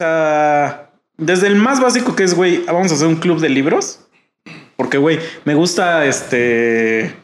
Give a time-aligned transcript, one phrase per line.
[0.00, 3.50] O sea, desde el más básico que es, güey, vamos a hacer un club de
[3.50, 4.00] libros.
[4.76, 7.14] Porque, güey, me gusta este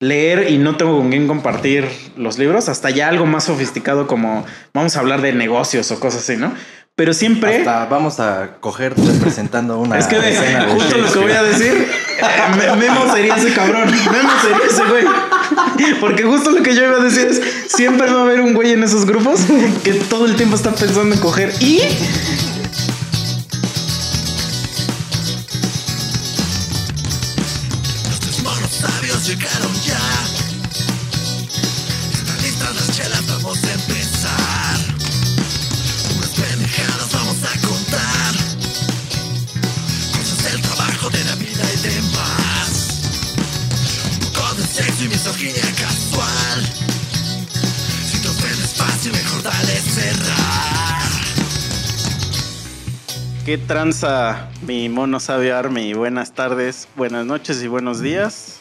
[0.00, 1.86] leer y no tengo con quién compartir
[2.18, 6.22] los libros, hasta ya algo más sofisticado como vamos a hablar de negocios o cosas
[6.22, 6.52] así, ¿no?
[6.94, 7.56] Pero siempre.
[7.60, 9.98] Hasta vamos a coger representando una.
[9.98, 10.36] Es que de-
[10.74, 11.86] justo lo que voy a decir,
[12.76, 13.90] Memo sería ese cabrón.
[13.90, 15.04] Memo sería ese güey.
[16.00, 18.72] Porque justo lo que yo iba a decir es: siempre va a haber un güey
[18.72, 19.40] en esos grupos
[19.84, 21.82] que todo el tiempo está pensando en coger y.
[53.50, 55.92] ¿Qué tranza mi mono sabio Army?
[55.92, 58.60] Buenas tardes, buenas noches y buenos días.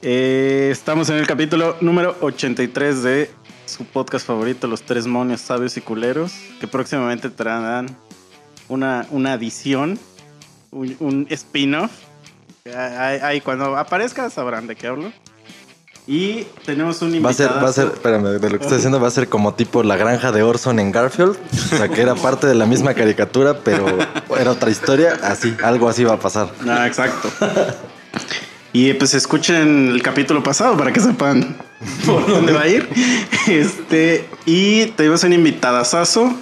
[0.00, 3.30] Eh, estamos en el capítulo número 83 de
[3.66, 7.88] su podcast favorito, Los Tres Monios Sabios y Culeros, que próximamente traerán
[8.68, 9.98] una, una adición,
[10.70, 11.90] un, un spin-off.
[12.72, 15.12] Ahí cuando aparezca sabrán de qué hablo.
[16.10, 17.62] Y tenemos un Va a ser, invitado.
[17.62, 19.96] va a ser, espérame, de lo que estoy diciendo va a ser como tipo la
[19.96, 21.36] granja de Orson en Garfield.
[21.72, 23.86] O sea, que era parte de la misma caricatura, pero
[24.36, 25.20] era otra historia.
[25.22, 26.50] Así, algo así va a pasar.
[26.68, 27.30] Ah, exacto.
[28.72, 31.56] Y pues escuchen el capítulo pasado para que sepan
[32.06, 32.88] por dónde va a ir.
[33.46, 36.34] Este, y tenemos un invitadazo.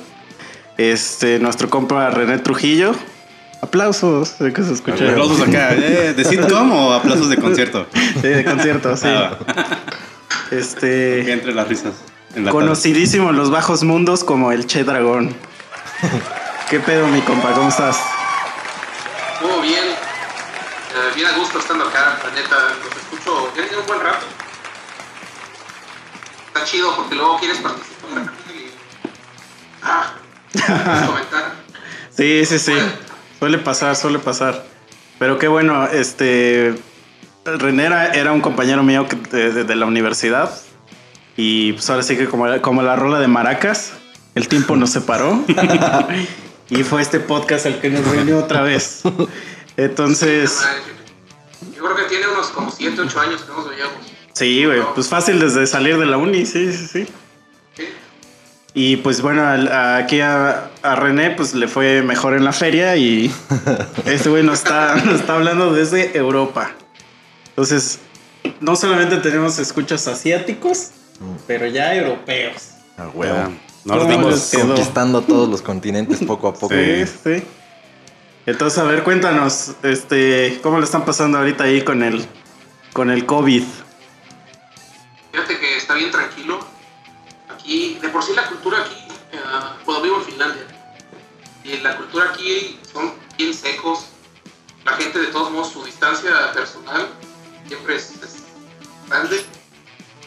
[0.79, 2.95] Este, nuestro compa René Trujillo.
[3.61, 5.11] Aplausos, de que se escucha.
[5.11, 6.15] Aplausos acá, ¿eh?
[6.15, 7.87] ¿De sitcom o aplausos de concierto?
[7.93, 9.09] Sí, de concierto, sí.
[9.09, 9.37] Ah,
[10.49, 11.95] que Este, entre las risas.
[12.35, 15.35] En la conocidísimo en los bajos mundos como el Che Dragón.
[16.71, 17.53] ¿Qué pedo, mi compa?
[17.53, 17.99] ¿Cómo estás?
[19.41, 24.01] Todo bien, eh, bien a gusto estando acá, la neta, los escucho, ya un buen
[24.01, 24.27] rato.
[26.49, 28.71] Está chido porque luego quieres participar y...
[29.83, 30.13] Ah,
[30.53, 31.55] quieres comentar.
[32.17, 32.73] Sí, sí, sí.
[33.39, 34.65] Suele pasar, suele pasar.
[35.19, 36.75] Pero qué bueno, este.
[37.45, 40.51] René era, era un compañero mío que- de, de- de la universidad.
[41.37, 43.93] Y pues ahora sí que como, como la rola de maracas,
[44.35, 45.43] el tiempo nos separó.
[46.69, 49.03] y fue este podcast el que nos reunió otra vez.
[49.77, 50.61] Entonces,
[51.77, 53.95] Yo creo que tiene unos como 7, 8 años que no nos veíamos.
[54.35, 56.87] sí, güey, pues fácil desde salir de la uni, sí, sí.
[56.89, 57.07] Sí.
[58.81, 63.29] Y pues bueno, aquí a, a René pues le fue mejor en la feria y
[64.07, 66.71] este güey nos está, nos está hablando desde Europa.
[67.49, 67.99] Entonces,
[68.61, 70.91] no solamente tenemos escuchas asiáticos,
[71.49, 72.69] pero ya europeos.
[72.97, 73.53] A Ya, huevo.
[73.85, 74.67] no ¿Cómo dimos- les quedó?
[74.69, 76.73] Conquistando todos los continentes poco a poco.
[76.73, 77.43] Sí, sí.
[78.47, 82.25] Entonces, a ver, cuéntanos, este, ¿cómo le están pasando ahorita ahí con el,
[82.93, 83.65] con el COVID?
[85.33, 86.61] Fíjate que está bien tranquilo.
[87.69, 88.95] Aquí, de por sí la cultura aquí,
[89.31, 89.41] eh,
[89.85, 90.67] bueno, vivo en Finlandia.
[91.63, 94.07] Y la cultura aquí son bien secos.
[94.87, 97.11] La gente, de todos modos, su distancia personal
[97.67, 98.15] siempre es,
[99.07, 99.45] grande.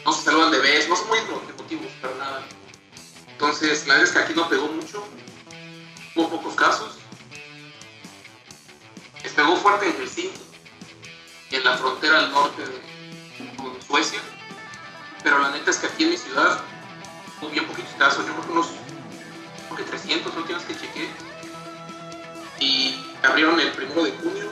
[0.04, 2.42] No se saludan de vez, no son muy emotivos para nada.
[3.32, 5.04] Entonces, la verdad es que aquí no pegó mucho.
[6.14, 6.98] Hubo pocos casos.
[9.20, 10.40] Les pegó fuerte en Helsinki
[11.50, 14.20] y en la frontera al norte de, con Suecia.
[15.24, 16.62] Pero la neta es que aquí en mi ciudad
[17.50, 18.68] bien poquitos casos, yo creo que unos
[19.76, 21.08] que 300 la última vez que chequé.
[22.60, 24.50] Y abrieron el primero de junio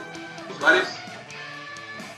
[0.49, 0.87] los bares.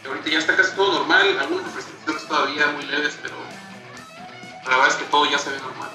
[0.03, 3.35] Y ahorita ya está casi todo normal, algunas restricciones todavía muy leves, pero
[4.63, 5.89] la verdad es que todo ya se ve normal.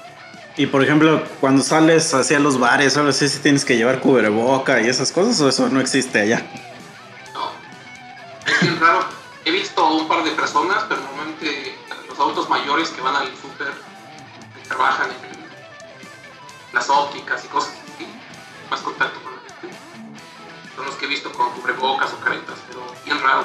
[0.57, 4.81] Y por ejemplo, cuando sales hacia los bares, ahora sí, sí tienes que llevar cubreboca
[4.81, 6.45] y esas cosas, o eso no existe allá.
[7.33, 7.51] No,
[8.45, 9.05] es bien raro.
[9.45, 11.77] He visto a un par de personas, pero normalmente
[12.07, 13.71] los adultos mayores que van al súper,
[14.69, 18.07] trabajan en las ópticas y cosas así,
[18.69, 19.75] más contacto con la gente,
[20.75, 23.43] son los que he visto con cubrebocas o caretas, pero bien raro.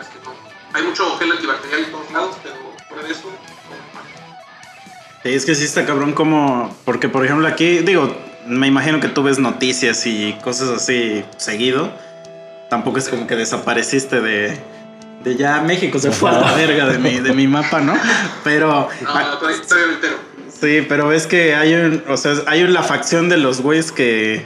[0.00, 0.32] Es que no.
[0.72, 2.54] Hay mucho gel antibacterial en todos lados, pero
[2.88, 3.30] fuera de eso.
[5.22, 6.74] Sí, es que sí está cabrón como...
[6.84, 8.14] Porque, por ejemplo, aquí, digo,
[8.46, 11.92] me imagino que tú ves noticias y cosas así seguido.
[12.70, 14.58] Tampoco es como que desapareciste de...
[15.24, 17.94] De ya México se fue a la verga de mi, de mi mapa, ¿no?
[18.42, 18.88] Pero...
[19.02, 20.29] No, no, todavía, todavía me entero.
[20.60, 22.02] Sí, pero ves que hay un...
[22.08, 24.42] O sea, hay la facción de los güeyes que...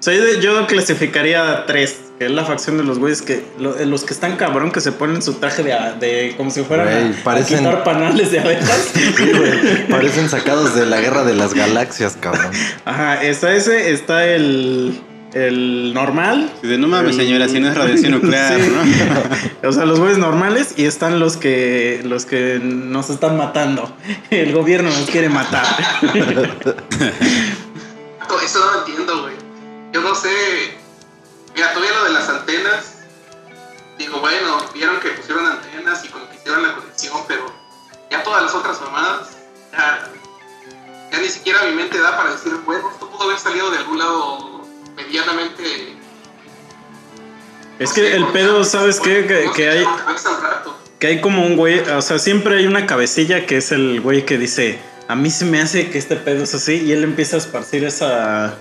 [0.00, 3.42] O sea, yo, yo clasificaría a tres que es la facción de los güeyes que
[3.58, 6.96] lo- los que están cabrón que se ponen su traje de, como si fueran Güey,
[6.98, 8.90] a- a, parecen- quitar panales de abejas.
[8.94, 9.86] Sí, güey.
[9.88, 12.50] Parecen sacados de la guerra de las galaxias, cabrón.
[12.84, 15.00] Ajá, está ese, está el
[15.34, 16.52] el normal.
[16.62, 18.70] Dice, no mames, El- señora, si no es radiación nuclear, Sí.
[19.62, 19.68] ¿no?
[19.68, 23.94] O sea, los güeyes normales y están los que los que nos están matando.
[24.30, 25.64] El gobierno nos quiere matar.
[28.44, 29.34] Eso no lo entiendo, güey.
[29.92, 30.30] Yo no sé.
[31.54, 32.94] Mira, todavía lo de las antenas.
[33.98, 37.46] Digo, bueno, vieron que pusieron antenas y como que hicieron la conexión, pero
[38.10, 39.28] ya todas las otras mamadas,
[39.70, 40.08] ya,
[41.12, 43.98] ya ni siquiera mi mente da para decir, bueno, esto pudo haber salido de algún
[43.98, 44.51] lado
[45.06, 45.62] medianamente.
[47.78, 49.26] Es no que sé, el pedo, ¿sabes qué?
[49.26, 49.84] Que, que hay
[50.98, 54.24] que hay como un güey, o sea, siempre hay una cabecilla que es el güey
[54.24, 54.78] que dice,
[55.08, 57.82] a mí se me hace que este pedo es así y él empieza a esparcir
[57.82, 58.54] esa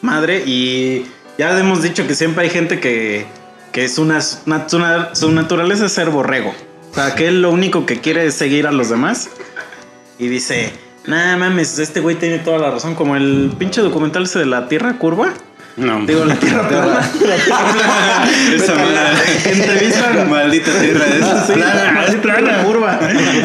[0.00, 1.06] madre y
[1.38, 3.26] ya hemos dicho que siempre hay gente que,
[3.72, 6.54] que es una, una- su naturaleza es ser borrego.
[6.92, 9.28] O sea, que él lo único que quiere es seguir a los demás
[10.20, 10.72] y dice,
[11.04, 14.68] nah mames, este güey tiene toda la razón, como el pinche documental ese de la
[14.68, 15.34] Tierra Curva.
[15.78, 16.04] No.
[16.06, 17.10] Digo, la Tierra plana.
[18.54, 18.74] Esa.
[19.44, 22.04] Que entrevistan Maldita tierra es Sí, plana.
[22.06, 22.98] es plana, curva.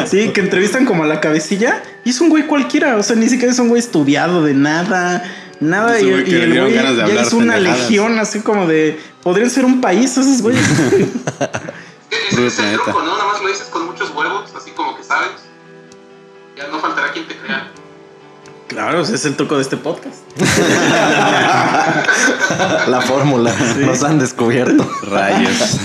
[0.06, 3.28] Sí, que entrevistan como a la cabecilla y es un güey cualquiera, o sea, ni
[3.28, 5.22] siquiera es un güey estudiado de nada,
[5.60, 6.00] nada.
[6.00, 6.90] Y, y el güey ya
[7.22, 7.62] es una pendejadas.
[7.88, 10.62] legión, así como de, podrían ser un país esos güeyes.
[12.10, 13.16] Es el truco, ¿no?
[13.16, 15.30] Nada más lo dices con muchos huevos, así como que sabes.
[16.56, 17.68] Ya no faltará quien te crea.
[18.74, 20.16] Claro, ese es el truco de este podcast.
[22.88, 23.54] La fórmula.
[23.78, 24.84] Nos han descubierto.
[25.08, 25.78] Rayos.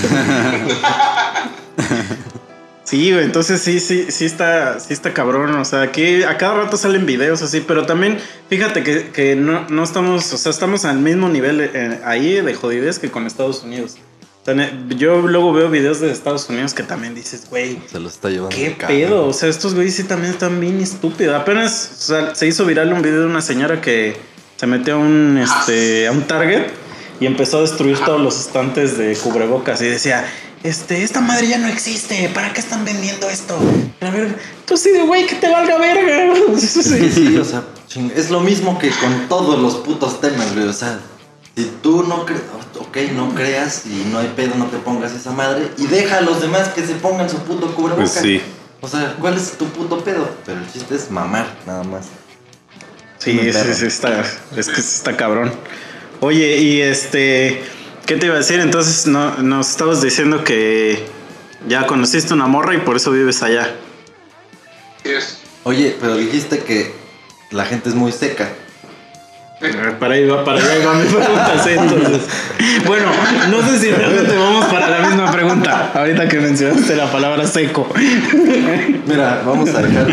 [2.83, 5.53] Sí, güey, entonces sí, sí, sí está, sí está cabrón.
[5.53, 8.17] O sea, aquí a cada rato salen videos así, pero también
[8.49, 12.55] fíjate que, que no, no estamos, o sea, estamos al mismo nivel eh, ahí de
[12.55, 13.97] jodidez que con Estados Unidos.
[14.97, 18.55] Yo luego veo videos de Estados Unidos que también dices, güey, Se lo está llevando.
[18.55, 19.27] ¿Qué pedo?
[19.27, 21.35] O sea, estos güeyes sí también están bien estúpidos.
[21.35, 24.17] Apenas o sea, se hizo viral un video de una señora que
[24.55, 26.67] se metió a un, este, a un Target
[27.19, 30.25] y empezó a destruir todos los estantes de cubrebocas y decía,
[30.63, 33.57] este, esta madre ya no existe, ¿para qué están vendiendo esto?
[34.01, 34.35] A ver,
[34.65, 36.33] tú sí de güey, que te valga verga.
[36.57, 37.63] Sí, sí, o sea,
[38.15, 40.67] es lo mismo que con todos los putos temas, güey.
[40.67, 40.99] O sea,
[41.59, 42.41] si tú no crees,
[42.79, 46.21] ok, no creas y no hay pedo, no te pongas esa madre y deja a
[46.21, 48.11] los demás que se pongan su puto cubrebocas.
[48.11, 48.41] Pues sí.
[48.79, 50.29] O sea, ¿cuál es tu puto pedo?
[50.45, 52.05] Pero el chiste es mamar, nada más.
[53.17, 53.73] Sí, perro.
[53.73, 54.23] sí, está,
[54.55, 55.51] es que está cabrón.
[56.21, 57.61] Oye, y este,
[58.05, 58.61] ¿qué te iba a decir?
[58.61, 61.03] Entonces no, nos estabas diciendo que
[61.67, 63.75] ya conociste una morra y por eso vives allá.
[65.03, 65.39] Sí, es.
[65.65, 66.93] Oye, pero dijiste que
[67.51, 68.49] la gente es muy seca.
[69.61, 72.21] Eh, Para ahí va, para allá va mi pregunta, sí, entonces.
[72.85, 73.11] Bueno,
[73.49, 75.91] no sé si realmente vamos para la misma pregunta.
[75.93, 77.87] Ahorita que mencionaste la palabra seco.
[79.05, 80.07] Mira, vamos a dejar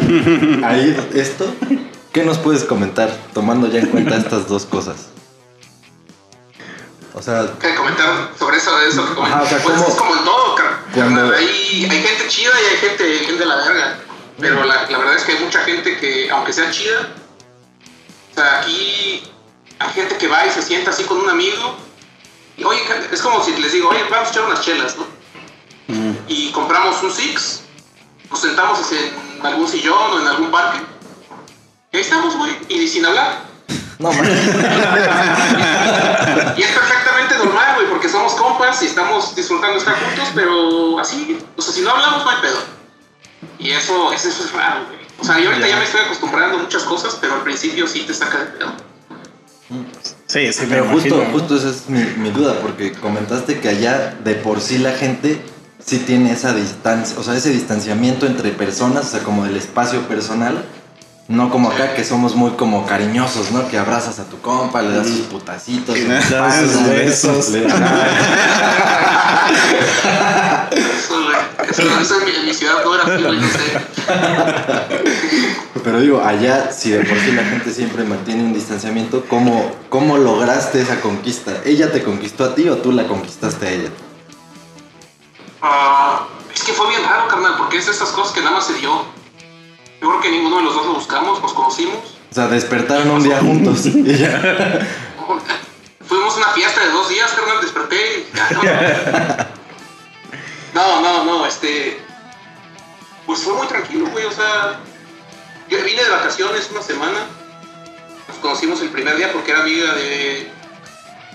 [0.65, 1.55] ahí esto.
[2.13, 4.97] ¿Qué nos puedes comentar tomando ya en cuenta estas dos cosas?
[7.15, 8.77] O sea, ¿Qué comentar sobre eso?
[8.79, 11.35] De eso que Ajá, o sea, pues ¿cómo- es como en todo, cuando- carnal.
[11.35, 13.95] Hay, hay gente chida y hay gente bien de la verga.
[14.39, 17.09] Pero la, la verdad es que hay mucha gente que, aunque sea chida,
[18.33, 19.23] o sea, aquí
[19.79, 21.77] hay gente que va y se sienta así con un amigo.
[22.57, 22.81] Y oye,
[23.13, 25.07] es como si les digo, oye, vamos a echar unas chelas, ¿no?
[26.27, 27.61] Y compramos un Six,
[28.31, 30.79] nos sentamos en algún sillón o en algún parque.
[31.93, 33.45] Y ahí estamos, güey, y sin hablar.
[33.99, 34.31] no mames.
[36.57, 41.39] Y es perfectamente normal, güey, porque somos compas y estamos disfrutando estar juntos, pero así,
[41.57, 42.59] o sea, si no hablamos, no hay pedo.
[43.59, 44.99] Y eso, eso, eso es raro, güey.
[45.19, 48.01] O sea, yo ahorita ya me estoy acostumbrando a muchas cosas, pero al principio sí
[48.01, 48.73] te saca de pedo.
[50.27, 54.17] Sí, sí, me Pero justo, justo esa es mi, mi duda, porque comentaste que allá
[54.23, 55.41] de por sí la gente
[55.85, 60.07] sí tiene esa distancia, o sea, ese distanciamiento entre personas, o sea, como del espacio
[60.09, 60.65] personal,
[61.29, 63.69] no como acá que somos muy como cariñosos, ¿no?
[63.69, 67.49] Que abrazas a tu compa, le das sus putacitos, Que sus le das sus besos.
[67.49, 67.67] le-
[70.77, 71.37] Eso, güey,
[71.71, 71.83] eso,
[72.27, 73.81] en, mi, ciudad no era no sé.
[75.83, 80.17] Pero digo, allá si de por sí la gente siempre mantiene un distanciamiento, ¿cómo, ¿cómo
[80.19, 81.53] lograste esa conquista?
[81.65, 83.91] ¿Ella te conquistó a ti o tú la conquistaste a ella?
[85.63, 88.67] Ah, es que fue bien raro, carnal, porque es de esas cosas que nada más
[88.67, 89.05] se dio.
[90.01, 91.97] Yo creo que ninguno de los dos lo buscamos, nos conocimos.
[92.31, 94.87] O sea, despertaron un día juntos y ya.
[96.07, 99.49] Fuimos a una fiesta de dos días, carnal, desperté y ya,
[100.75, 101.01] no.
[101.01, 102.01] no, no, este...
[103.25, 104.81] Pues fue muy tranquilo, güey, o sea...
[105.69, 107.27] Yo vine de vacaciones una semana.
[108.29, 110.49] Nos conocimos el primer día porque era amiga de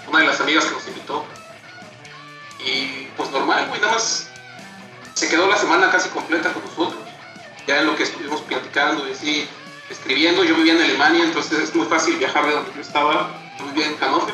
[0.07, 1.25] una de las amigas que nos invitó.
[3.81, 4.27] nada más
[5.13, 7.10] se quedó la semana casi completa con nosotros.
[7.71, 9.47] Ya en lo que estuvimos platicando y así,
[9.89, 10.43] escribiendo.
[10.43, 13.31] Yo vivía en Alemania, entonces es muy fácil viajar de donde yo estaba.
[13.57, 14.33] Yo vivía en Hannover.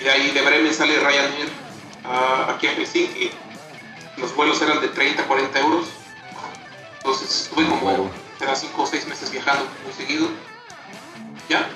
[0.00, 1.48] Y de ahí de Bremen sale Ryanair
[2.04, 3.32] a- aquí a Helsinki.
[4.18, 5.86] Los vuelos eran de 30, 40 euros.
[6.98, 8.10] Entonces estuve como Huevo.
[8.38, 10.28] será 5 o 6 meses viajando muy seguido.
[11.48, 11.66] Ya.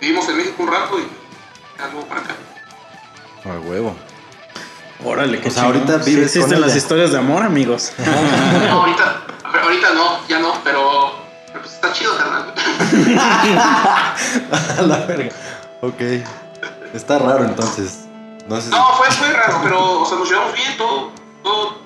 [0.00, 1.06] Vivimos en México un rato y
[1.78, 2.36] ya luego para acá.
[3.44, 3.94] A huevo.
[5.04, 5.64] Órale, sea, chingón.
[5.66, 7.92] ahorita Sí vives existen con las historias de amor, amigos.
[7.98, 9.21] No, ahorita,
[9.60, 11.12] ahorita no, ya no, pero,
[11.48, 12.52] pero pues está chido, carnal.
[14.78, 15.30] A la verga.
[15.80, 16.00] Ok.
[16.94, 18.00] Está raro entonces.
[18.48, 21.10] No sé si- No, fue, fue raro, pero o sea, nos llevamos bien, todo,
[21.42, 21.78] todo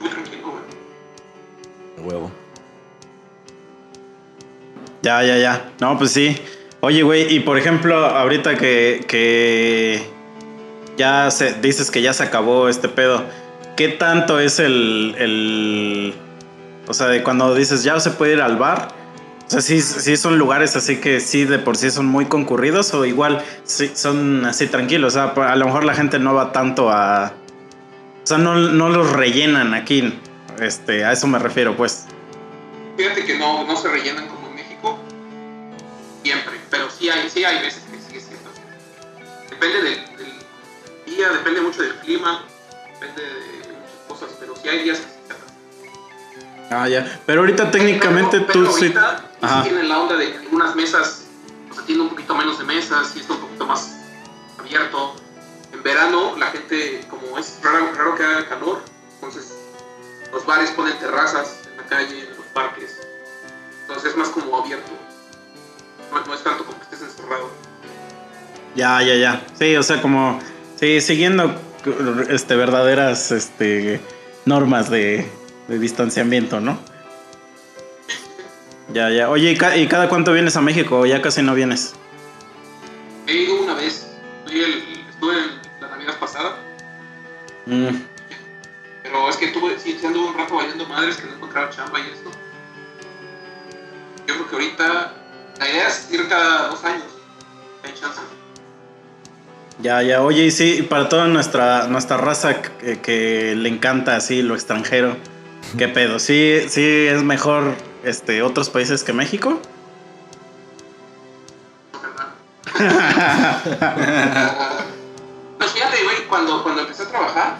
[0.00, 2.06] muy tranquilo, güey.
[2.08, 2.30] Huevo.
[5.02, 5.70] Ya, ya, ya.
[5.80, 6.36] No, pues sí.
[6.80, 10.08] Oye, güey, y por ejemplo, ahorita que, que
[10.96, 13.24] ya se, dices que ya se acabó este pedo,
[13.76, 16.14] ¿qué tanto es el, el...
[16.86, 18.88] O sea, de cuando dices ya se puede ir al bar?
[19.46, 22.94] O sea, sí, sí son lugares así que sí de por sí son muy concurridos
[22.94, 25.14] o igual sí son así tranquilos.
[25.14, 27.34] O sea, a lo mejor la gente no va tanto a...
[28.22, 30.18] O sea, no, no los rellenan aquí.
[30.60, 32.06] Este, a eso me refiero, pues.
[32.96, 34.98] Fíjate que no, no se rellenan como en México,
[36.22, 38.50] siempre, pero sí hay, sí hay veces que sigue siendo.
[39.48, 39.98] Depende del,
[41.06, 42.44] día, depende mucho del clima,
[42.92, 45.11] depende de muchas cosas, pero sí hay días que.
[46.72, 47.20] Ah, ya.
[47.26, 48.86] Pero ahorita técnicamente Pero- tú pero sí...
[48.86, 49.62] ahorita Ajá.
[49.62, 51.24] sí tienen la onda de que algunas mesas,
[51.70, 53.90] o sea, tiene un poquito menos de mesas y está un poquito más
[54.58, 55.16] abierto.
[55.72, 58.82] En verano la gente, como es raro, raro que haga calor,
[59.14, 59.52] entonces
[60.32, 62.98] los bares ponen terrazas en la calle, en los parques.
[63.82, 64.90] Entonces es más como abierto.
[66.12, 67.50] No, no es tanto como que estés encerrado.
[68.74, 69.46] Ya, ya, ya.
[69.58, 70.38] Sí, o sea, como...
[70.78, 71.54] Sí, siguiendo
[72.28, 74.00] este, verdaderas este,
[74.46, 75.30] normas de,
[75.68, 76.78] de distanciamiento, ¿no?
[78.92, 79.30] Ya, ya.
[79.30, 81.00] Oye, ¿y, ca- y cada cuánto vienes a México?
[81.00, 81.94] ¿O ya casi no vienes?
[83.26, 84.06] He ido una vez,
[84.44, 85.36] fui el- estuve
[85.80, 86.56] la Navidad pasada,
[87.64, 87.94] Mm,
[89.04, 92.10] pero es que tuve, sí, anduve un rato valiendo madres que no encontraba chamba y
[92.12, 92.28] esto.
[94.26, 95.12] Yo creo que ahorita
[95.60, 97.04] la idea es ir cada dos años.
[97.84, 98.20] Hay chance.
[99.80, 100.22] ya, ya.
[100.22, 105.16] Oye, y sí, para toda nuestra, nuestra raza que, que le encanta así lo extranjero,
[105.78, 106.18] ¿qué pedo?
[106.18, 109.60] ¿Sí, sí es mejor este, otros países que México?
[115.58, 117.58] Pues fíjate, güey, cuando, cuando empecé a trabajar,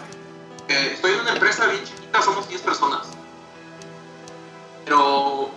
[0.67, 3.07] eh, estoy en una empresa bien chiquita, somos 10 personas.
[4.83, 5.49] Pero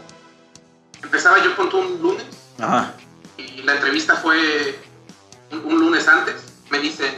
[1.02, 2.26] empezaba yo con un lunes
[2.60, 2.94] Ajá.
[3.36, 4.78] y la entrevista fue
[5.50, 6.36] un, un lunes antes.
[6.70, 7.16] Me dicen,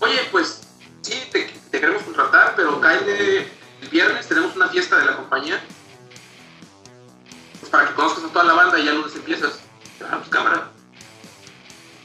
[0.00, 0.60] oye, pues
[1.00, 3.50] sí, te, te queremos contratar, pero cállate
[3.86, 5.60] el viernes, tenemos una fiesta de la compañía.
[7.60, 9.60] Pues para que conozcas a toda la banda y ya lunes empiezas.
[10.02, 10.70] Ah, pues cámara.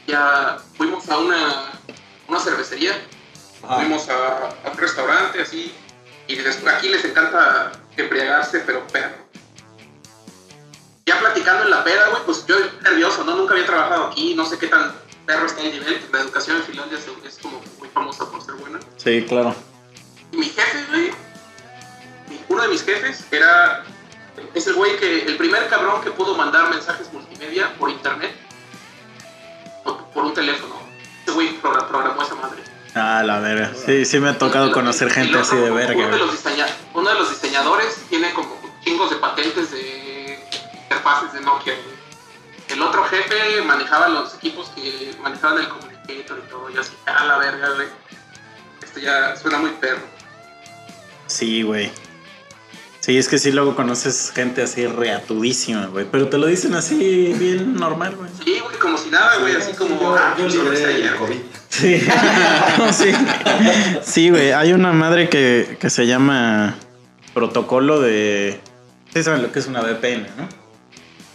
[0.06, 1.72] Ya fuimos a una,
[2.28, 2.92] una cervecería,
[3.76, 5.72] fuimos a, a un restaurante así,
[6.26, 9.14] y después aquí les encanta embriagarse, pero perro.
[11.06, 13.36] Ya platicando en la peda, güey, pues yo nervioso, ¿no?
[13.36, 14.92] Nunca había trabajado aquí, no sé qué tan
[15.26, 16.00] perro está el nivel.
[16.12, 18.80] La educación en Finlandia es, como muy famosa por ser buena.
[18.96, 19.54] Sí, claro.
[20.32, 21.12] Y mi jefe, güey,
[22.52, 23.82] uno de mis jefes era,
[24.54, 28.32] es el güey que, el primer cabrón que pudo mandar mensajes multimedia por internet,
[29.84, 30.76] o por un teléfono.
[31.22, 32.62] Ese güey progra- programó esa madre.
[32.94, 33.72] Ah, la verga.
[33.74, 36.08] Sí, sí me ha tocado conocer gente así de uno verga.
[36.08, 36.44] de, los
[36.92, 40.38] uno de los diseñadores tiene como chingos de patentes de
[40.82, 41.72] interfaces de Nokia.
[41.74, 41.92] güey.
[42.68, 46.70] El otro jefe manejaba los equipos que manejaban el communicator y todo.
[46.70, 47.88] Y así, a la verga, güey.
[48.82, 50.02] Esto ya suena muy perro.
[51.28, 51.90] Sí, güey.
[53.02, 56.06] Sí, es que sí luego conoces gente así reatudísima, güey.
[56.08, 58.30] Pero te lo dicen así bien normal, güey.
[58.44, 60.14] Sí, güey, como si nada, güey, así como.
[60.14, 61.16] ah, yo libré allá, el.
[61.16, 61.36] COVID.
[61.68, 62.00] Sí.
[62.92, 63.12] sí.
[64.04, 64.52] Sí, güey.
[64.52, 66.76] Hay una madre que, que se llama
[67.34, 68.60] protocolo de.
[69.12, 70.48] Sí, saben lo que es una VPN, ¿no?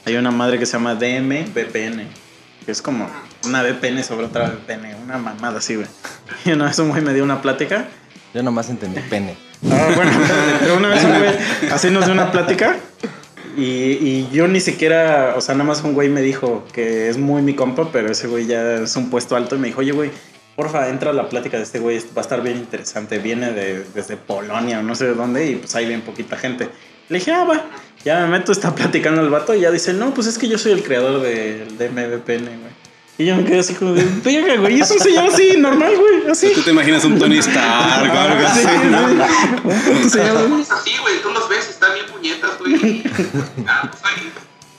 [0.06, 2.08] Hay una madre que se llama DM VPN.
[2.66, 3.10] Que es como
[3.44, 5.04] una VPN sobre otra VPN.
[5.04, 5.88] Una mamada así, güey.
[6.46, 7.90] Y una vez un güey me dio una plática.
[8.38, 9.36] Yo nomás entendí pene.
[9.68, 10.12] Ah, bueno,
[10.78, 11.32] una vez un güey
[11.72, 12.76] así nos dio una plática
[13.58, 17.18] y, y yo ni siquiera, o sea, nada más un güey me dijo que es
[17.18, 19.92] muy mi compa, pero ese güey ya es un puesto alto y me dijo, oye,
[19.92, 20.12] güey,
[20.56, 23.84] porfa, entra a la plática de este güey, va a estar bien interesante, viene de,
[23.96, 26.70] desde Polonia o no sé de dónde y pues hay bien poquita gente.
[27.10, 27.66] Le dije, ah, va,
[28.06, 30.60] ya me meto, está platicando el vato y ya dice, no, pues es que yo
[30.60, 32.87] soy el creador del de MVPN, güey.
[33.20, 36.30] Y yo me quedé así como de, venga, güey, eso se llama así, normal, güey,
[36.30, 36.52] así.
[36.54, 39.08] Tú te imaginas un Tony Stark o algo Sí, así, ¿no?
[39.10, 39.32] sí.
[39.88, 40.56] ¿Cómo se llama?
[40.56, 42.76] Pues así, güey, tú los ves, están bien puñetas, güey.
[42.76, 43.04] y-
[43.68, 44.32] Ah, pues ahí,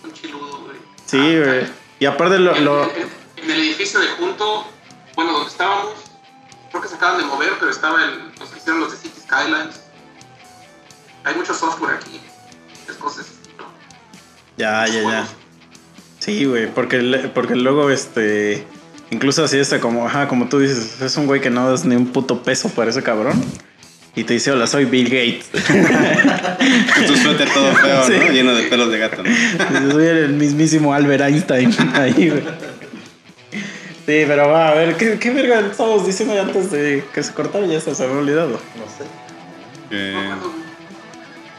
[0.05, 0.77] un chiludo, güey.
[1.07, 1.67] Sí, güey.
[1.99, 3.09] Y aparte lo, En, lo, en-
[3.43, 4.69] en el edificio de junto,
[5.17, 5.95] bueno, donde estábamos,
[6.71, 9.21] creo que se acaban de mover, pero estaba el, los que hicieron los de City
[9.21, 9.81] Skylines.
[11.25, 12.21] Hay mucho software aquí,
[12.83, 13.27] muchas cosas.
[13.59, 13.65] ¿no?
[14.57, 15.29] Ya, ya, ya.
[16.29, 16.99] Sí, güey, porque,
[17.33, 18.63] porque luego, este,
[19.11, 21.97] incluso así está como, ajá, como tú dices, es un güey que no das ni
[21.97, 23.43] un puto peso para ese cabrón.
[24.15, 25.47] Y te dice, hola, soy Bill Gates.
[26.95, 28.13] Con tu suéter todo feo, Sí.
[28.19, 28.31] ¿no?
[28.33, 29.91] Lleno de pelos de gato, ¿no?
[29.91, 31.75] Soy el mismísimo Albert Einstein.
[31.95, 32.43] Ahí, güey.
[34.05, 37.67] Sí, pero va, a ver, ¿qué, qué verga estábamos diciendo antes de que se cortara?
[37.67, 38.51] Ya se, se me ha olvidado.
[38.51, 39.05] No sé.
[39.91, 40.53] Acuerdo,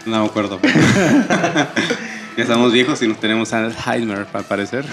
[0.06, 0.60] no me acuerdo.
[2.40, 4.86] ya estamos viejos y nos tenemos Alzheimer, al parecer.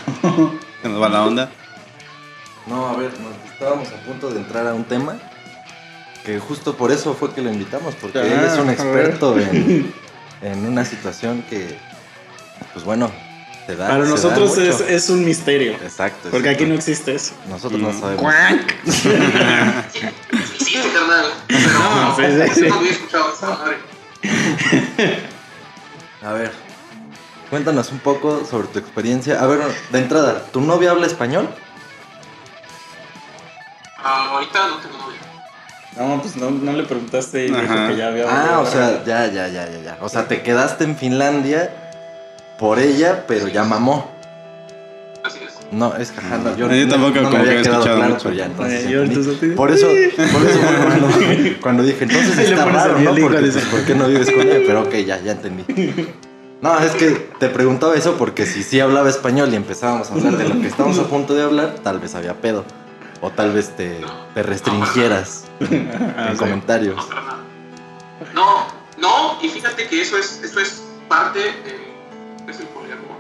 [0.82, 1.50] Se nos va la onda.
[2.66, 5.16] No, a ver, nos estábamos a punto de entrar a un tema
[6.24, 9.94] que justo por eso fue que lo invitamos, porque Ah, él es un experto en,
[10.42, 11.78] en una situación que,
[12.72, 13.12] pues bueno,
[13.66, 13.86] se da.
[13.86, 14.62] Para se da nosotros mucho.
[14.62, 15.72] es, es un misterio.
[15.74, 16.28] Exacto.
[16.32, 17.34] Porque aquí no existe eso.
[17.48, 18.00] Nosotros no Mm.
[18.00, 18.34] sabemos.
[18.92, 19.10] Sí,
[20.64, 21.26] sí, carnal.
[21.46, 22.22] Pero No, sí,
[22.54, 22.68] sí, sí.
[22.68, 23.76] no había escuchado esa madre.
[26.24, 26.50] A ver,
[27.50, 29.40] cuéntanos un poco sobre tu experiencia.
[29.42, 29.60] A ver,
[29.92, 31.48] de entrada, ¿tu novia habla español?
[33.98, 35.20] Ah, ahorita no tengo novia.
[36.16, 37.88] No, pues no, no le preguntaste y dijo Ajá.
[37.88, 38.26] que ya había.
[38.28, 39.98] Ah, o sea, ya, ya, ya, ya, ya.
[40.02, 41.70] O sea, te quedaste en Finlandia
[42.58, 44.10] por ella, pero ya mamó.
[45.24, 45.54] Así es.
[45.72, 47.96] No, es que ajá, no, Yo tampoco no me como que había he quedado escuchado
[47.96, 48.32] claro, mucho.
[48.32, 51.08] ya, entonces Eh, yo entonces- Por eso, por eso cuando,
[51.62, 53.10] cuando dije, entonces está raro, ¿no?
[53.16, 54.58] Porque, pues, ¿por qué no vives con ella?
[54.66, 55.64] Pero ok, ya, ya entendí.
[56.62, 60.36] No, es que te preguntaba eso porque si sí hablaba español y empezábamos a hablar
[60.38, 62.64] de lo que estábamos a punto de hablar, tal vez había pedo.
[63.20, 64.00] O tal vez te,
[64.34, 66.96] te restringieras en, comentarios.
[66.96, 67.37] No.
[68.35, 68.66] No,
[68.98, 71.87] no, y fíjate que eso es, eso es parte de
[72.48, 73.16] es el poliamor.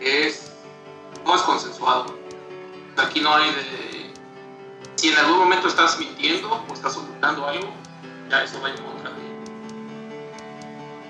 [0.00, 0.52] Es,
[1.24, 2.14] no es consensuado.
[2.96, 4.10] Aquí no hay de.
[4.96, 7.68] Si en algún momento estás mintiendo o estás ocultando algo,
[8.30, 9.16] ya eso va en contra de,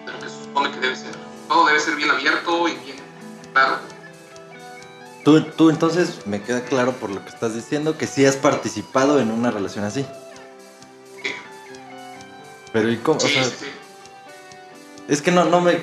[0.06, 1.25] de lo que se supone que debe ser.
[1.48, 2.96] Todo debe ser bien abierto y bien
[3.52, 3.78] claro.
[5.24, 9.18] Tú, tú entonces me queda claro por lo que estás diciendo que sí has participado
[9.20, 10.06] en una relación así.
[12.72, 13.18] Pero ¿y cómo?
[13.18, 13.66] O Sí, sea, sí, sí.
[15.08, 15.80] es que no, no me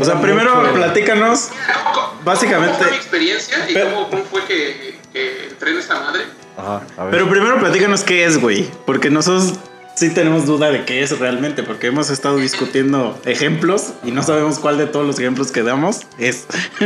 [0.00, 1.48] O sea, primero mucho- platícanos.
[1.94, 5.78] ¿cómo- Básicamente- ¿Cómo fue mi experiencia y Pero- cómo, cómo fue que, que entré en
[5.78, 6.24] esta madre?
[6.58, 7.10] Ajá, a ver.
[7.12, 8.68] Pero primero platícanos qué es, güey.
[8.84, 9.54] Porque nosotros
[9.96, 11.62] sí tenemos duda de qué es realmente.
[11.64, 16.02] Porque hemos estado discutiendo ejemplos y no sabemos cuál de todos los ejemplos que damos
[16.18, 16.46] es.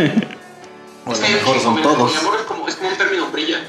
[1.04, 2.12] o a Es lo que mejor el- son el todos.
[2.12, 3.60] poliamor es como, es como un término brilla.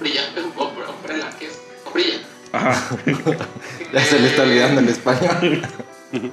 [0.00, 1.58] Brilla, es un hombre- umbrella, que es
[1.92, 2.18] brilla.
[2.52, 2.96] Ajá.
[3.92, 5.62] Ya se le está olvidando el español.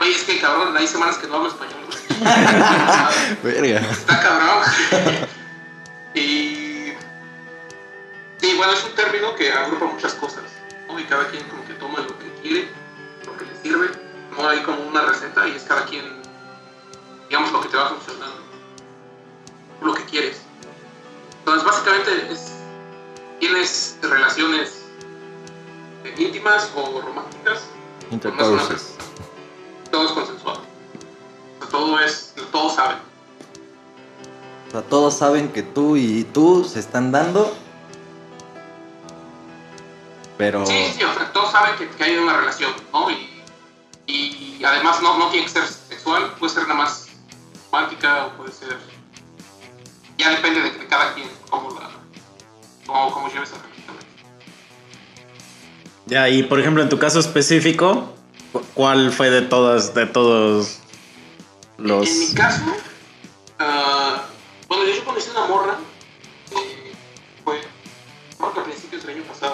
[0.00, 1.74] Oye, es que cabrón, hay semanas que no hablo español.
[3.42, 3.80] Verga.
[3.80, 4.64] Está cabrón.
[6.14, 6.92] y.
[8.40, 10.42] Sí, bueno, es un término que agrupa muchas cosas.
[10.94, 11.00] ¿No?
[11.00, 12.68] Y cada quien como que toma lo que quiere,
[13.26, 13.90] lo que le sirve.
[14.36, 16.04] No hay como una receta y es cada quien,
[17.28, 18.30] digamos, lo que te va a funcionar.
[19.82, 20.40] Lo que quieres.
[21.38, 22.52] Entonces, básicamente es.
[23.40, 24.84] Tienes relaciones
[26.16, 27.62] íntimas o románticas
[28.10, 28.94] Intercourses.
[29.90, 32.98] todo es sea, todo es, todos saben.
[34.68, 37.52] O sea, todos saben que tú y tú se están dando.
[40.36, 40.66] Pero.
[40.66, 43.10] Sí, sí, o sea, todos saben que, que hay una relación, ¿no?
[43.10, 43.30] Y,
[44.06, 47.06] y además no, no tiene que ser sexual, puede ser nada más
[47.70, 48.78] romántica o puede ser...
[50.18, 51.90] Ya depende de, de cada quien, cómo la...
[52.86, 53.96] cómo, cómo lleve esa relación.
[56.06, 58.12] Ya, y por ejemplo, en tu caso específico,
[58.52, 60.78] cu- ¿cuál fue de todas, de todos
[61.78, 62.06] los.
[62.08, 62.62] En mi caso,
[63.58, 64.22] ah,
[64.68, 65.78] bueno, yo conocí una morra,
[66.50, 66.92] eh,
[67.42, 67.60] fue,
[68.38, 69.53] creo que a principios del año pasado,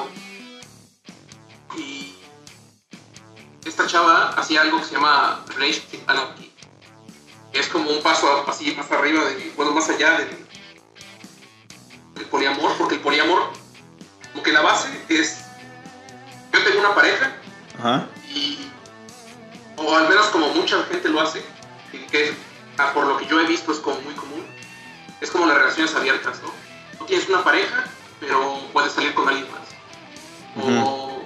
[3.80, 6.52] esta chava hacía algo que se llama Relationship Anarchy,
[7.52, 10.46] que es como un paso así más arriba, de, bueno, más allá del,
[12.14, 13.50] del poliamor, porque el poliamor,
[14.32, 15.44] como que la base es,
[16.52, 17.32] yo tengo una pareja,
[17.78, 18.06] Ajá.
[18.28, 18.58] y
[19.76, 21.42] o al menos como mucha gente lo hace
[21.92, 22.34] y que es,
[22.76, 24.44] ah, por lo que yo he visto es como muy común
[25.22, 26.52] es como las relaciones abiertas no
[26.98, 27.84] tú tienes una pareja
[28.20, 29.62] pero puedes salir con alguien más.
[30.84, 31.22] O,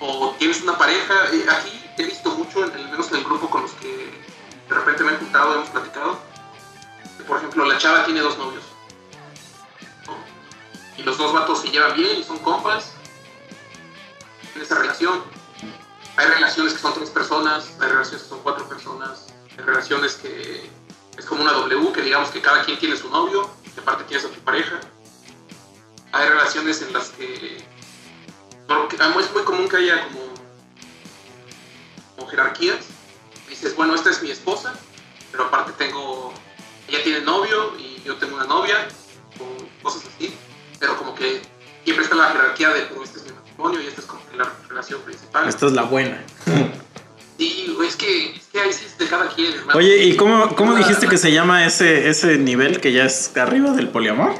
[0.00, 3.62] o tienes una pareja eh, aquí he visto mucho al menos en el grupo con
[3.62, 4.10] los que
[4.68, 6.18] de repente me he juntado hemos platicado
[7.26, 8.64] por ejemplo la chava tiene dos novios
[10.06, 10.14] ¿no?
[10.96, 12.92] y los dos vatos se llevan bien y son compas
[14.54, 15.22] en esa relación.
[16.16, 20.68] Hay relaciones que son tres personas, hay relaciones que son cuatro personas, hay relaciones que
[21.16, 24.26] es como una W, que digamos que cada quien tiene su novio, y aparte tienes
[24.26, 24.78] a tu pareja.
[26.12, 27.64] Hay relaciones en las que,
[28.90, 30.31] que- es muy común que haya como,
[32.32, 32.78] jerarquías.
[33.48, 34.72] Dices, bueno, esta es mi esposa,
[35.30, 36.32] pero aparte tengo,
[36.88, 38.88] ella tiene novio y yo tengo una novia,
[39.38, 40.34] o cosas así.
[40.80, 41.42] Pero como que
[41.84, 44.36] siempre está la jerarquía de, pero este es mi matrimonio y esta es como que
[44.38, 45.46] la relación principal.
[45.48, 46.24] Esta es la buena.
[47.38, 49.78] Sí, es que, es que ahí sí es de cada quien, hermano.
[49.78, 53.70] Oye, ¿y cómo, cómo dijiste que se llama ese, ese nivel que ya es arriba
[53.72, 54.34] del poliamor?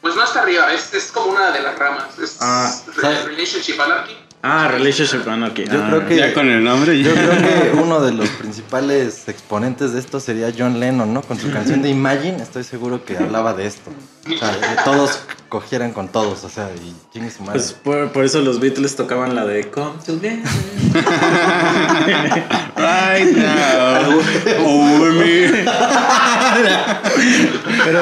[0.00, 2.18] Pues no hasta arriba, es, es como una de las ramas.
[2.18, 2.72] Es Ah.
[3.26, 4.16] Relationship Anarchy.
[4.48, 5.64] Ah, Relationship Anarchy.
[5.64, 7.02] Yo Ah, creo que- Ya con el nombre.
[7.02, 11.22] Yo creo que uno de los principales exponentes de esto sería John Lennon, ¿no?
[11.22, 13.90] Con su canción de Imagine, estoy seguro que hablaba de esto.
[14.26, 17.60] O sea, que todos cogieran con todos, o sea, y chingue su madre.
[17.60, 20.38] Pues por, por eso los Beatles tocaban la de Come Together.
[22.76, 24.20] Right now.
[24.64, 25.64] Over me.
[27.84, 28.00] Pero,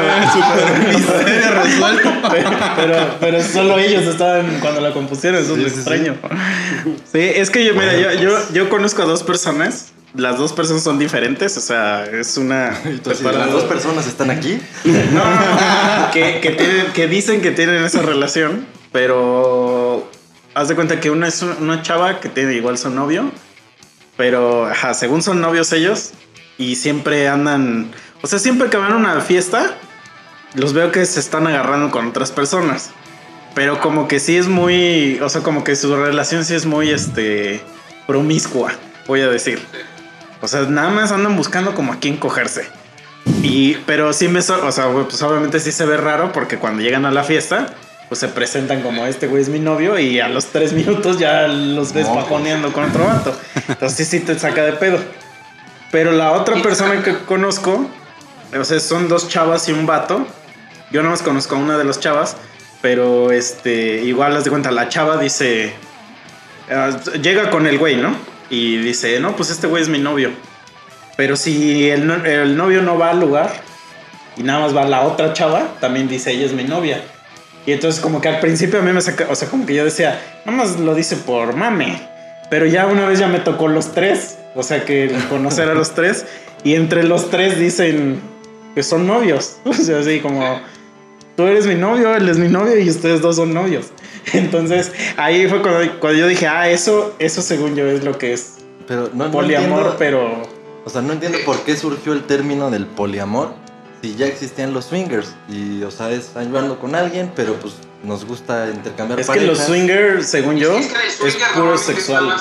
[0.89, 2.11] Misterio resuelto.
[2.31, 6.15] pero, pero, pero solo ellos estaban cuando la compusieron, eso es lo Sí, sí, extraño.
[6.23, 6.34] Sí,
[7.13, 9.91] es que yo, mira, yo, yo, yo conozco a dos personas.
[10.15, 12.79] Las dos personas son diferentes, o sea, es una.
[12.85, 14.61] Entonces, las dos personas están aquí.
[14.85, 15.23] No,
[16.13, 20.09] que, que, tienen, que dicen que tienen esa relación, pero
[20.55, 23.33] haz de cuenta que una es un- una chava que tiene igual su novio,
[24.17, 26.11] pero ajá, según son novios ellos,
[26.59, 27.91] y siempre andan,
[28.23, 29.75] o sea, siempre que van a una fiesta,
[30.55, 32.91] los veo que se están agarrando con otras personas.
[33.55, 36.91] Pero como que sí es muy, o sea, como que su relación sí es muy,
[36.91, 37.61] este,
[38.07, 38.73] promiscua,
[39.07, 39.61] voy a decir.
[40.41, 42.67] O sea, nada más andan buscando como a quién cogerse.
[43.43, 46.83] Y, pero sí me, so- o sea, pues obviamente sí se ve raro porque cuando
[46.83, 47.69] llegan a la fiesta,
[48.09, 51.47] pues se presentan como este güey es mi novio y a los tres minutos ya
[51.49, 53.35] los ves pajoneando con otro vato.
[53.69, 54.99] Entonces sí, sí te saca de pedo.
[55.91, 57.89] Pero la otra persona que conozco,
[58.59, 60.27] o sea, son dos chavas y un vato.
[60.91, 62.37] Yo no más conozco a una de las chavas,
[62.85, 65.73] pero este, igual las de cuenta, la chava dice,
[66.71, 68.15] ah, llega con el güey, ¿no?
[68.51, 70.33] Y dice, no, pues este güey es mi novio.
[71.17, 73.51] Pero si el, el novio no va al lugar
[74.37, 77.01] y nada más va la otra chava, también dice, ella es mi novia.
[77.65, 79.87] Y entonces como que al principio a mí me saca, o sea, como que yo
[79.87, 82.07] decía, nada más lo dice por mame.
[82.51, 85.95] Pero ya una vez ya me tocó los tres, o sea que conocer a los
[85.95, 86.27] tres,
[86.65, 88.21] y entre los tres dicen
[88.75, 89.57] que son novios.
[89.65, 90.61] O sea, así como,
[91.37, 93.87] tú eres mi novio, él es mi novio y ustedes dos son novios.
[94.33, 98.33] Entonces ahí fue cuando, cuando yo dije, ah, eso, eso según yo es lo que
[98.33, 98.55] es
[98.87, 100.55] Pero no, no poliamor, entiendo- pero...
[100.87, 103.55] O sea, no entiendo por qué surgió el término del poliamor
[104.03, 105.35] si ya existían los swingers.
[105.49, 109.41] Y, o sea, es yo ando con alguien, pero pues nos gusta intercambiar Es que
[109.41, 110.89] los swingers, según yo, es
[111.37, 112.37] que puro sexual.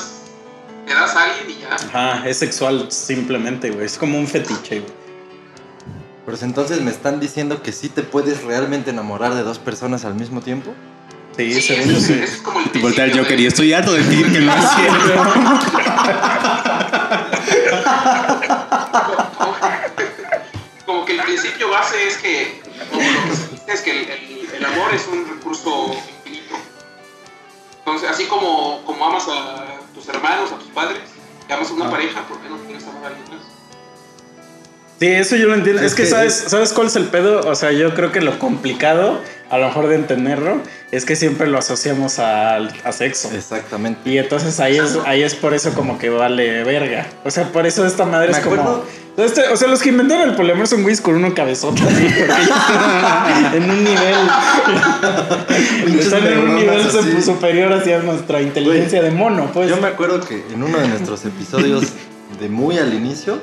[0.85, 1.75] Te das a alguien y ya.
[1.75, 3.85] Ajá, es sexual simplemente, güey.
[3.85, 4.91] Es como un fetiche, güey.
[6.25, 10.15] Pues entonces me están diciendo que sí te puedes realmente enamorar de dos personas al
[10.15, 10.73] mismo tiempo.
[11.35, 12.13] Sí, Sí, eso, sí.
[12.13, 14.65] eso es como el voltea el Joker y estoy harto de decir que no es
[14.75, 15.23] cierto.
[20.85, 24.09] como que el principio base es que como lo que se dice es que el,
[24.09, 25.87] el- el amor es un recurso
[26.19, 26.55] infinito.
[27.79, 31.01] Entonces, así como, como amas a tus hermanos, a tus padres,
[31.49, 31.89] y amas a una Ah.
[31.89, 33.43] pareja, ¿por qué no quieres amar a alguien más?
[35.03, 35.81] Sí, eso yo lo entiendo.
[35.81, 37.41] Es Es, que, que ¿sabes, es- ¿sabes cuál es el pedo?
[37.41, 40.61] O sea, yo creo que lo complicado, a lo mejor de entenderlo,
[40.91, 42.59] es que siempre lo asociamos a,
[42.93, 43.29] sexo.
[43.35, 44.09] Exactamente.
[44.09, 47.05] Y entonces ahí es, ahí es por eso como que vale verga.
[47.25, 48.85] O sea, por eso esta madre Me es como...
[49.17, 51.83] Este- o sea, los que inventaron el poliamor son güeyes con uno cabezota,
[53.53, 54.15] en un nivel...
[55.99, 57.21] están en un nivel así.
[57.21, 59.69] superior hacia nuestra inteligencia de mono, pues.
[59.69, 61.83] Yo me acuerdo que en uno de nuestros episodios
[62.39, 63.41] de muy al inicio,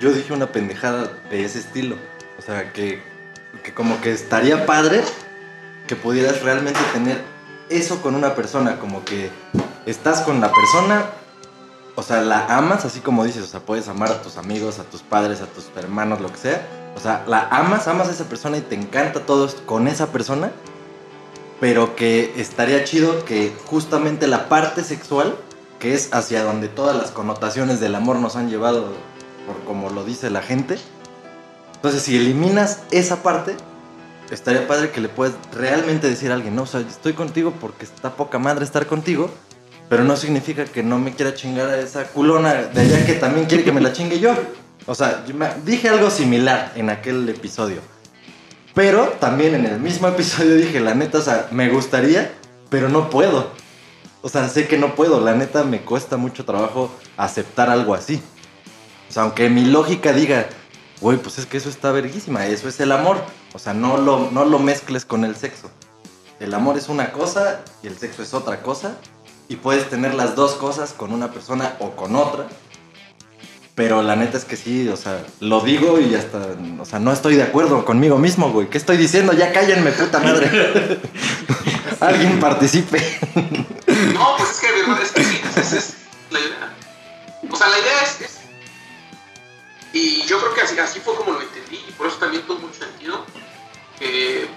[0.00, 1.96] yo dije una pendejada de ese estilo.
[2.38, 3.02] O sea, que,
[3.62, 5.02] que como que estaría padre
[5.86, 7.20] que pudieras realmente tener
[7.68, 9.30] eso con una persona, como que
[9.86, 11.04] estás con la persona,
[11.94, 14.84] o sea, la amas, así como dices, o sea, puedes amar a tus amigos, a
[14.84, 16.66] tus padres, a tus hermanos, lo que sea.
[16.96, 20.50] O sea, la amas, amas a esa persona y te encanta todo con esa persona,
[21.60, 25.36] pero que estaría chido que justamente la parte sexual,
[25.78, 28.92] que es hacia donde todas las connotaciones del amor nos han llevado,
[29.46, 30.78] por como lo dice la gente.
[31.76, 33.54] Entonces, si eliminas esa parte,
[34.30, 37.84] estaría padre que le puedas realmente decir a alguien, no, o sea, estoy contigo porque
[37.84, 39.30] está poca madre estar contigo,
[39.88, 43.46] pero no significa que no me quiera chingar a esa culona de allá que también
[43.46, 44.34] quiere que me la chingue yo.
[44.86, 47.80] O sea, yo dije algo similar en aquel episodio.
[48.74, 52.32] Pero también en el mismo episodio dije, la neta, o sea, me gustaría,
[52.70, 53.50] pero no puedo.
[54.20, 55.20] O sea, sé que no puedo.
[55.20, 58.22] La neta, me cuesta mucho trabajo aceptar algo así.
[59.14, 60.46] O sea, aunque mi lógica diga,
[61.00, 63.16] güey, pues es que eso está verguísima, eso es el amor.
[63.52, 65.70] O sea, no lo, no lo mezcles con el sexo.
[66.40, 68.96] El amor es una cosa y el sexo es otra cosa.
[69.46, 72.48] Y puedes tener las dos cosas con una persona o con otra.
[73.76, 76.38] Pero la neta es que sí, o sea, lo digo y hasta,
[76.80, 78.68] o sea, no estoy de acuerdo conmigo mismo, güey.
[78.68, 79.32] ¿Qué estoy diciendo?
[79.32, 80.50] Ya cállenme, puta madre.
[82.00, 82.98] Alguien participe.
[84.12, 85.94] No, pues es que, es que sí, esa es
[86.32, 86.74] la idea.
[87.48, 88.33] O sea, la idea es, es-
[89.94, 92.58] Y yo creo que así, así fue como lo entendí, y por eso también tuvo
[92.58, 93.24] mucho sentido.
[93.98, 94.48] Que.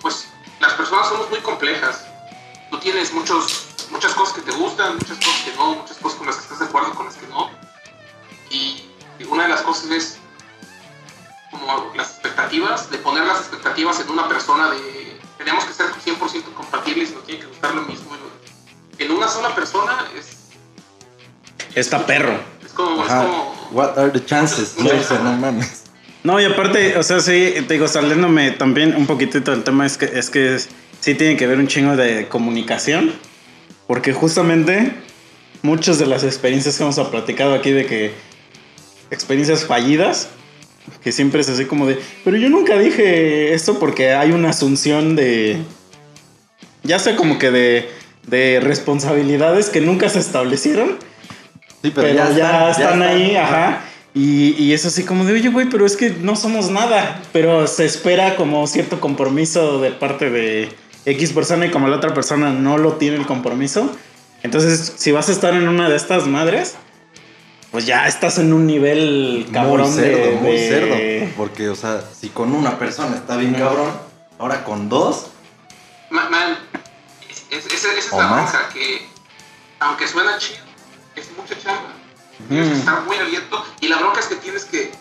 [0.00, 0.28] Pues
[0.60, 2.06] las personas somos muy complejas.
[2.70, 6.26] Tú tienes muchos, muchas cosas que te gustan, muchas cosas que no, muchas cosas con
[6.28, 7.50] las que estás de acuerdo, con las que no.
[8.48, 8.84] Y
[9.28, 10.18] una de las cosas es
[11.50, 16.54] como las expectativas, de poner las expectativas en una persona de tenemos que ser 100%
[16.54, 18.10] compatibles nos tiene que gustar lo mismo.
[18.98, 20.36] En una sola persona es,
[21.74, 22.38] Está perro.
[22.80, 23.22] Como, Ajá.
[23.26, 24.76] como What are the chances?
[25.22, 25.84] No mames.
[26.22, 29.96] No, y aparte, o sea, sí, te digo, saliéndome también un poquitito del tema, es
[29.96, 33.12] que, es que sí tiene que ver un chingo de comunicación,
[33.86, 34.92] porque justamente
[35.62, 38.12] muchas de las experiencias que hemos platicado aquí de que
[39.10, 40.28] experiencias fallidas,
[41.02, 45.16] que siempre es así como de, pero yo nunca dije esto porque hay una asunción
[45.16, 45.56] de,
[46.82, 47.88] ya sea como que de,
[48.26, 50.98] de responsabilidades que nunca se establecieron,
[51.82, 53.68] Sí, pero, ya, están, ahí, Ajá.
[53.68, 53.84] ajá.
[54.12, 57.22] Y, y es así como de, oye, güey, pero es que no somos nada.
[57.32, 60.74] Pero se espera como cierto compromiso de parte de
[61.06, 63.90] X persona y como la otra persona no lo tiene el compromiso.
[64.42, 66.74] Entonces, si vas a estar en una de estas madres,
[67.70, 71.32] pues ya estás en un nivel cabrón muy cerdo, de, muy de- cerdo.
[71.36, 73.90] Porque, o sea, si con una persona está bien cabrón,
[74.38, 75.28] ahora con dos,
[76.10, 76.56] Ma- Man,
[77.30, 79.06] es- es- esa la bronca, que
[79.78, 80.58] aunque suena chido,
[81.20, 81.92] es mucha chamba.
[82.48, 83.64] Tienes que estar muy abierto.
[83.80, 84.92] Y la bronca es que tienes que,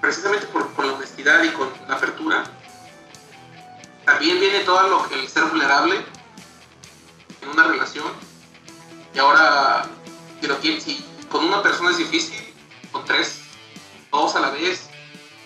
[0.00, 2.44] precisamente por, por la honestidad y con la apertura,
[4.04, 6.04] también viene todo lo que el ser vulnerable
[7.42, 8.12] en una relación.
[9.14, 9.86] Y ahora,
[10.40, 12.54] si lo tienes, si con una persona es difícil,
[12.90, 13.40] con tres,
[14.10, 14.88] dos a la vez,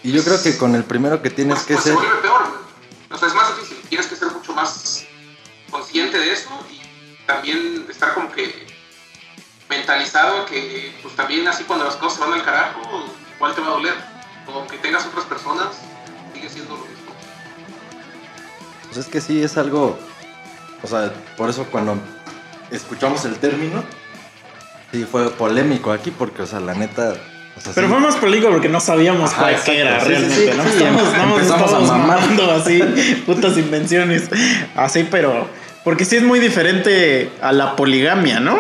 [0.07, 1.95] y yo creo que con el primero que tienes pues, que pues ser.
[1.95, 2.43] se vuelve peor.
[2.49, 2.61] güey.
[3.11, 3.79] O sea, es más difícil.
[3.89, 5.05] Tienes que ser mucho más
[5.69, 8.66] consciente de eso y también estar como que
[9.69, 12.81] mentalizado que pues también así cuando las cosas van al carajo,
[13.37, 13.95] igual te va a doler.
[14.47, 15.69] O aunque tengas otras personas,
[16.35, 17.13] sigue siendo lo mismo.
[18.85, 19.99] Pues es que sí, es algo.
[20.83, 21.99] O sea, por eso cuando
[22.71, 23.83] escuchamos el término,
[24.93, 27.15] sí fue polémico aquí, porque, o sea, la neta.
[27.57, 29.73] o sea, Pero sí- fue más político porque no sabíamos Ajá, cuál exacto.
[29.73, 30.63] era Sí, realmente, sí, ¿no?
[30.65, 32.21] sí, Estamos, estamos, empezamos estamos mamar.
[32.21, 32.83] mamando así,
[33.27, 34.29] putas invenciones.
[34.77, 35.49] Así, pero.
[35.83, 38.59] Porque sí es muy diferente a la poligamia, ¿no?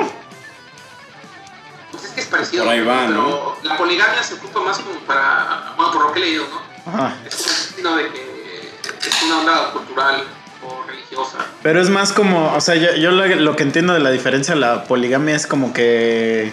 [2.64, 2.64] Parecido.
[2.64, 6.20] Por ahí va, pero la poligamia se ocupa más como para, bueno, por lo que
[6.20, 6.92] he leído, ¿no?
[6.92, 7.16] Ajá.
[7.26, 10.24] Es como un de que es una onda cultural
[10.62, 11.38] o religiosa.
[11.62, 14.54] Pero es más como, o sea, yo, yo lo, lo que entiendo de la diferencia
[14.54, 16.52] de la poligamia es como que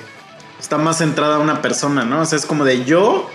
[0.60, 2.22] está más centrada a una persona, ¿no?
[2.22, 3.30] O sea, es como de yo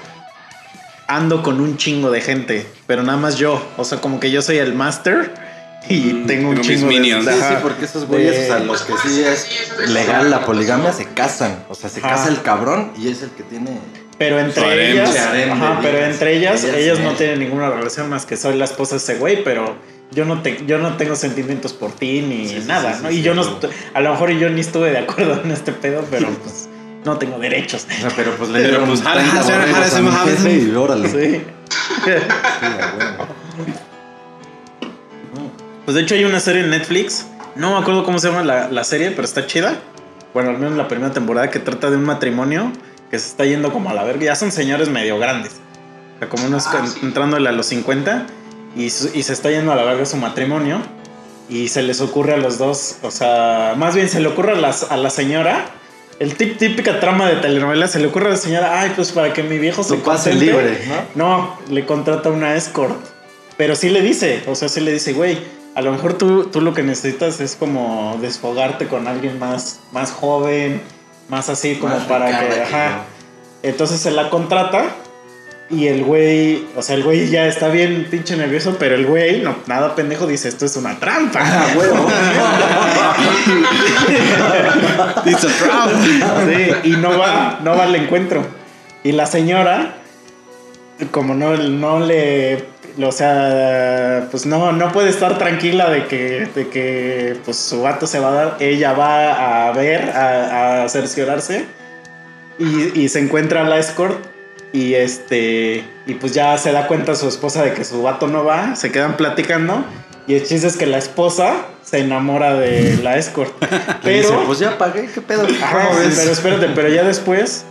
[1.06, 3.66] ando con un chingo de gente, pero nada más yo.
[3.76, 5.47] O sea, como que yo soy el master
[5.88, 6.94] y Mm, tengo un tengo mis chingo de...
[7.00, 7.24] minions.
[7.24, 10.92] Sí, sí, porque esos güeyes, de- o sea, los que sí es legal la poligamia
[10.92, 11.64] se casan.
[11.68, 12.10] O sea, se Ajá.
[12.10, 13.78] casa el cabrón y es el que tiene.
[14.18, 18.26] Pero entre harem, ellas, harem ajá, pero entre ellas, Ellas no tienen ninguna relación más
[18.26, 19.76] que soy la esposa de ese güey, pero
[20.10, 23.08] yo no te, yo no tengo sentimientos por ti ni Sí, nada, sí, ¿no?
[23.10, 23.42] sí, y sí, yo no,
[23.94, 26.68] a lo mejor yo ni estuve de acuerdo en este pedo, pero pues
[27.04, 27.86] no tengo derechos.
[27.88, 29.42] O sea, pero pues le dieron pues, jala, 30
[35.88, 37.24] Pues de hecho hay una serie en Netflix,
[37.56, 39.74] no me acuerdo cómo se llama la, la serie, pero está chida.
[40.34, 42.70] Bueno, al menos la primera temporada que trata de un matrimonio
[43.10, 44.22] que se está yendo como a la verga.
[44.24, 45.52] Ya son señores medio grandes.
[46.16, 46.98] O sea, como unos Ah, sí.
[47.02, 48.26] entrándole a los 50
[48.76, 50.82] y, su- y se está yendo a la verga su matrimonio.
[51.48, 54.56] Y se les ocurre a los dos, o sea, más bien se le ocurre a,
[54.56, 55.64] las, a la señora,
[56.18, 59.32] el tip, típica trama de telenovela, se le ocurre a la señora, ay, pues para
[59.32, 60.46] que mi viejo se Su pase concentre".
[60.62, 60.78] libre,
[61.14, 61.24] ¿no?
[61.38, 62.94] No, le contrata una escort.
[63.56, 65.38] Pero sí le dice, o sea, sí le dice, güey,
[65.78, 70.10] a lo mejor tú, tú lo que necesitas es como desfogarte con alguien más, más
[70.10, 70.82] joven,
[71.28, 73.04] más así como Más para que, que ajá.
[73.62, 74.86] Entonces se la contrata
[75.70, 79.40] y el güey, o sea, el güey ya está bien pinche nervioso, pero el güey,
[79.40, 81.38] no, nada pendejo, dice, esto es una trampa.
[81.44, 82.08] Ah, huevo.
[85.30, 85.90] It's a trap.
[86.02, 88.44] Sí, y no va, no va al encuentro.
[89.04, 89.94] Y la señora,
[91.12, 92.64] como no, no le,
[93.06, 98.06] o sea, pues no, no puede estar tranquila de que, de que pues su vato
[98.06, 101.66] se va a dar, ella va a ver, a, a cerciorarse
[102.58, 104.18] y, y se encuentra la escort
[104.72, 108.44] y este, y pues ya se da cuenta su esposa de que su vato no
[108.44, 109.84] va, se quedan platicando
[110.26, 113.54] y el chiste es que la esposa se enamora de la escort.
[114.02, 115.46] Le dice, Pero, pues ya pagué, ¿qué pedo?
[115.46, 117.64] Pero espérate, pero ya después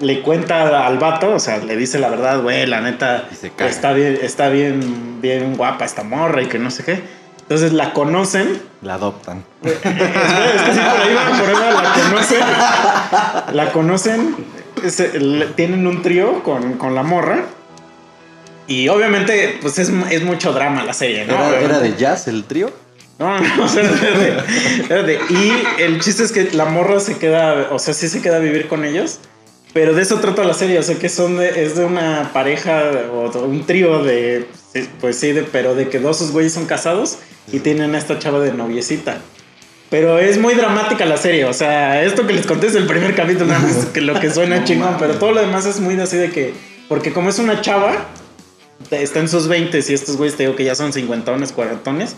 [0.00, 4.18] le cuenta al vato, o sea, le dice la verdad, güey, la neta está bien,
[4.22, 7.02] está bien, bien guapa esta morra y que no sé qué.
[7.42, 8.60] Entonces la conocen.
[8.82, 9.42] La adoptan.
[9.64, 13.54] Espera, es que sí, por ahí va, por ahí va, la conocen.
[13.56, 14.36] La conocen.
[14.88, 17.44] se- le- tienen un trío con, con la morra.
[18.66, 21.34] Y obviamente, pues es, es mucho drama la serie, ¿no?
[21.34, 22.70] ¿Era, era de jazz el trío?
[23.18, 24.36] No, no, o sea, espérate,
[24.82, 25.18] espérate.
[25.30, 28.40] Y el chiste es que la morra se queda, o sea, sí se queda a
[28.40, 29.20] vivir con ellos.
[29.72, 32.90] Pero de eso trata la serie, o sea, que son de, es de una pareja
[33.12, 34.46] o de un trío de,
[35.00, 37.18] pues sí, de, pero de que dos sus güeyes son casados
[37.52, 39.18] y tienen a esta chava de noviecita.
[39.90, 43.14] Pero es muy dramática la serie, o sea, esto que les conté es el primer
[43.14, 45.98] capítulo, nada más que lo que suena No chingón, pero todo lo demás es muy
[45.98, 46.52] así de que,
[46.88, 48.06] porque como es una chava,
[48.90, 52.16] está en sus 20 y estos güeyes te digo que ya son cincuentones, cuarentones,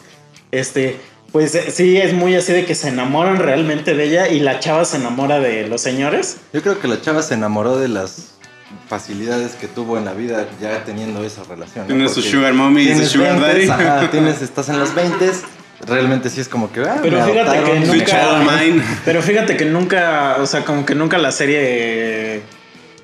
[0.50, 0.96] este,
[1.32, 4.58] pues eh, sí es muy así de que se enamoran realmente de ella y la
[4.58, 6.38] chava se enamora de los señores.
[6.52, 8.32] Yo creo que la chava se enamoró de las
[8.88, 11.86] facilidades que tuvo en la vida ya teniendo esa relación.
[11.86, 11.94] ¿no?
[11.94, 13.68] Tiene su sugar mommy y su tienes sugar 20, daddy.
[13.68, 15.30] ajá, tienes, estás en los 20,
[15.86, 16.80] realmente sí es como que.
[16.80, 18.44] ah, Pero me fíjate que nunca-.
[19.04, 22.42] Pero fíjate que nunca, o sea, como que nunca la serie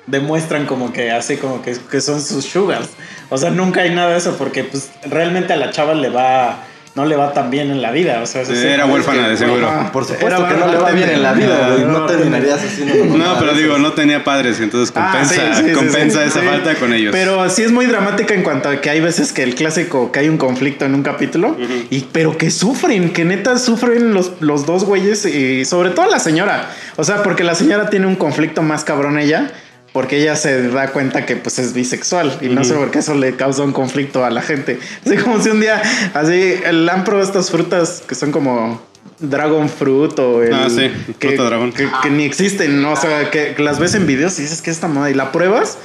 [0.07, 2.89] demuestran como que así como que, que son sus sugars.
[3.29, 6.63] O sea, nunca hay nada de eso porque pues realmente a la chava le va
[6.97, 9.37] no le va tan bien en la vida, o sea, Sí, era huérfana que- de
[9.37, 9.69] seguro.
[9.93, 11.85] Por supuesto Era que no le va bien en la vida, güey.
[11.85, 15.67] No no, terminarías haciendo No, pero digo, no tenía padres, entonces Ah, compensa, sí, sí,
[15.69, 16.45] sí, compensa sí, esa sí.
[16.47, 17.11] falta con ellos.
[17.13, 20.19] Pero sí es muy dramática en cuanto a que hay veces que el clásico, que
[20.19, 21.55] hay un conflicto en un capítulo,
[21.91, 26.19] y pero que sufren, que neta sufren los, los dos güeyes y sobre todo la
[26.19, 26.67] señora.
[26.95, 29.51] O sea, porque la señora tiene un conflicto más cabrón ella,
[29.97, 33.15] porque ella se da cuenta que pues es bisexual y no sé por qué eso
[33.15, 34.77] le causa un conflicto a la gente.
[35.03, 35.81] Así como si un día,
[36.13, 38.79] así, el han probado estas frutas que son como
[39.17, 41.73] dragon fruit o el Ah, sí, que, fruta dragón.
[41.73, 42.91] que, que ni existen, ¿no?
[42.91, 45.31] O sea, que, que las ves en videos y dices que esta moda y la
[45.31, 45.79] pruebas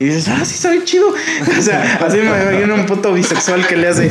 [0.00, 1.08] y dices, ah, sí, sabe chido.
[1.58, 4.10] O sea, así me imagino un puto bisexual que le hace.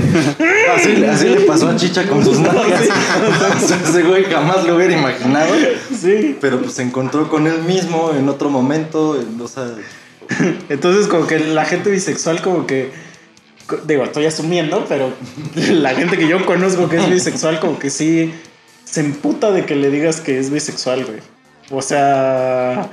[0.76, 2.82] Así, así le pasó a Chicha con sus nalgas.
[3.63, 5.54] O sea, ese güey jamás lo hubiera imaginado.
[5.97, 6.38] Sí.
[6.41, 9.19] Pero pues se encontró con él mismo en otro momento.
[9.19, 9.67] en- O sea,
[10.69, 12.91] Entonces, como que la gente bisexual, como que.
[13.86, 15.12] Digo, estoy asumiendo, pero
[15.56, 18.34] la gente que yo conozco que es bisexual, como que sí
[18.86, 21.19] se emputa de que le digas que es bisexual, güey.
[21.71, 22.89] O sea.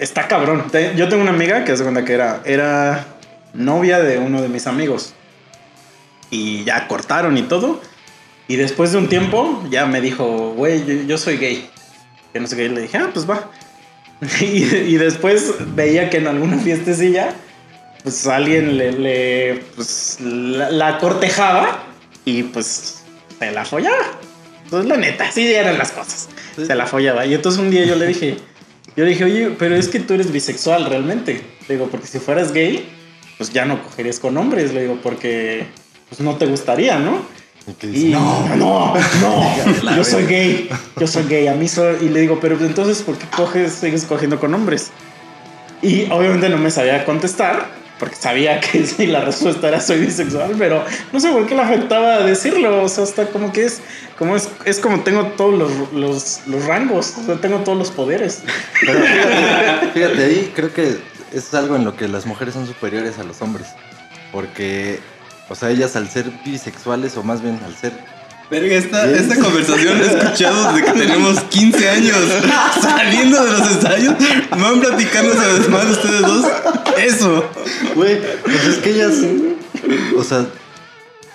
[0.00, 0.64] Está cabrón.
[0.96, 3.06] Yo tengo una amiga que hace cuenta que era, era
[3.54, 5.14] novia de uno de mis amigos.
[6.30, 7.80] Y ya cortaron y todo.
[8.46, 11.68] Y después de un tiempo ya me dijo, güey, yo, yo soy gay.
[12.32, 12.64] Que no sé qué.
[12.64, 13.50] Y le dije, ah, pues va.
[14.40, 17.30] Y, y después veía que en alguna fiestecilla,
[18.02, 21.84] pues alguien le, le- pues, la, la cortejaba
[22.24, 23.04] y pues
[23.38, 23.96] se la follaba.
[24.64, 26.28] Entonces, la neta, así eran las cosas.
[26.56, 27.24] Se la follaba.
[27.26, 28.36] Y entonces un día yo le dije,
[28.98, 31.40] yo le dije, oye, pero es que tú eres bisexual realmente.
[31.68, 32.84] Le digo, porque si fueras gay,
[33.36, 34.74] pues ya no cogerías con hombres.
[34.74, 35.68] Le digo, porque
[36.08, 37.22] pues no te gustaría, ¿no?
[37.80, 42.22] y no, no, no, yo soy gay, yo soy gay, a mí soy, y le
[42.22, 44.90] digo, pero entonces, ¿por qué coges, sigues cogiendo con hombres?
[45.80, 50.54] Y obviamente no me sabía contestar, porque sabía que sí, la respuesta era soy bisexual,
[50.58, 53.80] pero no sé por qué le afectaba decirlo, o sea, hasta como que es,
[54.18, 57.90] como es, es como tengo todos los, los, los rangos, o sea, tengo todos los
[57.90, 58.42] poderes.
[58.80, 60.98] Pero fíjate, fíjate, ahí creo que
[61.32, 63.68] es algo en lo que las mujeres son superiores a los hombres.
[64.32, 65.00] Porque,
[65.48, 67.92] o sea, ellas al ser bisexuales, o más bien al ser.
[68.50, 72.16] Verga, esta, esta conversación la he escuchado desde que tenemos 15 años.
[72.80, 74.14] Saliendo de los ensayos,
[74.50, 76.46] van platicándose además ustedes dos.
[76.96, 77.44] Eso.
[77.94, 79.12] Güey, pues es que ellas.
[80.16, 80.46] O sea,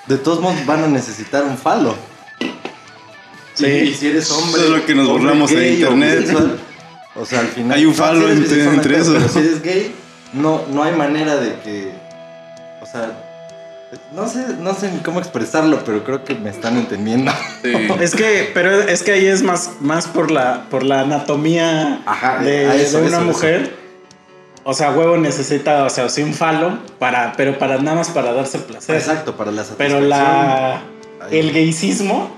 [0.08, 1.96] de todos modos van a necesitar un falo.
[3.54, 3.66] Sí.
[3.68, 4.62] Y, si eres hombre.
[4.64, 6.20] Eso es lo que nos hombre burlamos en internet.
[6.22, 6.60] bisexual,
[7.16, 7.78] O sea, al final.
[7.78, 9.14] Hay un falo si entre- entre eso.
[9.14, 9.94] Pero si eres gay,
[10.34, 11.92] no, no hay manera de que.
[12.82, 13.30] O sea.
[14.14, 17.32] No sé, no sé ni cómo expresarlo, pero creo que me están entendiendo.
[18.00, 22.40] Es que, pero es que ahí es más, más por la, por la anatomía Ajá,
[22.40, 23.76] de, a eso, de una eso, mujer.
[24.64, 28.32] O sea, huevo necesita, o sea, sí un falo para, pero para nada más para
[28.34, 28.96] darse placer.
[28.96, 30.10] Exacto, para la Pero satisfacción.
[30.10, 30.82] la
[31.20, 31.40] Ahí.
[31.40, 32.32] el gaycismo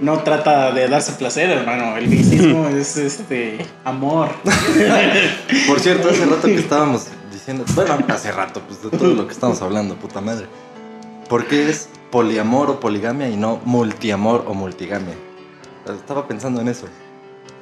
[0.00, 1.96] no trata de darse placer, hermano.
[1.96, 4.30] El gaycismo es este amor.
[5.68, 9.32] Por cierto, hace rato que estábamos diciendo, bueno, hace rato, pues de todo lo que
[9.32, 10.46] estamos hablando, puta madre.
[11.30, 15.14] ¿Por qué es poliamor o poligamia y no multiamor o multigamia?
[15.86, 16.86] Estaba pensando en eso.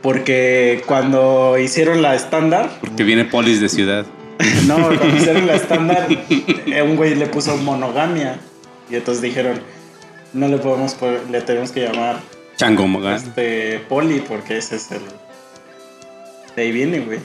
[0.03, 4.07] Porque cuando hicieron la estándar, Porque viene polis de ciudad.
[4.67, 8.41] no, cuando hicieron la estándar, eh, un güey le puso monogamia.
[8.91, 9.61] Y entonces dijeron,
[10.33, 12.21] no le podemos, po- le tenemos que llamar
[12.57, 15.03] Chango este poli, porque ese es el.
[16.57, 17.21] De ahí viene, güey.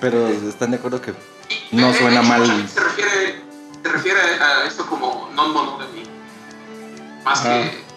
[0.00, 1.12] Pero están de acuerdo que
[1.72, 2.44] no suena mal.
[2.68, 3.40] Se refiere,
[3.82, 6.02] se refiere a esto como non-monogamy.
[7.24, 7.62] Más Ajá.
[7.62, 7.90] que.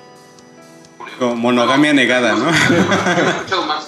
[1.20, 2.46] Como monogamia negada, ¿no?
[2.46, 3.88] Más.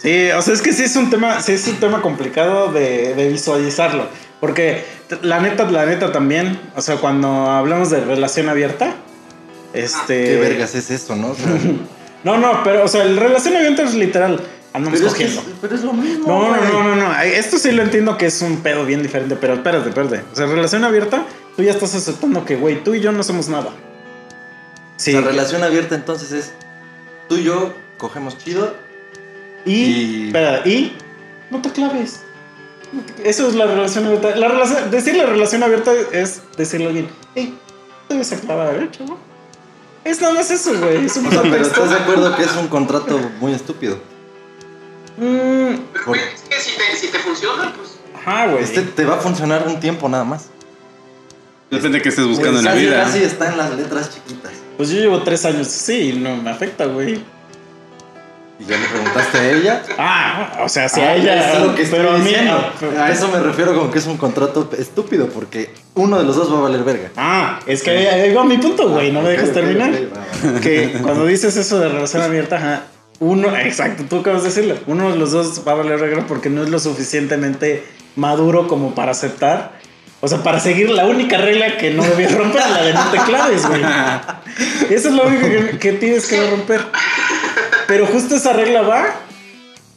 [0.00, 3.14] Sí, o sea, es que sí es un tema, sí es un tema complicado de,
[3.14, 4.06] de visualizarlo.
[4.40, 4.84] Porque
[5.22, 8.94] la neta, la neta también, o sea, cuando hablamos de relación abierta,
[9.72, 10.24] este.
[10.24, 11.30] ¿Qué vergas es eso, no?
[11.30, 11.46] O sea,
[12.24, 14.40] No, no, pero, o sea, el relación abierta es literal.
[14.74, 15.58] Andamos pero, es que es, cogiendo.
[15.62, 16.26] pero es lo mismo.
[16.26, 16.72] No, no, güey.
[16.72, 17.20] no, no, no.
[17.22, 20.24] Esto sí lo entiendo que es un pedo bien diferente, pero espérate, espérate.
[20.32, 21.24] O sea, relación abierta,
[21.56, 23.70] tú ya estás aceptando que, güey, tú y yo no somos nada.
[24.96, 25.12] Sí.
[25.12, 26.52] La relación abierta entonces es
[27.28, 28.74] tú y yo cogemos chido.
[29.64, 30.92] Y, y- espera, y
[31.50, 32.20] no te claves.
[33.24, 34.34] Eso es la relación abierta.
[34.36, 37.56] La relación, decir la relación abierta es decirle a alguien, hey,
[38.08, 39.18] te vas a clavar, ver, chavo.
[40.04, 41.06] Es nada más eso, güey.
[41.06, 43.98] Es un pero estás de acuerdo que es un contrato muy estúpido.
[45.16, 47.90] Mm, Pero, güey, es que si te, si te funciona, pues.
[48.16, 48.64] ajá, güey.
[48.64, 50.46] Este te va a funcionar un tiempo nada más.
[51.70, 53.02] Depende de qué estés buscando en la casi, vida.
[53.04, 54.52] Casi está en las letras chiquitas.
[54.76, 57.22] Pues yo llevo tres años así y no me afecta, güey.
[58.60, 59.82] Y ya le preguntaste a ella.
[59.98, 61.52] Ah, o sea, si Ah, a ella.
[61.54, 62.32] es lo que estoy pero a mí.
[62.36, 62.72] ah,
[63.04, 66.52] A eso me refiero con que es un contrato estúpido, porque uno de los dos
[66.52, 67.10] va a valer verga.
[67.16, 69.10] Ah, es que ahí ahí va mi punto, güey.
[69.10, 69.90] No me dejas terminar.
[70.62, 72.82] Que cuando dices eso de relación abierta, ajá,
[73.20, 74.76] uno, exacto, tú acabas de decirlo.
[74.86, 77.84] Uno de los dos va a valer regla porque no es lo suficientemente
[78.16, 79.78] maduro como para aceptar.
[80.20, 83.18] O sea, para seguir la única regla que no debías romper, la de no te
[83.18, 83.82] claves, güey.
[84.90, 86.80] Esa es la única que, que tienes que romper.
[87.86, 89.20] Pero justo esa regla va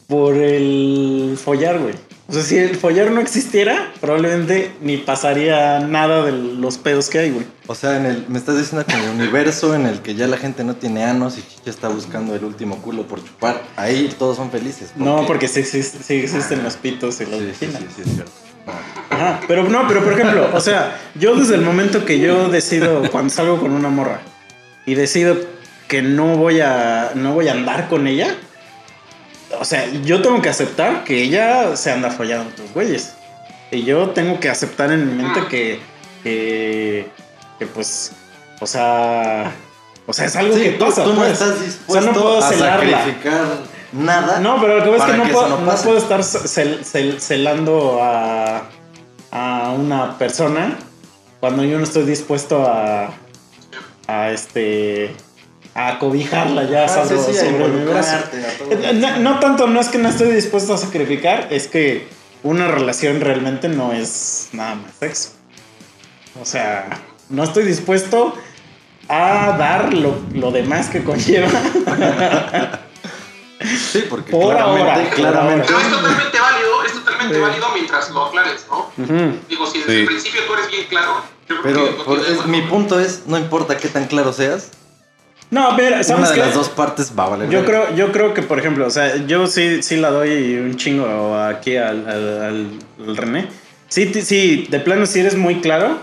[0.06, 1.94] por el follar, güey.
[2.30, 7.20] O sea, si el follar no existiera, probablemente ni pasaría nada de los pedos que
[7.20, 7.46] hay, güey.
[7.66, 10.26] O sea, en el, me estás diciendo que en el universo en el que ya
[10.26, 14.14] la gente no tiene anos y Chicha está buscando el último culo por chupar, ahí
[14.18, 14.92] todos son felices.
[14.94, 18.32] No, porque sí, sí existen los pitos y las Sí, sí, sí, es cierto.
[19.08, 23.10] Ajá, pero no, pero por ejemplo, o sea, yo desde el momento que yo decido,
[23.10, 24.20] cuando salgo con una morra
[24.84, 25.38] y decido
[25.88, 28.36] que no voy a, no voy a andar con ella,
[29.60, 33.12] o sea, yo tengo que aceptar que ella se anda follando a otros güeyes.
[33.70, 35.80] Y yo tengo que aceptar en mi mente que,
[36.22, 37.06] que,
[37.58, 38.12] que pues,
[38.60, 39.52] o sea,
[40.06, 41.04] o sea, es algo Sí, que tú, pasa.
[41.04, 41.32] tú no pues.
[41.32, 42.98] estás O sea, dispuesto no puedo a celarla.
[42.98, 43.44] sacrificar
[43.92, 44.40] nada.
[44.40, 46.80] No, pero lo que pasa es que no, que puedo, no no puedo estar cel-
[46.80, 48.62] cel- celando a,
[49.30, 50.78] a una persona
[51.40, 53.10] cuando yo no estoy dispuesto a,
[54.06, 55.14] a este
[55.80, 58.16] a cobijarla ya Ah, sí, sobre, sí, a sobre mi brazo.
[58.94, 62.08] No, no tanto, no es que no estoy dispuesto a sacrificar, es que
[62.42, 65.30] una relación realmente no es nada más sexo.
[66.40, 66.88] O sea,
[67.28, 68.34] no estoy dispuesto
[69.08, 71.48] a dar lo, lo demás que conlleva.
[73.60, 75.64] Sí, porque Por claramente, ahora, claramente.
[75.66, 77.40] Pero es totalmente válido, es totalmente Sí.
[77.40, 78.92] válido mientras lo aclares, ¿no?
[78.96, 79.36] Ujú.
[79.48, 79.98] Digo, si desde Sí.
[80.02, 83.00] el principio tú eres bien claro, yo creo Pero que no por- es- mi punto
[83.00, 84.70] es, no importa qué tan claro seas,
[85.50, 86.40] No, pero ¿sabes una de qué?
[86.40, 89.16] las dos partes va a valer Yo creo, yo creo que, por ejemplo, o sea,
[89.26, 92.78] yo sí, sí la doy un chingo aquí al, al- al-
[93.08, 93.46] al René.
[93.88, 95.98] Sí, sí, de plano, si eres muy claro,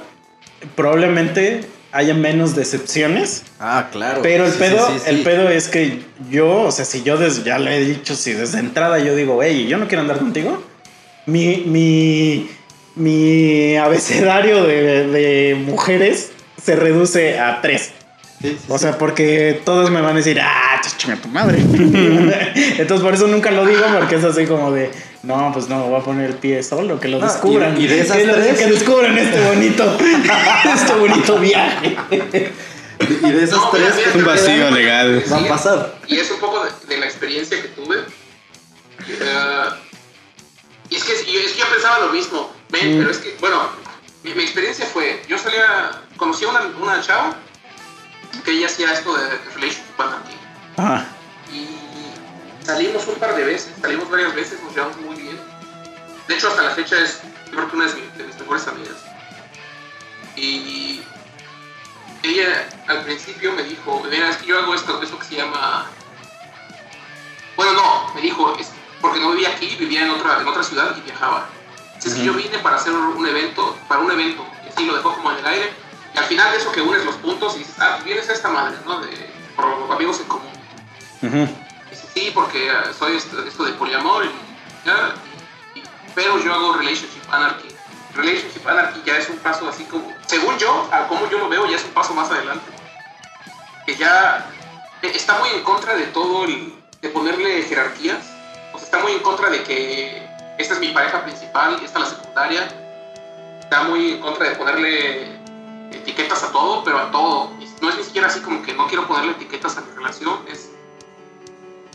[0.76, 3.44] probablemente haya menos decepciones.
[3.60, 4.22] Ah, claro.
[4.22, 5.04] Pero el Sí, pedo, sí, sí.
[5.10, 8.34] el pedo es que yo, o sea, si yo desde, ya le he dicho, si
[8.34, 10.62] desde entrada yo digo, hey, yo no quiero andar contigo,
[11.26, 12.50] mi, mi,
[12.96, 16.32] mi abecedario de, de mujeres
[16.62, 17.92] se reduce a tres.
[18.42, 18.84] Sí, sí, O sí.
[18.84, 21.60] sea, porque todos me van a decir, ah, chinga tu madre.
[22.78, 24.92] Entonces, por eso nunca lo digo, porque es así como de,
[25.24, 27.80] no, pues no, voy a poner el pie solo, que lo No, descubran.
[27.80, 29.98] y- y de esas que, tres- que descubran este bonito,
[30.76, 31.96] este bonito viaje.
[33.00, 35.24] Y de esas No, tres mira, mira, Un vacío quedan, legal.
[35.32, 35.96] va a pasar.
[36.08, 37.98] Y es un poco de, de la experiencia que tuve.
[39.08, 39.66] Eh,
[40.90, 43.00] y es que, y es que yo pensaba lo mismo, men, Mm.
[43.00, 43.70] pero es que, bueno,
[44.24, 47.38] mi, mi experiencia fue, yo salía, conocí a una, una chava
[48.44, 50.38] que ella hacía esto de relationship banking.
[51.52, 55.40] Y salimos un par de veces, salimos varias veces, nos llevamos muy bien.
[56.28, 58.68] De hecho, hasta la fecha es, yo creo que una de mis, de mis mejores
[58.68, 58.98] amigas.
[60.36, 61.02] Y
[62.24, 65.86] ella al principio me dijo, mira, es que yo hago esto, eso que se llama...
[67.56, 68.70] Bueno, no, me dijo, es
[69.00, 71.48] porque no vivía aquí, vivía en otra, en otra ciudad y viajaba.
[71.98, 74.96] Así es que yo vine para hacer un evento, para un evento, y así lo
[74.96, 75.74] dejó como en el aire.
[76.16, 78.34] Y al final de eso que unes los puntos y dices, ah, pues vienes a
[78.34, 79.02] esta madre, ¿no?
[79.02, 79.10] De
[79.56, 80.52] por amigos en común.
[81.88, 84.32] Y dices, sí, porque ah, soy esto, esto de poliamor, y,
[84.86, 85.14] ya,
[85.76, 87.68] y- pero yo hago relationship anarchy.
[88.16, 91.66] Relationship anarchy ya es un paso así como, según yo, a como yo lo veo,
[91.70, 92.66] ya es un paso más adelante.
[93.86, 94.46] Que ya
[95.02, 98.26] eh, está muy en contra de todo el, de ponerle jerarquías.
[98.74, 100.26] O sea, está muy en contra de que
[100.58, 102.68] esta es mi pareja principal esta es la secundaria.
[103.60, 105.35] Está muy en contra de ponerle
[105.98, 107.52] etiquetas a todo, pero a todo.
[107.82, 110.72] No es ni siquiera así como que no quiero ponerle etiquetas a mi relación, es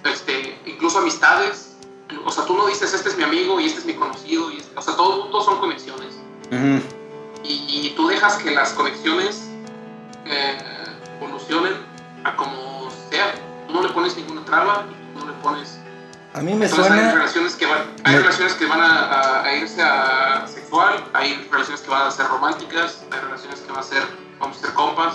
[0.04, 1.76] este, incluso amistades.
[2.24, 4.50] O sea, tú no dices este es mi amigo y este es mi conocido.
[4.50, 6.14] Y este- o sea, todo, todos son conexiones.
[7.44, 9.48] Y, y tú dejas que las conexiones
[10.26, 10.58] eh,
[11.20, 11.74] evolucionen
[12.24, 13.34] a como sea.
[13.66, 14.84] Tú no le pones ninguna traba,
[15.14, 15.78] tú no le pones
[16.32, 17.12] A mí me entonces hay suena.
[17.14, 21.48] relaciones que van, hay me- relaciones que van a, a- a irse a sexual, hay
[21.50, 24.02] relaciones que van a ser románticas, hay relaciones que van a ser,
[24.38, 25.14] vamos a ser compas.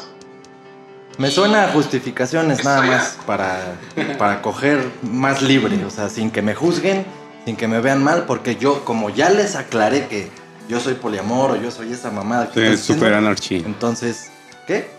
[1.18, 3.78] Me suena a justificaciones nada más para,
[4.18, 7.06] para coger más libre, o sea, sin que me juzguen,
[7.46, 10.30] sin que me vean mal, porque yo, como ya les aclaré que
[10.68, 13.64] yo soy poliamor o yo soy esa mamada que Sí, Super Anarchy.
[13.66, 14.30] entonces,
[14.68, 14.92] ¿qué?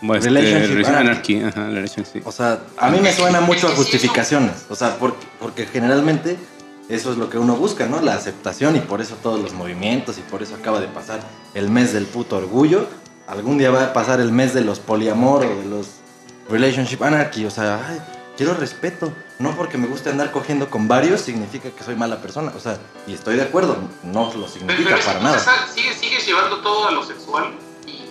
[0.00, 1.36] Bueno, este, Relationship Relation Anarchy.
[1.36, 1.60] Anarchy.
[1.60, 2.22] Ajá, Relationship.
[2.24, 6.36] O sea, a mí me suena mucho a justificaciones, o sea, porque, porque generalmente
[6.88, 8.00] eso es lo que uno busca, ¿no?
[8.00, 11.20] La aceptación y por eso todos los movimientos y por eso acaba de pasar
[11.54, 12.86] el mes del puto orgullo.
[13.26, 15.86] Algún día va a pasar el mes de los poliamor o de los
[16.48, 18.00] relationship anarchy, o sea, ay,
[18.38, 19.12] quiero respeto.
[19.38, 22.78] No porque me guste andar cogiendo con varios significa que soy mala persona, o sea,
[23.06, 25.38] y estoy de acuerdo, no lo significa pero para nada.
[25.74, 27.52] sigues, sigues llevando todo a lo sexual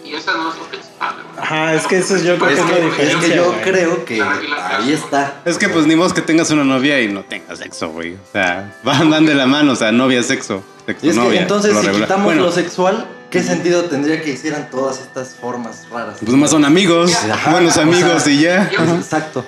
[0.10, 1.16] y, esa no es lo principal.
[1.40, 2.64] Ajá, es que eso es yo creo Es que
[3.04, 3.62] es la es que yo güey.
[3.62, 5.42] creo que ahí está.
[5.46, 8.14] Es que pues ni modo que tengas una novia y no tengas sexo, güey.
[8.16, 10.64] O sea, van, van de la mano, o sea, novia, sexo.
[10.86, 12.08] Sexo, Y es que entonces si regular.
[12.08, 16.18] quitamos Bueno, lo sexual, ¿qué sentido tendría que hicieran todas estas formas raras?
[16.24, 18.70] Pues más son amigos, Ajá, buenos o amigos sea, y ya.
[18.72, 19.46] Yo- Exacto.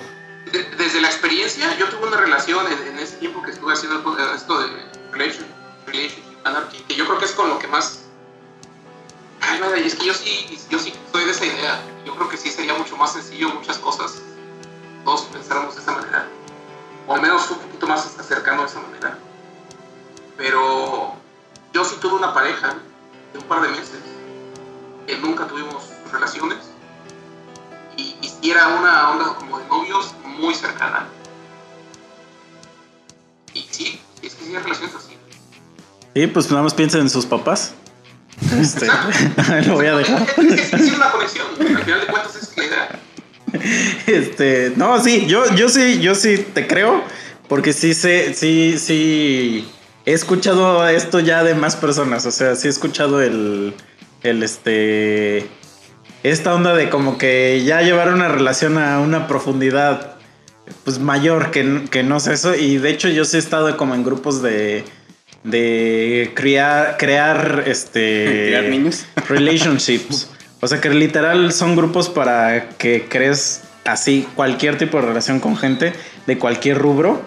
[0.52, 3.98] de- desde la experiencia, yo tuve una relación en, en ese tiempo que estuve haciendo
[4.34, 4.66] esto de
[5.12, 5.44] relation,
[5.86, 7.99] relationship anarchy, que yo creo que es con lo que más...
[9.40, 11.80] Ay, y es que yo sí, yo sí soy de esa idea.
[12.04, 14.20] Yo creo que sí sería mucho más sencillo muchas cosas.
[15.04, 16.28] Todos pensáramos de esa manera.
[17.06, 19.18] O al menos un poquito más cercano de esa manera.
[20.36, 21.14] Pero
[21.72, 22.76] yo sí tuve una pareja
[23.32, 24.00] de un par de meses
[25.06, 26.58] que nunca tuvimos relaciones
[27.96, 31.06] y, y era una onda como de novios muy cercana.
[33.52, 35.16] Y sí, es que sí hay relaciones así.
[36.14, 37.74] Sí, pues nada más piensa en sus papás.
[38.58, 38.86] Este,
[39.66, 40.26] lo voy a dejar.
[40.38, 43.00] Es, es, una conexión, al final de cuentas es la idea.
[44.06, 47.02] Este, no, sí, yo, yo sí, yo sí te creo,
[47.48, 49.68] porque sí sé, sí, sí,
[50.06, 53.74] he escuchado esto ya de más personas, o sea, sí he escuchado el,
[54.22, 55.46] el, este,
[56.22, 60.16] esta onda de como que ya llevar una relación a una profundidad,
[60.84, 63.94] pues mayor que, que no sé eso, y de hecho yo sí he estado como
[63.94, 64.84] en grupos de,
[65.44, 69.06] de crear, crear, este, Crear niños.
[69.28, 70.30] relationships.
[70.60, 75.56] O sea que literal son grupos para que crees así cualquier tipo de relación con
[75.56, 75.92] gente
[76.26, 77.22] de cualquier rubro.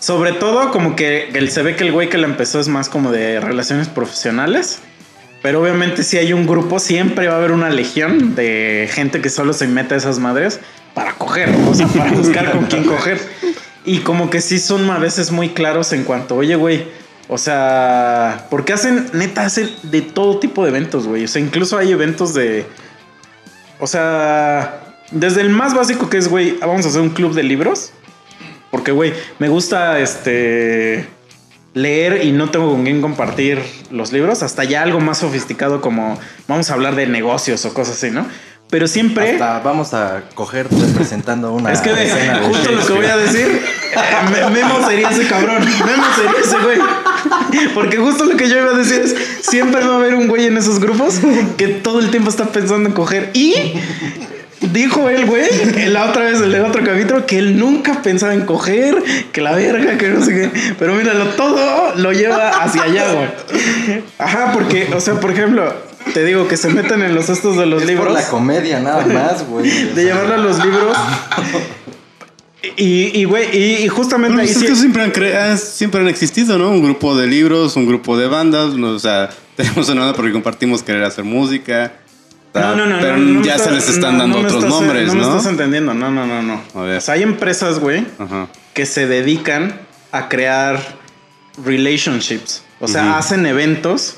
[0.00, 2.88] Sobre todo como que él se ve que el güey que la empezó es más
[2.88, 4.80] como de relaciones profesionales.
[5.40, 9.30] Pero obviamente si hay un grupo, siempre va a haber una legión de gente que
[9.30, 10.58] solo se mete a esas madres
[10.94, 13.20] para coger, o sea, para buscar con quién coger.
[13.84, 16.86] Y como que sí son a veces muy claros en cuanto, oye, güey,
[17.28, 21.24] o sea, porque hacen, neta, hacen de todo tipo de eventos, güey.
[21.24, 22.66] O sea, incluso hay eventos de.
[23.80, 27.42] O sea, desde el más básico que es, güey, vamos a hacer un club de
[27.42, 27.92] libros.
[28.70, 31.08] Porque, güey, me gusta este.
[31.74, 33.58] Leer y no tengo con quién compartir
[33.90, 36.16] los libros, hasta ya algo más sofisticado como
[36.46, 38.26] vamos a hablar de negocios o cosas así, ¿no?
[38.70, 39.32] Pero siempre.
[39.32, 42.08] Hasta vamos a coger representando una Es que de-
[42.46, 43.60] justo lo que voy a decir,
[44.52, 45.64] Memo sería ese cabrón.
[45.64, 46.78] Memo sería ese güey.
[47.74, 50.46] Porque justo lo que yo iba a decir es, siempre va a haber un güey
[50.46, 51.20] en esos grupos
[51.56, 53.30] que todo el tiempo está pensando en coger.
[53.34, 53.54] Y
[54.60, 55.48] dijo el güey,
[55.88, 59.96] la otra vez, el otro capítulo, que él nunca pensaba en coger, que la verga,
[59.98, 60.74] que no sé qué.
[60.78, 64.02] Pero míralo, todo lo lleva hacia allá, güey.
[64.18, 65.72] Ajá, porque, o sea, por ejemplo,
[66.12, 68.14] te digo que se meten en los estos de los Es por libros.
[68.14, 69.70] la comedia nada más, güey.
[69.94, 70.96] De llevarlo a los libros.
[72.76, 76.00] Y, güey, y, y justamente ahí pues es sí- que siempre han, cre- ah, siempre
[76.00, 76.70] han existido, ¿no?
[76.70, 80.32] Un grupo de libros, un grupo de bandas, no, o sea, tenemos una banda porque
[80.32, 81.92] compartimos querer hacer música.
[82.54, 85.06] No, no, no, pero no, no ya se les están no, dando otros estás- nombres,
[85.08, 85.20] no ¿no?
[85.30, 86.62] me estás entendiendo, no, no, no, no.
[86.74, 88.06] O sea, hay empresas, güey,
[88.74, 89.80] que se dedican
[90.12, 90.80] a crear
[91.64, 92.62] relationships.
[92.80, 94.16] O sea, hacen eventos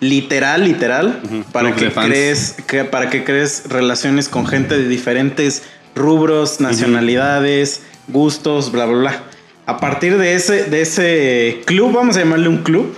[0.00, 1.20] literal, literal,
[1.52, 5.62] para que crees, que, para que crees relaciones con gente de diferentes
[5.96, 9.22] rubros, nacionalidades, gustos, bla, bla, bla.
[9.66, 12.94] A partir de ese, de ese club, vamos a llamarle un club,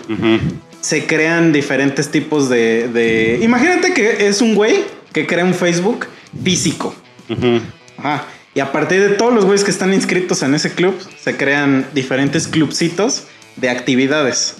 [0.82, 6.06] se crean diferentes tipos de, de- Imagínate que es un güey que crea un Facebook
[6.44, 6.94] físico.
[7.96, 8.26] Ajá.
[8.54, 11.86] Y a partir de todos los güeyes que están inscritos en ese club, se crean
[11.94, 13.24] diferentes clubcitos
[13.56, 14.56] de actividades.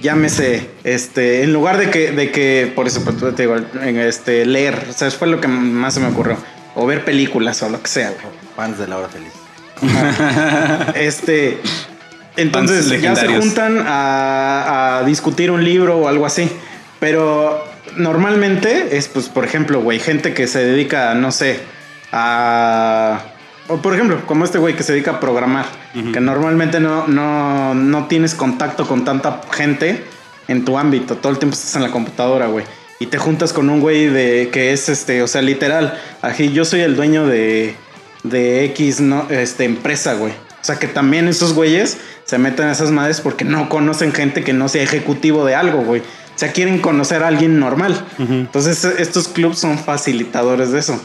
[0.00, 4.46] Llámese, este, en lugar de que, de que por eso pues, te digo, en este,
[4.46, 6.38] leer, o sea, eso fue lo que más se me ocurrió.
[6.74, 8.34] O ver películas o lo que sea, güey.
[8.56, 9.32] Fans de la hora feliz.
[10.94, 11.58] Este,
[12.36, 16.50] entonces Fans ya se juntan a, a discutir un libro o algo así.
[17.00, 17.64] Pero
[17.96, 21.60] normalmente es, pues, por ejemplo, güey, gente que se dedica, no sé,
[22.12, 23.20] a...
[23.68, 25.66] O por ejemplo, como este güey que se dedica a programar,
[26.12, 30.04] que normalmente no, no, no tienes contacto con tanta gente
[30.48, 32.64] en tu ámbito, todo el tiempo estás en la computadora, güey.
[33.00, 36.66] Y te juntas con un güey de que es este, o sea, literal, aquí yo
[36.66, 37.74] soy el dueño de,
[38.24, 40.32] de X no, este, empresa, güey.
[40.32, 41.96] O sea que también esos güeyes
[42.26, 45.82] se meten a esas madres porque no conocen gente que no sea ejecutivo de algo,
[45.82, 46.02] güey.
[46.02, 47.98] O sea, quieren conocer a alguien normal.
[48.18, 51.02] Entonces, estos clubs son facilitadores de eso.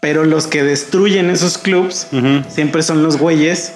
[0.00, 2.08] Pero los que destruyen esos clubs
[2.48, 3.72] siempre son los güeyes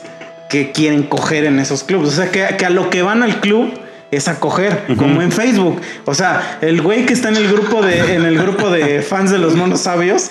[0.50, 2.08] que quieren coger en esos clubs.
[2.08, 3.72] O sea, que, que a lo que van al club
[4.10, 5.80] es a coger, como en Facebook.
[6.04, 9.30] O sea, el güey que está en el grupo de, en el grupo de fans
[9.30, 10.28] de los monos sabios,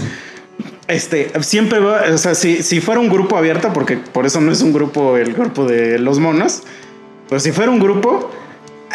[0.88, 4.52] este, siempre va, o sea, si, si fuera un grupo abierto, porque por eso no
[4.52, 6.64] es un grupo, el grupo de los monos,
[7.28, 8.32] pero si fuera un grupo,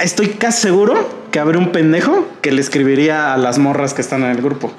[0.01, 4.23] estoy casi seguro que habría un pendejo que le escribiría a las morras que están
[4.23, 4.73] en el grupo.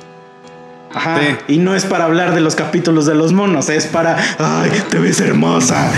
[0.93, 1.19] Ajá.
[1.19, 1.55] Sí.
[1.55, 4.99] Y no es para hablar de los capítulos de los monos, es para, ay, te
[4.99, 5.91] ves hermosa,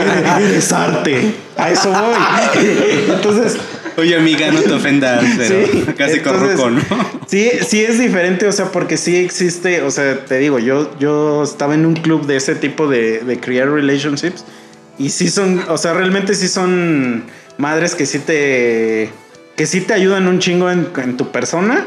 [0.00, 1.34] eres, eres arte.
[1.56, 2.64] A eso voy.
[3.08, 3.58] Entonces,
[3.96, 6.80] Oye, amiga, no te ofendas, pero Sí, casi corruco, ¿no?
[7.26, 11.42] Sí, sí es diferente, o sea, porque sí existe, o sea, te digo, yo, yo
[11.42, 14.44] estaba en un club de ese tipo de, de crear relationships
[14.98, 17.24] y sí son, o sea, realmente sí son
[17.58, 19.10] madres que sí te,
[19.56, 21.86] que sí te ayudan un chingo en, en tu persona,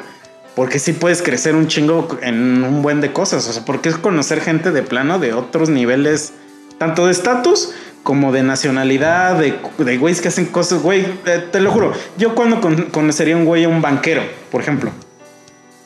[0.56, 3.98] porque sí puedes crecer un chingo en un buen de cosas, o sea, porque es
[3.98, 6.34] conocer gente de plano de otros niveles,
[6.78, 7.72] tanto de estatus
[8.04, 12.36] como de nacionalidad, de, de güeyes que hacen cosas, güey, eh, te lo juro, yo
[12.36, 14.92] cuando con- conocería un güey, a un banquero, por ejemplo.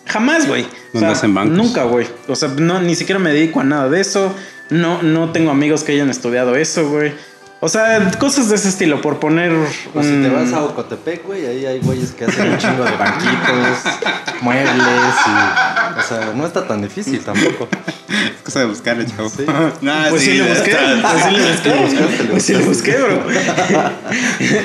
[0.05, 0.63] Jamás, güey.
[0.63, 1.57] O ¿Dónde sea, hacen bancos?
[1.57, 2.07] Nunca, güey.
[2.27, 4.33] O sea, no, ni siquiera me dedico a nada de eso.
[4.69, 7.11] No, no tengo amigos que hayan estudiado eso, güey.
[7.59, 9.51] O sea, cosas de ese estilo, por poner.
[9.91, 12.91] Pues si te vas a Ocotepec, güey, ahí hay güeyes que hacen un chingo de
[12.91, 13.79] banquitos,
[14.41, 15.99] muebles y...
[15.99, 17.67] O sea, no está tan difícil tampoco.
[18.07, 19.27] Es cosa de buscarle, chavo.
[19.29, 19.43] Sí.
[20.09, 20.71] Pues sí, le busqué.
[20.71, 21.51] está- Pues sí le
[21.81, 22.23] busqué.
[22.29, 23.23] Pues sí le busqué, bro.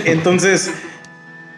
[0.05, 0.70] Entonces,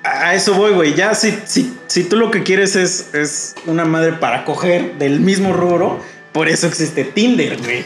[0.04, 0.94] a eso voy, güey.
[0.94, 5.20] Ya si, si, si tú lo que quieres es, es una madre para coger del
[5.20, 6.00] mismo rubro,
[6.32, 7.84] por eso existe Tinder, güey.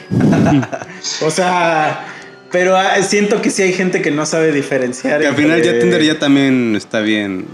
[1.23, 2.05] o sea,
[2.51, 5.21] pero ah, siento que sí hay gente que no sabe diferenciar.
[5.21, 7.47] Que al final ya Tinder ya también está bien.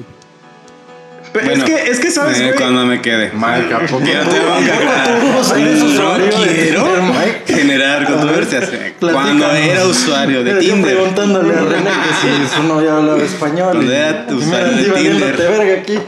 [1.33, 3.33] Pero Bueno, es que, es que sabes, eh, cuando me quede.
[3.35, 6.55] Mike, ¿a poco Ya tú- te van a ¿a poco tú eres usuario No de
[6.55, 7.43] quiero Tinder, Mike?
[7.61, 8.69] generar controversias.
[8.73, 8.95] eh.
[9.01, 10.95] Cuando era usuario de Tinder.
[10.95, 13.73] preguntándole a René que si su novia hablaba español.
[13.73, 15.37] Cuando y- era usuario de Tinder.
[15.37, 15.99] verga aquí,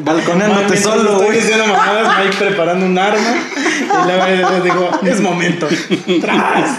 [0.00, 1.38] balconeándote solo, estoy güey.
[1.38, 3.34] diciendo mamadas, Mike preparando un arma.
[3.76, 5.68] Y luego les digo, es momento.
[6.22, 6.78] ¡Tras!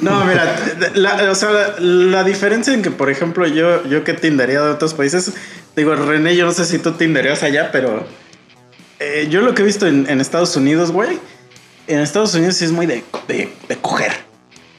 [0.00, 0.56] No, mira,
[0.94, 4.94] la, o sea, la, diferencia en que, por ejemplo, yo, yo que tindería de otros
[4.94, 5.32] países,
[5.74, 8.06] digo, René, yo no sé si tú tinderías allá, pero
[8.98, 11.18] eh, yo lo que he visto en, en Estados Unidos, güey,
[11.86, 14.12] en Estados Unidos sí es muy de, de, de coger.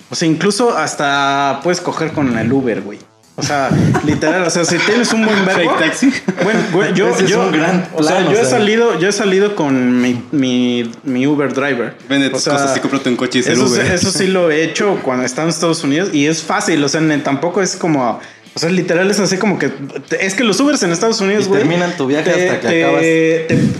[0.09, 2.99] O sea, incluso hasta puedes coger con el Uber, güey.
[3.40, 3.70] O sea,
[4.04, 5.70] literal, o sea, si tienes un buen verbo.
[5.78, 6.12] Fake taxi.
[6.44, 8.58] Bueno, güey, yo, Ese es yo, un gran o sea, plan, yo o he sea.
[8.58, 11.96] salido, yo he salido con mi, mi, mi Uber driver.
[12.10, 13.92] Vende O tus sea, cosas y cómprate un coche y ser eso, sí- Uber.
[13.92, 17.00] eso sí lo he hecho cuando estaba en Estados Unidos y es fácil, o sea,
[17.24, 18.20] tampoco es como,
[18.58, 19.72] o sea, literal es así como que,
[20.20, 21.60] es que los Ubers en Estados Unidos, güey.
[21.62, 23.01] terminan tu viaje te- hasta que te- acabas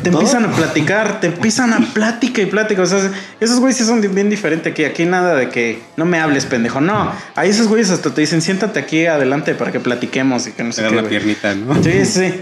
[0.04, 3.84] Te, empiezan a platicar, te empiezan a plática y plática, o sea, esos güeyes sí
[3.86, 7.68] son bien diferentes aquí, aquí nada de que no me hables, pendejo, no, ahí esos
[7.68, 10.90] güeyes hasta te dicen, siéntate aquí adelante para que platiquemos y que no sé qué,
[10.92, 11.10] la güey.
[11.10, 11.84] piernita, ¿no?
[11.84, 12.34] Sí, sí.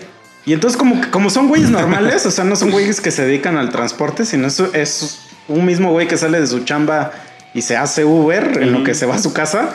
[0.45, 3.57] Y entonces como, como son güeyes normales, o sea, no son güeyes que se dedican
[3.57, 7.11] al transporte, sino es, es un mismo güey que sale de su chamba
[7.55, 9.69] y se hace Uber en lo que se va a su casa.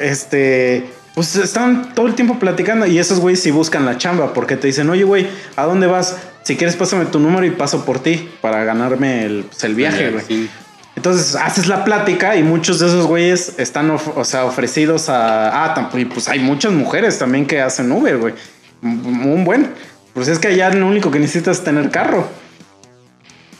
[0.00, 0.84] Este,
[1.14, 4.66] pues están todo el tiempo platicando y esos güeyes sí buscan la chamba porque te
[4.66, 6.16] dicen, oye güey, ¿a dónde vas?
[6.42, 10.10] Si quieres pásame tu número y paso por ti para ganarme el, pues, el viaje,
[10.10, 10.24] güey.
[10.26, 10.50] Sí.
[10.96, 15.64] Entonces haces la plática y muchos de esos güeyes están, o sea, ofrecidos a.
[15.64, 18.34] Ah, y pues hay muchas mujeres también que hacen Uber, güey.
[18.82, 19.70] Un un buen.
[20.12, 22.28] Pues es que allá lo único que necesitas es tener carro.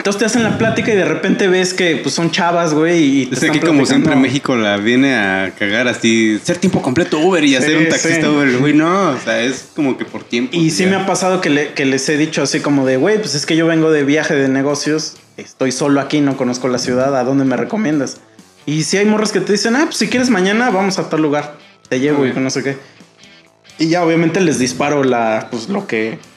[0.05, 3.23] Entonces te hacen la plática y de repente ves que pues son chavas, güey.
[3.23, 4.15] Y te Es que aquí están como siempre.
[4.17, 8.21] México la viene a cagar así, ser tiempo completo Uber y hacer Sí, un taxista
[8.21, 8.27] sí.
[8.27, 10.55] Uber, güey, no, o sea, es como que por tiempo.
[10.55, 10.91] Y sí ya.
[10.91, 13.47] me ha pasado que, le- que les he dicho así como de, güey, pues es
[13.47, 17.25] que yo vengo de viaje de negocios, estoy solo aquí, no conozco la ciudad, ¿a
[17.25, 18.19] dónde me recomiendas?
[18.67, 21.23] Y si hay morros que te dicen, ah, pues si quieres mañana vamos a tal
[21.23, 21.57] lugar,
[21.89, 22.77] te llevo y no sé qué.
[23.79, 26.34] Y ya obviamente les disparo la, pues lo que sea ¿Qué- que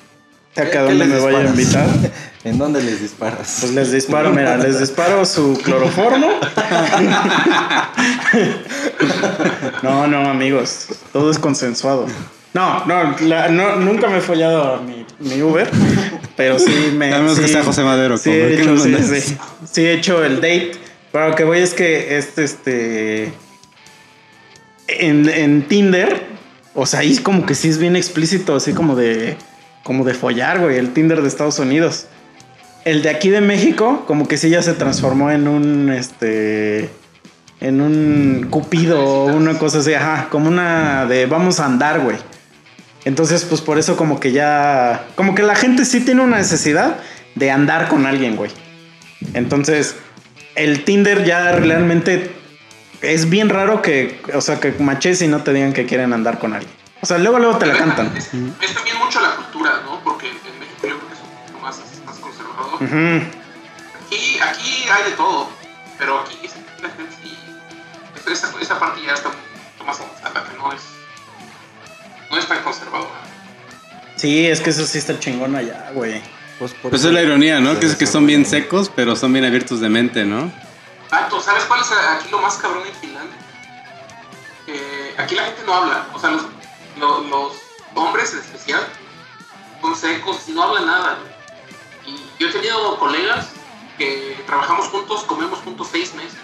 [0.62, 1.88] a qué dónde me vaya a invitar.
[2.44, 3.58] ¿En dónde les disparas?
[3.62, 6.30] Pues les disparo, mira, les disparo su cloroformo.
[9.84, 12.08] No, no, amigos, todo es consensuado.
[12.54, 15.70] No, no, la- no, nunca me he follado a mi, mi Uber,
[16.36, 17.14] pero sí me.
[17.14, 19.38] A menos que sí- sea José Madero, Sí, he ¿qué hecho, sí, sí,
[19.72, 20.72] sí he hecho el date.
[21.12, 23.34] Pero lo que voy es que este, este.
[24.88, 26.26] En, en Tinder,
[26.74, 29.38] o sea, ahí como que sí es bien explícito, así como de.
[29.88, 32.08] Como de follar, güey, el Tinder de Estados Unidos.
[32.84, 36.90] El de aquí de México, como que sí ya se transformó en un este.
[37.62, 42.18] En un cupido o una cosa así, ajá, como una de vamos a andar, güey.
[43.06, 45.06] Entonces, pues por eso como que ya.
[45.16, 46.98] Como que la gente sí tiene una necesidad
[47.36, 48.52] de andar con alguien, güey.
[49.36, 49.96] Entonces,
[50.56, 52.30] el Tinder ya realmente
[53.02, 56.40] es bien raro que, o sea, que maches y no te digan que quieren andar
[56.40, 56.74] con alguien.
[57.02, 58.12] O sea, luego, luego te la cantan.
[58.18, 59.37] Es, también mucho la
[62.80, 63.28] Ujú.
[64.06, 65.50] Aquí, aquí hay de todo,
[65.98, 67.38] pero aquí esa, la gente sí-
[68.32, 69.30] esa, esa parte ya está
[69.86, 70.82] más avanzada, que no es,
[72.30, 73.22] no es tan conservadora.
[74.16, 76.22] Sí, es que eso sí está chingón allá, güey.
[76.60, 77.80] Pues, Pues eso es la ironía, ¿no?
[77.80, 80.52] Que es que son bien secos, pero son bien abiertos de mente, ¿no?
[81.10, 83.38] Tanto, ¿sabes cuál es aquí lo más cabrón en Finlandia?
[84.68, 86.44] Eh, aquí la gente no habla, o sea, los,
[87.00, 87.54] lo- los
[87.94, 88.82] hombres en especial
[89.82, 91.18] son secos y no hablan nada.
[91.22, 91.37] Y
[92.40, 93.48] yo he tenido colegas
[93.98, 96.40] que trabajamos juntos, comemos juntos seis meses.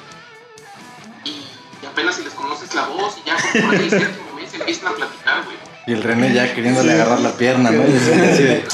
[1.24, 1.46] Y,
[1.82, 4.94] y apenas si les conoces la voz y ya como por ahí séptimo mes empiezan
[4.94, 5.58] a platicar, güey.
[5.86, 7.84] Y el René ya queriéndole agarrar la pierna, ¿no?
[7.86, 8.12] Y así
[8.44, 8.66] de,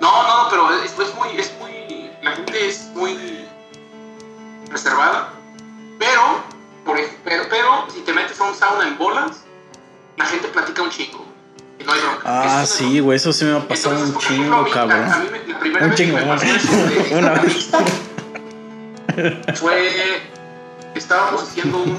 [0.00, 3.44] no, no, pero es, es muy, es muy, la gente es muy
[4.70, 5.30] reservada,
[5.98, 6.44] pero,
[6.84, 9.44] por, pero, pero si te metes a un sauna en bolas,
[10.20, 11.24] la gente platica un chingo
[11.78, 12.22] y no hay bronca.
[12.24, 14.66] Ah, Eso es sí, güey, eso sí me ha pasado Entonces, un ejemplo, chingo, a-
[14.66, 15.04] a cabrón.
[15.46, 17.70] mí la primera Un vez que chingo, me pasó una- eso de- una vez.
[19.58, 20.22] fue
[20.94, 21.98] estábamos haciendo un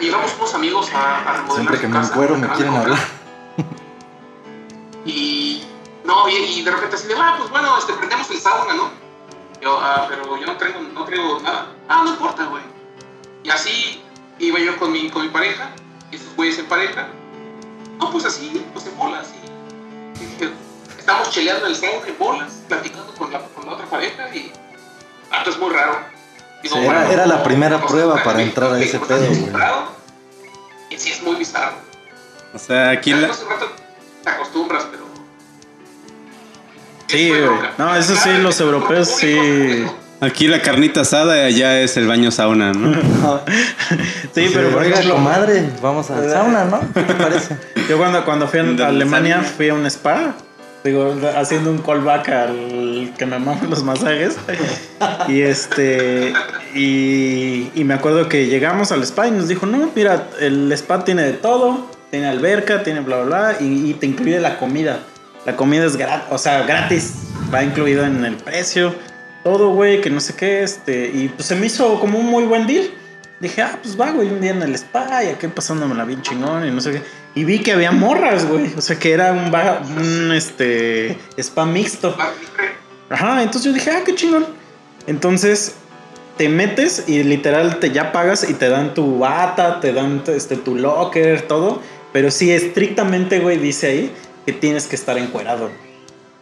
[0.00, 2.98] llevamos unos amigos a, a remodelar Siempre que me encuero me quieren hablar.
[5.04, 5.62] y
[6.04, 8.90] no y, y de repente así de ah pues bueno este prendemos el sauna no
[9.60, 12.62] yo ah pero yo no traigo no traigo nada ah no importa güey
[13.44, 14.02] y así
[14.38, 15.70] iba yo con mi con mi pareja
[16.10, 17.08] y esos güeyes en pareja
[18.02, 20.50] no pues así pues en bolas y, y dije
[20.98, 24.52] estamos cheleando en el sauna en bolas platicando con la, con la otra pareja y
[25.30, 25.98] ah, esto es muy raro
[26.62, 29.52] Digo, Sí, era- era la primera no, prueba para entrar a ese pedo, güey.
[30.90, 31.74] Y sí es muy bizarro.
[32.54, 33.30] O sea, aquí Ya la...
[34.22, 35.02] te acostumbras, pero.
[37.08, 37.50] Sí, güey.
[37.78, 39.84] No, eso sí, los europeos sí.
[40.22, 42.92] Aquí la carnita asada y allá es el baño sauna, ¿no?
[44.32, 46.80] Sí, pero por ejemplo, comadre, vamos al sauna, ¿no?
[46.94, 47.56] ¿Qué te parece?
[47.88, 50.36] yo cuando, cuando fui a Alemania fui a un spa.
[50.84, 54.36] Digo, haciendo un callback al que me maman los masajes.
[55.26, 56.32] Y este.
[56.72, 61.02] Y, y me acuerdo que llegamos al spa y nos dijo: No, mira, el spa
[61.02, 61.88] tiene de todo.
[62.12, 63.56] Tiene alberca, tiene bla, bla, bla.
[63.60, 65.00] Y, y te incluye la comida.
[65.46, 67.14] La comida es gratis, o sea, gratis.
[67.52, 68.94] Va incluido en el precio.
[69.44, 70.62] Todo, güey, que no sé qué.
[70.62, 71.10] Este.
[71.12, 72.90] Y pues se me hizo como un muy buen deal.
[73.40, 76.64] Dije, ah, pues va, güey, un día en el spa y aquí pasándomela bien chingón
[76.64, 77.02] y no sé qué.
[77.34, 78.72] Y vi que había morras, güey.
[78.76, 82.16] O sea, que era un, ba- un este, spa mixto.
[83.10, 84.46] Ajá, entonces yo dije, ah, qué chingón.
[85.08, 85.74] Entonces
[86.36, 90.56] te metes y literal te ya pagas y te dan tu bata, te dan este,
[90.56, 91.82] tu locker, todo.
[92.12, 94.12] Pero sí, estrictamente, güey, dice ahí
[94.46, 95.70] que tienes que estar encuerado.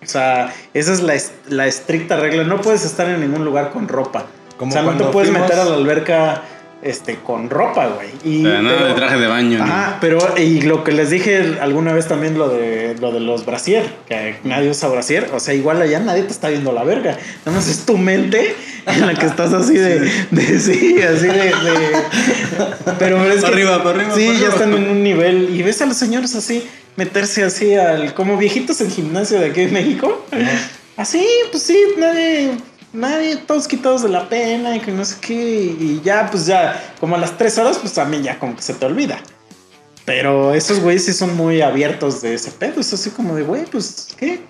[0.03, 1.14] O sea, esa es la,
[1.48, 2.44] la estricta regla.
[2.44, 4.26] No puedes estar en ningún lugar con ropa.
[4.57, 6.42] Como o sea, no te puedes fuimos- meter a la alberca
[6.82, 8.09] este, con ropa, güey.
[8.24, 9.64] Y, O sea, nada pero- de traje de baño, ¿no?
[9.64, 13.44] Ajá, pero y lo que les dije alguna vez también lo de lo de los
[13.44, 17.18] brasier, que nadie usa brasier, o sea, igual allá nadie te está viendo la verga,
[17.44, 18.55] nada más es tu mente
[18.86, 23.48] en la que estás así de, de sí, así de, de- pero es que Pa'
[23.48, 24.48] arriba, pa' arriba, sí, ya arriba.
[24.48, 26.66] están en un nivel y ves a los señores así,
[27.01, 28.12] meterse así al.
[28.12, 30.24] como viejitos en gimnasio de aquí en México.
[30.96, 32.51] Así, pues sí, nadie.
[32.92, 35.34] Nadie, todos quitados de la pena y que no sé qué.
[35.34, 38.74] Y ya, pues ya, como a las tres horas, pues también ya como que se
[38.74, 39.18] te olvida.
[40.05, 42.80] Pero esos güeyes sí son muy abiertos de ese pedo.
[42.80, 44.40] Es así como de, güey, pues, ¿qué?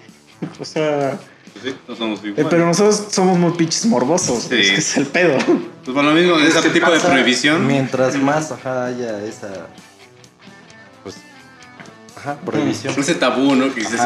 [0.59, 1.19] O sea,
[1.53, 2.47] Pues sí, no somos eh, iguales.
[2.51, 4.45] pero nosotros somos muy pinches morbosos.
[4.45, 4.55] Sí.
[4.59, 5.37] Es que es el pedo.
[5.85, 7.67] Pues por lo mismo, ese tipo de prohibición.
[7.67, 9.69] Mientras más ajá, haya esa.
[12.21, 12.95] Ajá, prohibición.
[12.99, 13.73] Ese tabú, ¿no?
[13.75, 14.01] Que dices.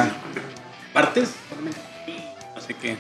[0.92, 1.30] ¿partes?
[2.54, 2.96] No sé qué.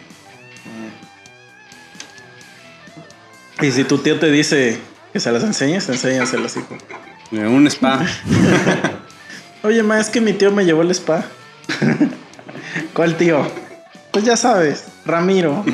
[3.62, 4.80] Y si tu tío te dice
[5.12, 6.76] que se las enseñes, enséñaselas, hijo.
[7.30, 8.04] Un spa.
[9.62, 11.24] Oye, ma, es que mi tío me llevó el spa.
[12.94, 13.46] ¿Cuál tío?
[14.10, 15.64] Pues ya sabes, Ramiro.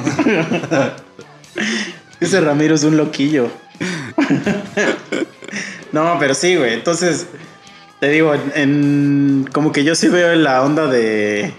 [2.20, 3.50] Ese Ramiro es un loquillo.
[5.92, 6.74] no, pero sí, güey.
[6.74, 7.26] Entonces,
[8.00, 11.52] te digo, en, como que yo sí veo la onda de,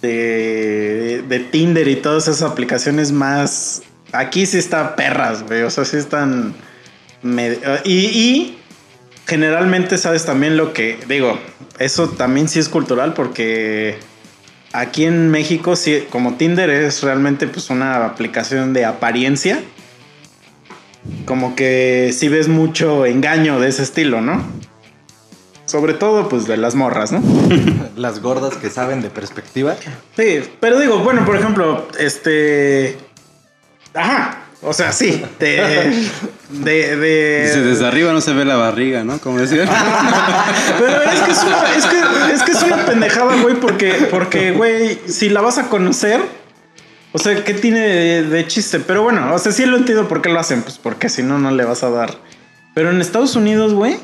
[0.00, 0.92] de
[1.28, 3.82] de Tinder y todas esas aplicaciones más.
[4.12, 5.62] Aquí sí está perras, güey.
[5.62, 6.54] O sea, sí están.
[7.84, 8.58] Y, y
[9.26, 11.38] generalmente sabes también lo que digo.
[11.78, 13.96] Eso también sí es cultural porque
[14.72, 19.60] aquí en México sí, como Tinder es realmente pues una aplicación de apariencia.
[21.24, 24.44] Como que sí ves mucho engaño de ese estilo, ¿no?
[25.72, 27.22] Sobre todo pues de las morras, ¿no?
[27.96, 29.74] Las gordas que saben de perspectiva.
[30.16, 32.98] Sí, pero digo, bueno, por ejemplo, este.
[33.94, 34.38] Ajá.
[34.60, 35.24] O sea, sí.
[35.40, 35.56] De.
[36.50, 36.96] De.
[36.98, 39.18] de- Dice, desde arriba no se ve la barriga, ¿no?
[39.18, 39.66] Como decían.
[40.78, 44.52] Pero es que es una, es que, es que es una pendejada, güey, porque, porque,
[44.52, 46.20] güey, si la vas a conocer,
[47.12, 48.78] o sea, ¿qué tiene de, de chiste?
[48.78, 51.38] Pero bueno, o sea, sí lo entiendo por qué lo hacen, pues porque si no,
[51.38, 52.14] no le vas a dar.
[52.74, 53.96] Pero en Estados Unidos, güey,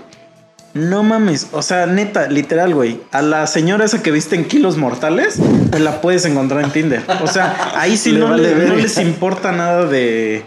[0.75, 4.77] no mames, o sea, neta, literal, güey, a la señora esa que viste en Kilos
[4.77, 5.39] Mortales,
[5.71, 7.03] te la puedes encontrar en Tinder.
[7.23, 10.45] O sea, ahí sí Le no, vale le- no les importa nada de...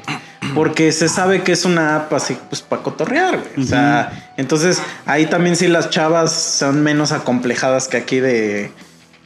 [0.55, 3.65] Porque se sabe que es una app así, pues, para cotorrear, güey.
[3.65, 8.72] O sea, entonces ahí también sí las chavas son menos acomplejadas que aquí de...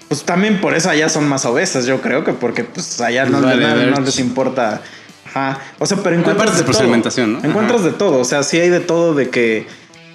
[0.07, 3.39] Pues también por eso allá son más obesas, yo creo que porque pues allá no,
[3.41, 3.99] Les vale no- no ver.
[4.05, 4.81] les importa.
[5.27, 5.59] Ajá.
[5.79, 7.39] O sea, pero encuentras Aparte de todo.
[7.43, 7.89] Encuentras Ajá.
[7.89, 8.19] de todo.
[8.19, 9.65] O sea, sí hay de todo de que.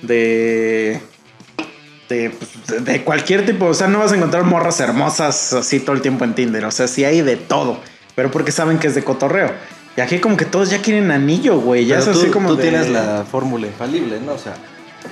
[0.02, 1.00] De.
[2.08, 3.66] De, pues, de cualquier tipo.
[3.66, 6.64] O sea, no vas a encontrar morras hermosas así todo el tiempo en Tinder.
[6.64, 7.78] O sea, sí hay de todo.
[8.16, 9.50] Pero porque saben que es de cotorreo.
[9.96, 11.86] Y aquí como que todos ya quieren anillo, güey.
[11.86, 14.32] Ya Pero es tú, así como tú de- tienes la fórmula infalible, ¿no?
[14.32, 14.54] O sea,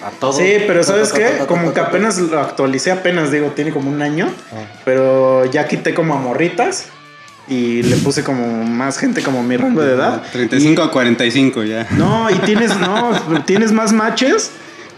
[0.05, 0.32] a todo.
[0.32, 1.45] Sí, pero ¿sabes qué?
[1.47, 4.28] Como que apenas lo actualicé, apenas digo, tiene como un año.
[4.53, 4.57] Ah.
[4.84, 6.86] Pero ya quité como a morritas.
[7.51, 10.22] Y le puse como más gente como mi rango de edad.
[10.32, 11.86] 35 a 45 ya.
[11.93, 13.12] No, y tienes, no,
[13.47, 14.51] tienes más matches,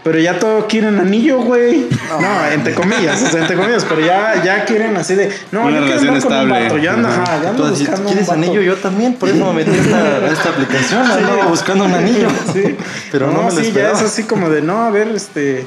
[0.03, 1.87] pero ya todo quieren anillo, güey.
[2.19, 5.79] No, entre comillas, o sea, entre comillas, pero ya, ya quieren así de, no, Una
[5.79, 6.63] yo quiero relación andar con un estable.
[6.63, 7.23] vato, yo ando, Ajá.
[7.23, 8.39] ajá, ya ando buscando un ¿quieres vato.
[8.39, 8.61] anillo?
[8.61, 11.11] Yo también, por eso me metí a esta, aplicación.
[11.11, 12.27] Andaba buscando un anillo.
[12.53, 12.75] Sí.
[13.11, 15.65] Pero no, me lo sí, ya es así como de, no, a ver, este,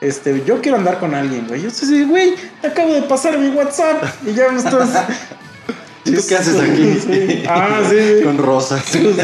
[0.00, 1.62] este, yo quiero andar con alguien, güey.
[1.62, 4.90] Yo sí, güey, te acabo de pasar mi WhatsApp y ya me estás...
[6.04, 6.98] ¿Y tú qué haces aquí?
[7.04, 7.44] Sí.
[7.48, 8.24] Ah, sí, sí.
[8.24, 8.82] Con rosas.
[8.84, 9.14] Sí.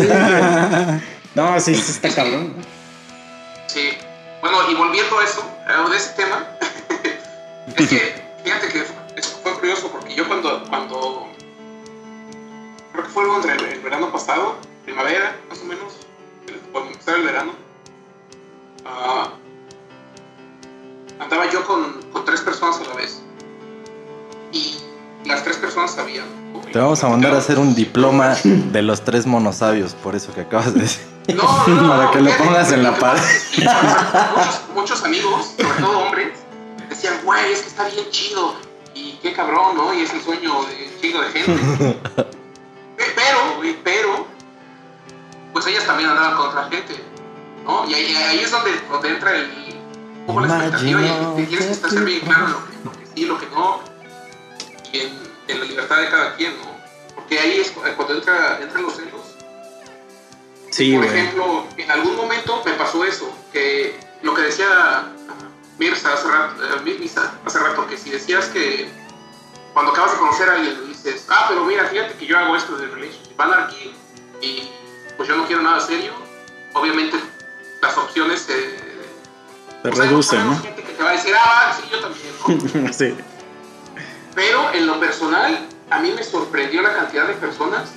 [1.35, 2.53] No, sí, sí está cabrón.
[3.67, 3.81] Sí.
[4.49, 6.47] Bueno, y volviendo a eso, a de ese tema,
[7.77, 8.87] es que, fíjate que
[9.17, 11.27] eso fue curioso porque yo cuando, cuando
[12.93, 15.95] creo que fue entre el, el verano pasado, primavera, más o menos,
[16.71, 17.53] cuando empezaba el verano,
[18.85, 19.31] ah,
[21.19, 23.21] andaba yo con, con tres personas a la vez.
[24.53, 24.77] Y
[25.25, 26.27] las tres personas sabían.
[26.73, 30.43] Te vamos a mandar a hacer un diploma de los tres monosabios, por eso que
[30.43, 31.16] acabas de decir.
[31.35, 33.21] No, no, no, Para que lo pongas en la pared.
[33.59, 36.29] Muchos, muchos amigos, sobre todo hombres,
[36.89, 38.55] decían, güey, es que está bien chido.
[38.95, 39.93] Y qué cabrón, ¿no?
[39.93, 41.53] Y es el sueño de un chingo de gente.
[42.97, 44.27] Pe- Pero, güey, pero,
[45.53, 46.95] pues ellas también andaban con otra gente,
[47.65, 47.85] ¿no?
[47.89, 49.51] Y ahí, ahí es donde, donde entra el,
[50.21, 51.01] un poco la expectativa
[51.37, 53.81] y y tienes que estar bien claro lo que, lo que sí, lo que no.
[54.93, 55.19] Y en,
[55.49, 56.71] en la libertad de cada quien, ¿no?
[57.15, 59.16] Porque ahí es cu- cuando entra, entran los celos.
[60.77, 61.19] Sí, Por güey.
[61.19, 65.11] ejemplo, en algún momento me pasó eso, que lo que decía
[65.79, 67.11] Mirza hace rato, eh,
[67.47, 68.87] hace rato, que si decías que
[69.73, 72.77] cuando acabas de conocer a alguien dices, ah, pero mira, fíjate que yo hago esto
[72.77, 73.95] de relationship anarchy
[74.43, 74.69] y
[75.17, 76.13] pues yo no quiero nada serio,
[76.75, 77.17] obviamente
[77.81, 78.53] las opciones se...
[78.53, 82.93] Te pues, reducen, gente que te va a decir, ah, sí, yo también, ¿no?
[82.93, 83.17] sí.
[84.35, 87.89] Pero en lo personal, a mí me sorprendió la cantidad de personas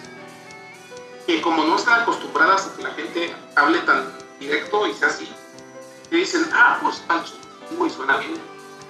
[1.30, 5.32] que como no están acostumbradas a que la gente hable tan directo y sea así,
[6.09, 7.23] te dicen, ah, pues tal,
[7.77, 8.34] uy, suena bien.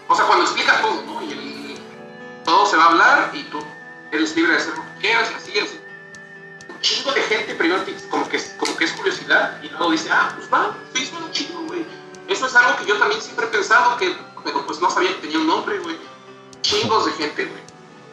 [0.07, 1.21] O sea, cuando explica todo, ¿no?
[1.21, 1.79] Y el-
[2.45, 3.59] todo se va a hablar y tú
[4.13, 5.81] eres libre de hacer lo que quieras, y así, y así.
[6.69, 10.31] Un chingo de gente primero como que, como que es curiosidad y luego dice, ah,
[10.37, 11.85] pues va, sí, suena chido, güey.
[12.29, 14.15] Eso es algo que yo también siempre he pensado, que,
[14.65, 15.97] pues no sabía que tenía un nombre, güey.
[16.61, 17.61] Chingos de gente, güey.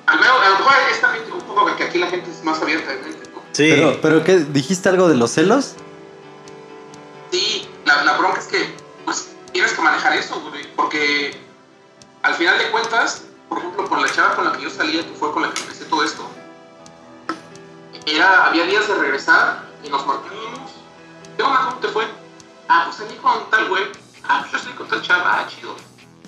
[0.06, 2.60] Al menos, a lo mejor es también un poco que aquí la gente es más
[2.60, 3.25] abierta de mente.
[3.56, 3.70] Sí.
[3.70, 4.40] Pero, pero ¿qué?
[4.40, 5.76] ¿Dijiste algo de los celos?
[7.30, 8.76] Sí, la, la bronca es que
[9.06, 11.40] pues tienes que manejar eso, güey, porque
[12.20, 15.14] al final de cuentas, por ejemplo, con la chava con la que yo salía, que
[15.14, 16.28] fue con la que empecé todo esto,
[18.04, 20.72] era, había días de regresar y nos marcábamos.
[21.38, 21.64] ¿Qué onda?
[21.64, 22.04] ¿Cómo te fue?
[22.68, 23.84] Ah, pues salí con tal güey.
[24.28, 25.74] Ah, pues yo salí con tal chava, ah, chido.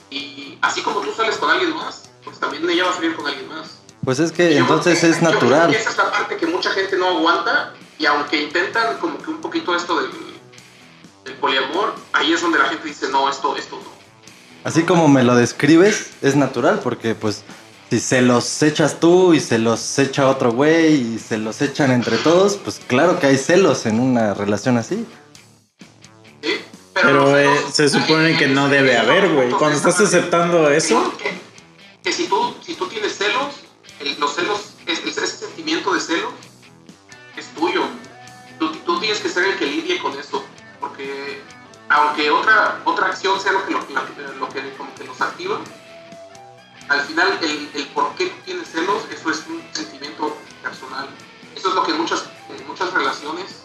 [0.08, 3.26] Y así como tú sales con alguien más, pues también ella va a salir con
[3.26, 3.77] alguien más.
[4.08, 5.74] Pues es que Yo entonces es que- creo natural.
[5.74, 9.36] esa es la parte que mucha gente no aguanta y aunque intentan como que un
[9.42, 10.10] poquito esto del,
[11.26, 13.90] del poliamor, ahí es donde la gente dice, no, esto, esto no.
[14.64, 17.42] Así como me lo describes, es natural porque pues
[17.90, 21.90] si se los echas tú y se los echa otro güey y se los echan
[21.90, 25.04] entre todos, pues claro que hay celos en una relación así.
[26.42, 26.62] ¿sí?
[26.94, 29.50] Pero los eh, se supone que no debe haber, güey.
[29.50, 31.38] Cuando estás aceptando eso, Que,
[32.02, 33.17] que si, tú, si tú tienes celos,
[34.00, 36.32] el- los celos, es- es- ese sentimiento de celos
[37.36, 37.82] es tuyo.
[38.58, 40.44] Tú, tú tienes que ser el que lidie con eso.
[40.80, 41.42] Porque
[41.88, 45.58] aunque otra, otra acción sea lo que, lo, que como que los activa,
[46.88, 51.06] al final el, el por qué tú tienes celos, eso es un sentimiento personal.
[51.54, 52.24] Eso es lo que en muchas,
[52.56, 53.56] en muchas relaciones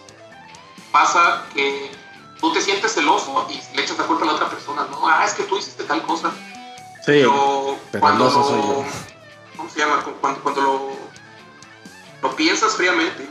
[0.92, 1.92] pasa que
[2.40, 5.08] tú te sientes celoso y le echas la culpa a la otra persona, ¿no?
[5.08, 6.32] Ah, es que tú hiciste tal cosa.
[6.32, 7.04] sí.
[7.06, 8.86] Pero, Pero cuando el
[9.58, 10.04] ¿Cómo se llama?
[10.04, 10.90] Cu- Cuando, cuando lo,
[12.30, 13.26] lo piensas fríamente,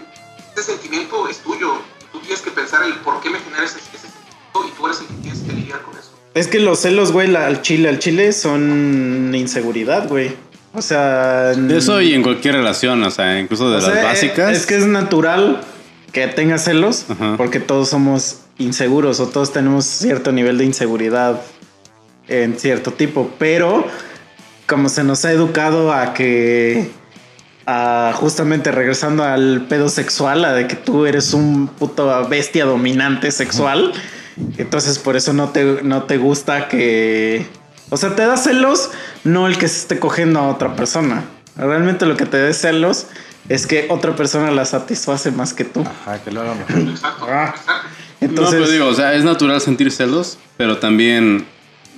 [0.57, 1.75] ese sentimiento es tuyo.
[2.13, 5.01] Tú tienes que pensar el por qué me genera ese, ese sentimiento y tú eres
[5.01, 6.11] el que tienes que lidiar con eso.
[6.35, 10.35] Es que los celos, güey, al chile, al chile son inseguridad, güey.
[10.75, 11.53] O sea.
[11.53, 14.57] Eso y en cualquier relación, o sea, incluso de o las sea, básicas.
[14.57, 15.63] Es que es natural
[16.13, 17.35] que tengas celos Ajá.
[17.37, 21.41] porque todos somos inseguros o todos tenemos cierto nivel de inseguridad
[22.29, 23.87] en cierto tipo, pero
[24.67, 26.91] como se nos ha educado a que
[27.67, 33.31] a justamente regresando al pedo sexual, a de que tú eres un puto bestia dominante
[33.31, 33.93] sexual,
[34.59, 37.47] entonces por eso no te, no te gusta que...
[37.91, 38.91] O sea, te da celos
[39.23, 41.25] no el que se esté cogiendo a otra persona.
[41.57, 43.07] Realmente lo que te da celos
[43.49, 45.83] es que otra persona la satisface más que tú.
[45.83, 46.77] Ajá, que lo haga mejor.
[47.29, 47.55] Ah.
[47.55, 47.73] exacto.
[48.21, 51.45] Entonces, no, pero digo, o sea, es natural sentir celos, pero también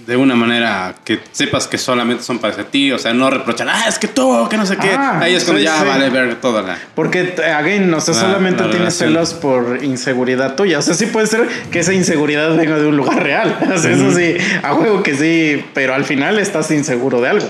[0.06, 3.84] de una manera que sepas que solamente son para ti, o sea, no reprochar, ah,
[3.88, 4.90] es que tú, que no sé qué.
[4.92, 5.86] Ah, Ahí es cuando sí, ya sí.
[5.86, 6.78] vale ver toda la.
[6.94, 9.08] Porque, again, o sea, La- solamente la tienes relación.
[9.10, 10.78] celos por inseguridad tuya.
[10.78, 13.58] O sea, sí puede ser que esa inseguridad venga de un lugar real.
[13.74, 17.48] O sea, eso sí, a juego que sí, pero al final estás inseguro de algo.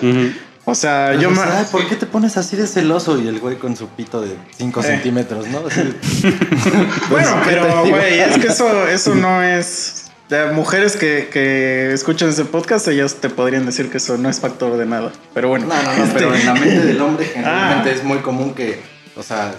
[0.66, 1.42] O sea, Pero yo me...
[1.42, 3.20] "Ay, ¿por qué te pones así de celoso?
[3.20, 4.82] Y el güey con su pito de 5 Eh.
[4.82, 5.58] centímetros, ¿no?
[5.66, 5.80] Así.
[7.10, 10.03] Bueno, ¿qué te pero, güey, es que eso, eso no es...
[10.28, 14.40] de mujeres que, que escuchan ese podcast, ellas te podrían decir que eso no es
[14.40, 15.12] factor de nada.
[15.34, 15.66] Pero bueno.
[15.66, 17.92] No, no, no, este, pero en la mente del hombre generalmente Ah.
[17.94, 18.80] es muy común que,
[19.16, 19.54] o sea,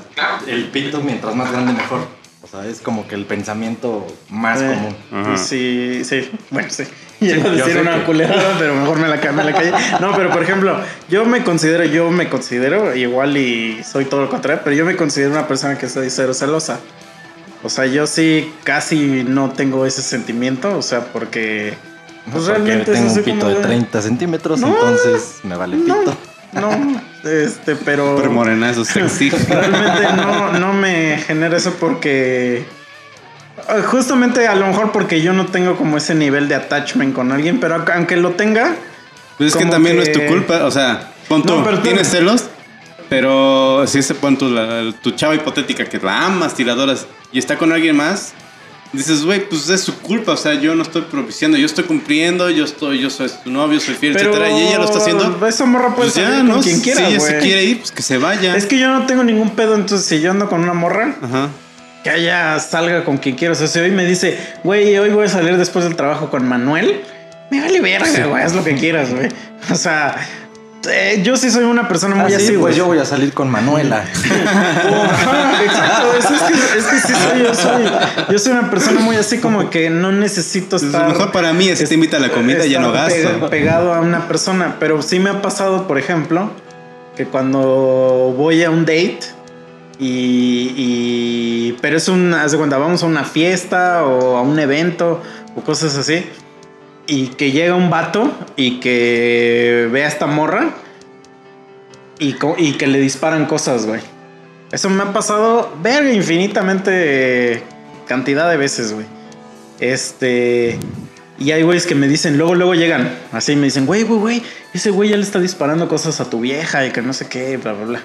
[0.47, 2.07] el pito mientras más grande mejor.
[2.41, 4.95] O sea, es como que el pensamiento más Eh, común.
[5.11, 5.38] Ajá.
[5.38, 6.84] Sí, sí, bueno, sí.
[7.22, 9.72] Iba a decir una que- culerada, pero mejor me la, me la callé.
[9.99, 14.30] No, pero por ejemplo, yo me considero, yo me considero igual y soy todo lo
[14.30, 16.80] contrario, pero yo me considero una persona que soy cero celosa.
[17.66, 21.74] O sea, yo sí casi no tengo ese sentimiento, o sea, porque
[22.32, 25.99] pues Porque realmente tengo un pito de de- 30 centímetros, No, entonces me vale no,
[25.99, 26.18] pito.
[26.53, 29.30] no, este, pero Súper morenazo, sexy.
[29.49, 32.57] realmente no, no me genera eso porque
[33.70, 37.32] eh, justamente a lo mejor porque yo no tengo como ese nivel de attachment con
[37.32, 38.76] alguien, pero aunque lo tenga,
[39.39, 42.09] Pues es que también no es tu culpa, o sea, pon tú, No, pero tienes
[42.09, 42.45] celos,
[43.10, 47.58] pero si ese pon tú, la- tu chava hipotética que la amas, tiradoras, y está
[47.58, 48.34] con alguien más,
[48.93, 52.49] dices, güey, pues es su culpa, o sea, yo no estoy propiciando, yo estoy cumpliendo,
[52.49, 55.45] yo estoy, yo soy tu novio, soy fiel, pero etcétera, y ella lo está haciendo.
[55.47, 56.53] Esa morra puede Pues ya, salir ¿no?
[56.56, 58.56] con quien quiera, si ella se quiere ir, pues que se vaya.
[58.56, 61.49] Es que yo no tengo ningún pedo, entonces si yo ando con una morra, Ajá.
[62.03, 63.51] que ella salga con quien quiera.
[63.51, 66.47] O sea, si hoy me dice, güey, hoy voy a salir después del trabajo con
[66.47, 67.01] Manuel,
[67.51, 69.28] me vale verga, güey, haz lo que quieras, güey.
[69.72, 70.16] O sea,
[70.88, 73.33] eh, yo sí soy una persona muy Ah, sí, así, pues yo voy a salir
[73.33, 74.05] con Manuela.
[75.63, 77.83] Exacto, es, es que, es que sí soy, yo soy,
[78.31, 81.03] yo soy una persona muy así como que no necesito Pues estar.
[81.03, 83.15] lo mejor para mí es que te invita a la comida y ya no gasto.
[83.15, 86.51] pega- pegado a una persona, pero sí me ha pasado, por ejemplo,
[87.15, 89.19] que cuando voy a un date
[89.99, 94.59] y, y- pero es un, haz de cuenta, vamos a una fiesta o a un
[94.59, 95.21] evento
[95.55, 96.25] o cosas así.
[97.08, 100.72] Y que llega un vato y que ve a esta morra
[102.20, 102.34] y,
[102.74, 104.01] que le disparan cosas, güey.
[104.72, 107.62] Eso me ha pasado, verga, infinitamente
[108.08, 109.06] cantidad de veces, güey.
[109.80, 110.80] Este.
[111.38, 113.14] Y hay güeyes que me dicen, luego, luego llegan.
[113.34, 114.43] Así me dicen, güey, güey, güey,
[114.74, 117.58] ese güey ya le está disparando cosas a tu vieja y que no sé qué,
[117.58, 118.01] bla, bla, bla.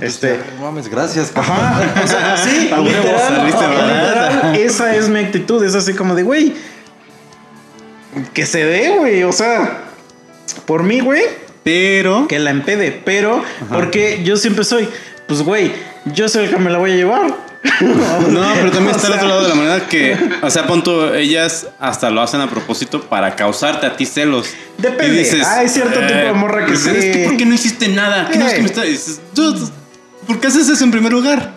[0.00, 0.38] Este.
[0.56, 1.32] No mames, gracias.
[1.34, 2.36] Ajá, o sea,
[2.80, 6.54] huevo, literal, esa es mi actitud, es así como de, güey,
[8.32, 9.84] que se dé, güey, o sea,
[10.66, 11.22] por mí, güey,
[11.62, 12.26] Pero.
[12.28, 14.88] que la empede, pero porque yo siempre soy,
[15.26, 15.72] pues, güey,
[16.06, 17.44] yo soy el que me la voy a llevar.
[17.80, 20.66] No, pero también O está el sea, otro lado de la moneda que, o sea,
[20.66, 24.48] pon tú, ellas hasta lo hacen a propósito para causarte a ti celos.
[24.76, 25.22] Depende.
[25.22, 26.90] Y Ah, hay cierto tipo de morra que pues, sí.
[26.90, 28.28] Es que ¿por qué no hiciste nada?
[28.30, 28.70] ¿Qué no es que me Eh.
[28.70, 29.66] está- dices, "Dude,
[30.26, 31.52] ¿Por qué haces eso en primer lugar?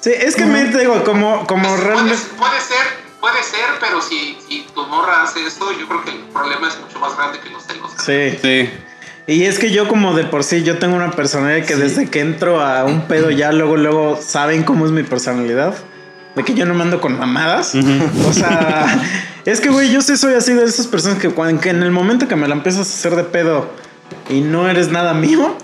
[0.00, 2.18] Sí, es que me digo, como, como realmente.
[2.36, 6.18] puede ser, puede ser, pero si, si tu morra hace esto, yo creo que el
[6.32, 7.90] problema es mucho más grande que los celos.
[8.04, 8.38] Sí.
[8.40, 8.70] Sí.
[9.26, 12.20] Y es que yo como de por sí, yo tengo una personalidad que desde que
[12.20, 15.74] entro a un pedo ya luego, luego saben cómo es mi personalidad.
[16.36, 17.74] De que yo no me ando con mamadas.
[18.28, 18.86] O sea,
[19.44, 21.90] es que, güey, yo sí soy así de esas personas que, cuando, que en el
[21.90, 23.68] momento que me la empiezas a hacer de pedo
[24.30, 25.56] y no eres nada mío,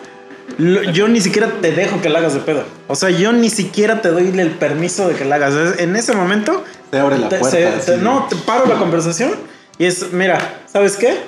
[0.59, 2.65] lo- yo ni siquiera te dejo que la hagas de pedo.
[2.89, 5.79] O sea, yo ni siquiera te doy el permiso de que la hagas.
[5.79, 7.57] En ese momento, Te abre la te- puerta.
[7.57, 7.87] se- así.
[7.87, 9.33] te- no, te paro la conversación
[9.79, 11.19] y es, mira, ¿sabes qué?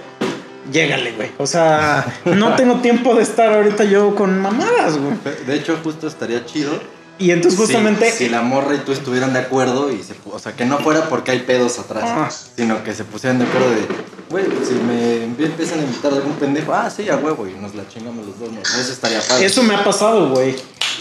[0.70, 1.30] Llégale, güey.
[1.38, 5.14] O sea, no tengo tiempo de estar ahorita yo con mamadas, güey.
[5.46, 6.70] De hecho, justo estaría chido.
[7.16, 8.10] Y entonces justamente...
[8.10, 10.78] Si, si la morra y tú estuvieran de acuerdo y se, o sea, que no
[10.80, 12.28] fuera porque hay pedos atrás, Ah.
[12.56, 13.86] sino que se pusieran de acuerdo de,
[14.28, 17.52] güey, pues, si me empiezan a invitar a algún pendejo, ah, sí, a huevo, y
[17.54, 18.60] nos la chingamos los dos, ¿no?
[18.60, 19.46] Eso estaría padre.
[19.46, 20.56] Eso me ha pasado, güey.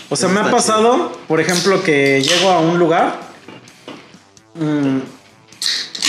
[0.10, 3.33] O sea, Eso me ha pasado, por ejemplo, que llego a un lugar.
[4.56, 5.00] Mm,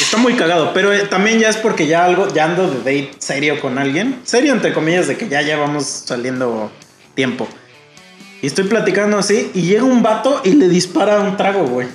[0.00, 3.10] está muy cagado, pero eh, también ya es porque ya algo, ya ando de date
[3.18, 4.20] serio con alguien.
[4.24, 6.70] Serio, entre comillas, de que ya llevamos saliendo
[7.14, 7.46] tiempo.
[8.42, 11.88] Y estoy platicando así, y llega un vato y le dispara un trago, güey.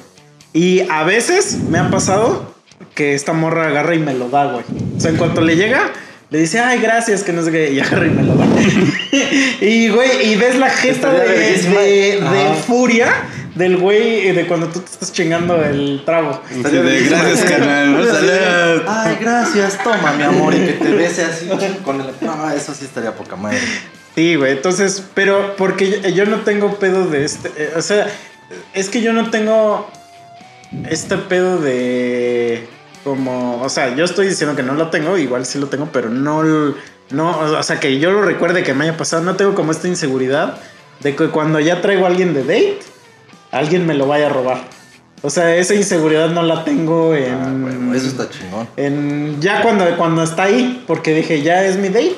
[0.53, 2.55] Y a veces me ha pasado
[2.95, 4.65] que esta morra agarra y me lo da, güey.
[4.97, 5.91] O sea, en cuanto le llega,
[6.31, 8.47] le dice, ay, gracias, que no sé qué, y agarra y me lo da.
[9.61, 12.55] y, güey, y ves la gesta de, de, de Ajá.
[12.55, 13.13] furia
[13.59, 16.41] del güey de cuando tú te estás chingando el trago.
[16.49, 17.91] Estaría de gracias, carnal.
[17.91, 18.05] ¿no?
[18.05, 18.83] Salud.
[18.87, 21.49] Ay, gracias, toma, mi amor, y que te bese así
[21.83, 22.07] con el...
[22.21, 23.59] No, eso sí estaría poca madre.
[24.15, 28.07] Sí, güey, entonces, pero porque yo, no tengo pedo de este, eh, o sea,
[28.73, 29.89] es que yo no tengo
[30.89, 32.65] este pedo de
[33.03, 36.09] como, o sea, yo estoy diciendo que no lo tengo, igual sí lo tengo, pero
[36.09, 36.43] no,
[37.11, 39.89] no, o sea, que yo lo recuerde que me haya pasado, no tengo como esta
[39.89, 40.59] inseguridad
[41.01, 42.79] de que cuando ya traigo a alguien de date,
[43.51, 44.61] alguien me lo vaya a robar.
[45.21, 47.33] O sea, esa inseguridad no la tengo en...
[47.33, 48.67] Ah, bueno, eso está chingón.
[48.77, 52.15] en ya cuando, cuando está ahí, porque dije, ya es mi date.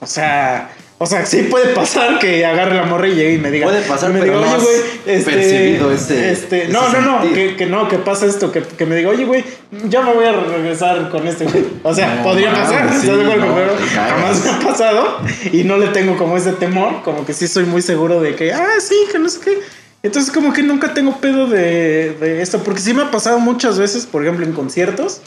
[0.00, 3.52] O sea, o sea, sí puede pasar que agarre la morra y llegue y me
[3.52, 3.66] diga.
[3.66, 4.76] Puede pasar, me pero diga, oye, güey,
[5.06, 8.62] este, percibido ese- este, ese no, no, no, que, que no, que pasa esto, que,
[8.62, 9.44] que me diga, oye, güey,
[9.88, 11.64] ya me voy a regresar con este güey.
[11.84, 13.46] O sea, No, podría pasar, sí, ¿estás de acuerdo?
[13.46, 15.18] no, Pero jamás me ha pasado
[15.52, 18.52] y no le tengo como ese temor, como que sí soy muy seguro de que,
[18.52, 19.58] ah, sí, que no sé qué.
[20.02, 23.78] Entonces, como que nunca tengo pedo de, de esto, porque sí me ha pasado muchas
[23.78, 25.20] veces, por ejemplo, en conciertos.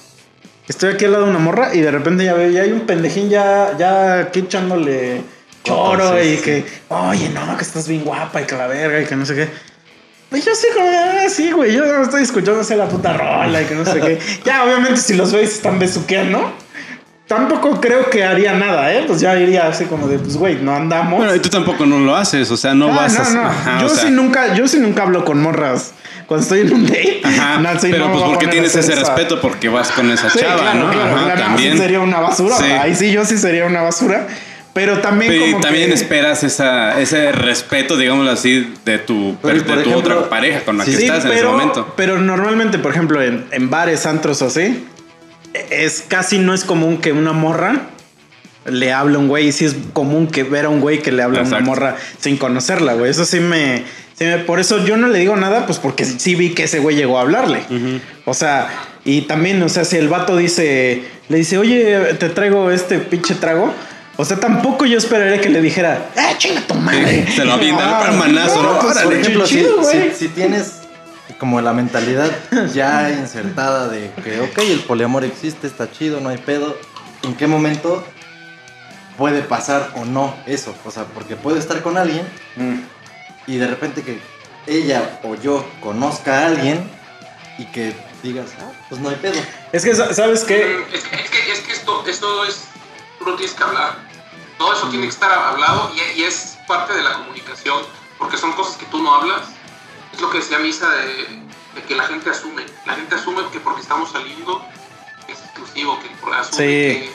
[0.67, 2.81] Estoy aquí al lado de una morra y de repente ya veo, ya hay un
[2.81, 5.21] pendejín ya, ya aquí echándole
[5.63, 6.41] choro sí, y sí.
[6.41, 9.35] que, oye, no, que estás bien guapa y que la verga y que no sé
[9.35, 9.49] qué.
[10.29, 13.61] Pues yo sé como, ah, sí, güey, yo no estoy escuchando así la puta rola
[13.61, 14.19] y que no sé qué.
[14.45, 16.51] Ya, obviamente, si los veis están besuqueando,
[17.27, 19.03] tampoco creo que haría nada, ¿eh?
[19.07, 21.17] Pues ya iría así como de, pues, güey, no andamos.
[21.17, 23.23] Bueno, y tú tampoco no lo haces, o sea, no Ah, vas a.
[23.33, 23.47] no, no.
[23.47, 25.93] Ajá, yo o sea, sí nunca, yo sí nunca hablo con morras
[26.27, 27.21] cuando estoy en un date.
[27.23, 30.39] Ajá, No, sí, pero no pues porque tienes ese respeto porque vas con esa Sí,
[30.39, 30.91] chava, claro, ¿no?
[30.91, 31.15] claro.
[31.15, 31.71] Ajá, La demás también.
[31.73, 32.55] sí sería una basura.
[32.57, 32.65] Sí.
[32.65, 34.27] Ahí sí, yo sí sería una basura.
[34.73, 39.53] Pero también Pero como también que- esperas esa, ese respeto, digámoslo así, de tu, Pero,
[39.53, 41.93] de tu ejemplo, otra pareja con la que Sí, estás en ese pero, momento.
[41.95, 44.83] pero normalmente, por ejemplo, en, en bares, antros o así,
[45.69, 47.81] es casi no es común que una morra
[48.65, 49.47] le hable a un güey.
[49.47, 51.95] Y sí es común que ver a un güey que le habla a una morra
[52.19, 53.11] sin conocerla, güey.
[53.11, 53.83] Eso sí me,
[54.17, 56.79] sí me- Por eso yo no le digo nada, pues porque sí vi que ese
[56.79, 57.61] güey llegó a hablarle.
[58.25, 58.69] O sea,
[59.05, 63.35] y también, o sea, si el vato dice, le dice, oye, te traigo este pinche
[63.35, 63.73] trago.
[64.15, 67.25] O sea, tampoco yo esperaría que le dijera, ¡ah, chinga tu madre!
[67.27, 68.79] Sí, se lo avienta, Ah, un manazo, ¿no?
[68.79, 69.81] pues, Por ejemplo, chido,
[70.15, 70.82] si tienes
[71.43, 72.31] como la mentalidad
[72.73, 76.77] ya insertada de que, ok, el poliamor existe, está chido, no hay pedo,
[77.23, 78.01] ¿en qué momento
[79.17, 80.73] puede pasar o no eso?
[80.85, 82.25] O sea, porque puedo estar con alguien
[82.55, 82.79] Mm.
[83.47, 84.21] y de repente que
[84.67, 86.89] ella o yo conozca a alguien
[87.57, 87.93] y que
[88.23, 89.35] digas, ah, pues no hay pedo.
[89.73, 90.61] Es que, sa- ¿sabes qué?
[90.93, 92.61] Es, que- es que, es que es esto, esto es,
[93.19, 93.97] tú lo tienes que hablar.
[94.57, 97.79] Todo eso tiene que estar hablado y, y es parte de la comunicación,
[98.17, 99.41] porque son cosas que tú no hablas.
[100.13, 101.41] Es lo que decía Misa de,
[101.75, 102.65] de que la gente asume.
[102.85, 104.63] La gente asume que porque estamos saliendo
[105.27, 107.11] es exclusivo, que asume Sí.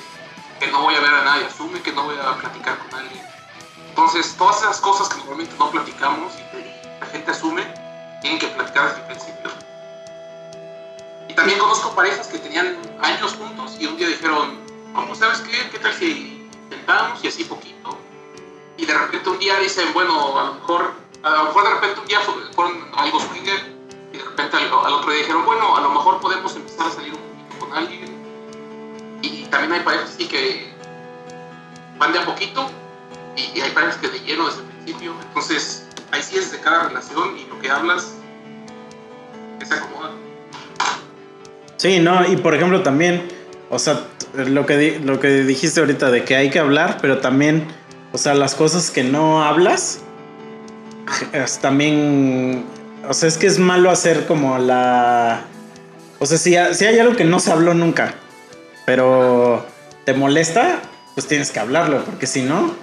[0.60, 2.98] que, que no voy a ver a nadie, asume que no voy a platicar con
[2.98, 3.22] alguien.
[3.88, 7.62] Entonces, todas esas cosas que normalmente no platicamos y que la gente asume,
[8.20, 9.50] tienen que platicar desde el principio.
[11.28, 14.58] Y también conozco parejas que tenían años juntos y un día dijeron,
[14.92, 15.68] vamos, ¿sabes qué?
[15.70, 17.98] ¿Qué tal si intentamos y así poquito?
[18.76, 20.94] Y de repente un día dicen, bueno, a lo mejor,
[21.28, 23.58] a lo mejor de repente un día fu- fueron algo swinger
[24.12, 26.90] y de repente al, al otro día dijeron, bueno, a lo mejor podemos empezar a
[26.90, 28.18] salir un poquito con alguien.
[29.22, 30.72] Y también hay parejas así que
[31.98, 32.68] van de a poquito
[33.36, 35.12] y, y hay parejas que de lleno desde el principio.
[35.28, 38.14] Entonces, ahí sí es de cada relación y lo que hablas
[39.58, 40.10] que se acomoda.
[41.76, 43.28] Sí, no, y por ejemplo también,
[43.70, 47.68] o sea, lo que, lo que dijiste ahorita de que hay que hablar, pero también,
[48.12, 50.00] o sea, las cosas que no hablas,
[51.32, 52.64] es también,
[53.08, 55.42] o sea, es que es malo hacer como la...
[56.18, 58.14] O sea, si, si hay algo que no se habló nunca,
[58.86, 59.64] pero
[60.04, 60.80] te molesta,
[61.14, 62.74] pues tienes que hablarlo, porque si no,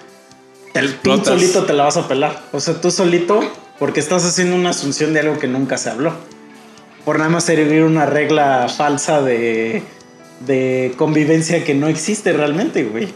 [0.74, 2.42] te- tú solito te la vas a pelar.
[2.54, 3.42] O sea, tú solito,
[3.80, 6.14] porque estás haciendo una asunción de algo que nunca se habló
[7.04, 9.84] por nada más servir una regla falsa de,
[10.40, 13.14] de convivencia que no existe realmente, güey.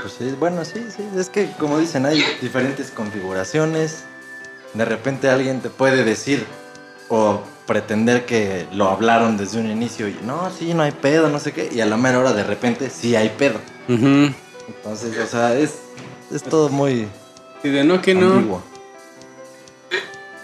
[0.00, 1.06] Pues sí, bueno, sí, sí.
[1.16, 4.04] Es que, como dicen, hay diferentes configuraciones.
[4.74, 6.46] De repente alguien te puede decir
[7.08, 11.38] o pretender que lo hablaron desde un inicio y no, sí, no hay pedo, no
[11.38, 11.68] sé qué.
[11.72, 13.60] Y a la mera hora, de repente, sí hay pedo.
[13.88, 15.74] Entonces, o sea, es,
[16.32, 17.06] es todo muy
[17.62, 18.32] Y de no que no.
[18.32, 18.62] ambiguo.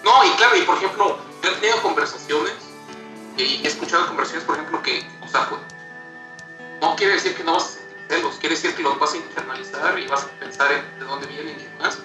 [0.04, 2.52] No, y claro, y por ejemplo, yo he tenido conversaciones
[3.36, 5.60] y he escuchado conversaciones, por ejemplo, que, o sea, pues,
[6.80, 7.77] no quiere decir que no vas a
[8.09, 11.26] celos, quiere decir que los vas a internalizar y vas a pensar en de dónde
[11.26, 11.98] vienen y demás.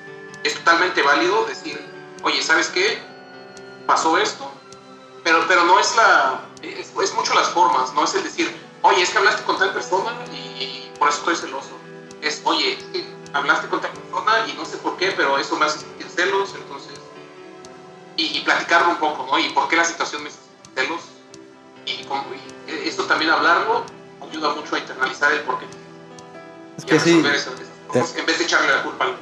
[0.44, 1.80] Es totalmente válido decir,
[2.24, 3.02] oye, ¿sabes qué?
[3.88, 4.52] Pasó esto,
[5.24, 6.42] pero, pero no es la.
[6.62, 9.74] Es, es mucho las formas, no es el decir, oye, es que hablaste con tal
[9.74, 11.72] persona y por eso estoy celoso.
[12.22, 15.58] Es, oye, es que hablaste con tal persona y no sé por qué, pero eso
[15.58, 16.94] me hace sentir celos, entonces
[18.18, 19.40] y, y platicarlo un poco, ¿no?
[19.40, 20.40] Y por qué la situación me hace
[20.76, 21.02] celos.
[21.86, 23.84] Y, y esto también hablarlo
[24.22, 25.66] ayuda mucho a internalizar el por qué.
[26.78, 27.22] Es que sí,
[27.88, 29.14] cosas, en vez de echarle la culpa al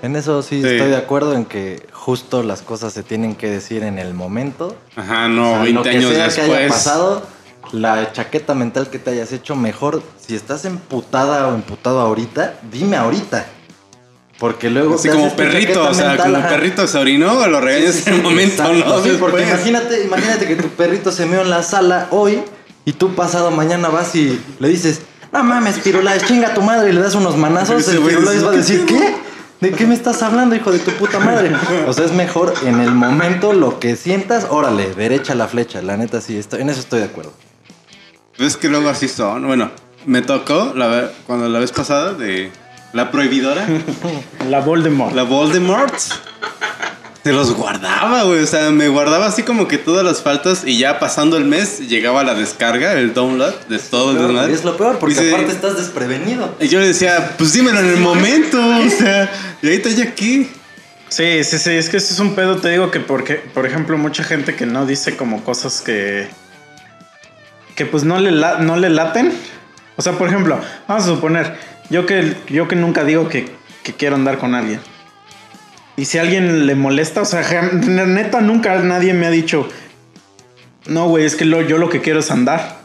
[0.00, 0.68] en eso sí, Sí.
[0.68, 4.76] estoy de acuerdo en que justo las cosas se tienen que decir en el momento.
[4.94, 6.72] Ajá, no, O sea, 20 lo que años sea que haya después.
[6.72, 7.22] pasado,
[7.72, 12.96] la chaqueta mental que te hayas hecho, mejor si estás emputada o emputado ahorita, dime
[12.96, 13.46] ahorita.
[14.38, 14.94] Porque luego.
[14.94, 16.48] Así te como perrito, o sea, mental, como ajá.
[16.48, 19.02] perrito se orinó, lo regañas Sí, sí, en el momento, exacto, ¿no?
[19.02, 19.48] sí, porque Después.
[19.66, 22.40] imagínate, imagínate que tu perrito se meó en la sala hoy
[22.84, 25.00] y tú pasado mañana vas y le dices,
[25.32, 28.52] no mames, Pirulais, chinga tu madre y le das unos manazos, el Pirulais va a
[28.52, 28.86] ¿qué decir?
[28.86, 29.14] ¿qué?
[29.60, 31.50] ¿De qué me estás hablando, hijo de tu puta madre?
[31.88, 35.96] O sea, es mejor en el momento lo que sientas, órale, derecha la flecha, la
[35.96, 37.32] neta sí, estoy, en eso estoy de acuerdo.
[38.38, 39.46] Es que luego así son.
[39.46, 39.70] Bueno,
[40.06, 42.52] me tocó la, cuando la vez pasada de
[42.92, 43.66] la prohibidora,
[44.48, 45.12] La Voldemort.
[45.14, 45.92] la Voldemort.
[47.24, 48.42] Se los guardaba, güey.
[48.42, 51.80] O sea, me guardaba así como que todas las faltas y ya pasando el mes
[51.88, 54.52] llegaba la descarga, el download de todo el desmadre.
[54.54, 56.54] Es lo peor, porque Dice- aparte estás desprevenido.
[56.60, 58.58] Y yo le decía, pues dímelo en el momento.
[58.58, 59.30] O sea,
[59.62, 60.50] y ahorita ya aquí.
[61.10, 63.96] Sí, sí, sí, es que eso es un pedo, te digo que porque, por ejemplo,
[63.98, 66.28] mucha gente que no dice como cosas que
[67.74, 69.32] que pues no le la- no le laten.
[69.96, 71.56] O sea, por ejemplo, vamos a suponer,
[71.90, 73.48] yo que yo que nunca digo que,
[73.82, 74.80] que quiero andar con alguien.
[75.98, 77.42] Y si alguien le molesta, o sea,
[77.72, 79.68] neta nunca nadie me ha dicho,
[80.86, 82.78] no, güey, es que lo- yo lo que quiero es andar.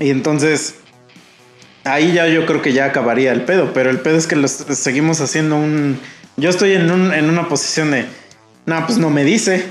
[0.00, 0.74] Y entonces,
[1.84, 4.50] ahí ya yo creo que ya acabaría el pedo, pero el pedo es que los
[4.50, 5.98] seguimos haciendo un...
[6.36, 8.04] Yo estoy en, un- en una posición de,
[8.66, 9.64] no, pues no me dice.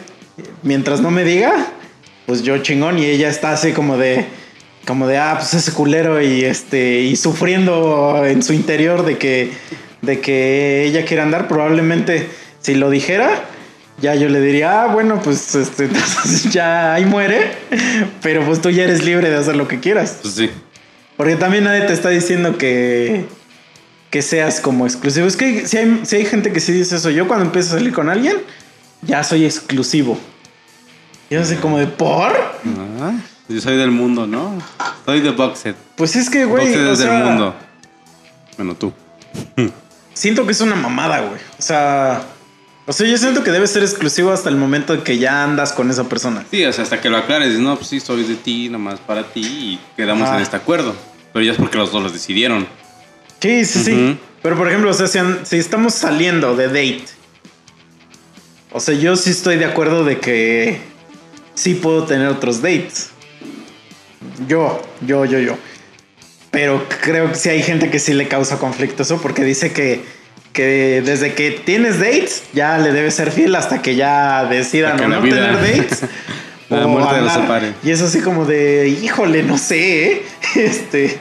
[0.64, 1.52] Mientras no me diga,
[2.26, 4.26] pues yo chingón y ella está así como de,
[4.86, 9.52] como de, ah, pues ese culero y este, y sufriendo en su interior de que,
[10.08, 12.28] de que ella quiere andar, probablemente
[12.62, 13.44] si lo dijera,
[14.02, 17.52] ya yo le diría, ah, bueno, pues este, entonces ya ahí muere,
[18.22, 20.20] pero pues tú ya eres libre de hacer lo que quieras.
[20.22, 20.50] Pues sí.
[21.18, 23.26] Porque también nadie te está diciendo que,
[24.10, 25.28] que seas como exclusivo.
[25.28, 27.10] Es que si hay, si hay gente que sí dice eso.
[27.10, 28.38] Yo cuando empiezo a salir con alguien,
[29.02, 30.18] ya soy exclusivo.
[31.30, 32.32] Yo así como de por.
[32.32, 33.14] Ah,
[33.50, 34.62] yo soy del mundo, ¿no?
[35.06, 35.76] Soy de Boxet.
[35.96, 36.66] Pues es que, güey.
[36.66, 37.56] Boxet o es del mundo.
[38.58, 38.94] Bueno, tú.
[40.18, 41.40] Siento que es una mamada, güey.
[41.60, 42.24] O sea,
[42.88, 45.74] O sea, yo siento que debe ser exclusivo hasta el momento en que ya andas
[45.74, 46.46] con esa persona.
[46.50, 49.24] Sí, o sea, hasta que lo aclares, no, pues sí, soy de ti, nomás para
[49.24, 50.38] ti y quedamos Ah.
[50.38, 50.96] en este acuerdo.
[51.34, 52.66] Pero ya es porque los dos lo decidieron.
[53.42, 54.18] Sí, sí, sí.
[54.42, 57.06] Pero por ejemplo, o sea, si, si estamos saliendo de date,
[58.72, 60.80] o sea, yo sí estoy de acuerdo de que
[61.56, 63.10] sí puedo tener otros dates.
[64.48, 65.58] Yo, yo, yo, yo.
[66.52, 70.02] Pero creo que sí hay gente que sí le causa conflicto eso porque dice que,
[70.54, 75.22] que desde que tienes dates ya le debes ser fiel hasta que ya decidan no
[75.22, 76.04] tener dates.
[76.70, 77.74] La o muerte los separe.
[77.82, 80.24] Y es así como de, híjole, no sé, ¿eh?
[80.56, 81.18] este,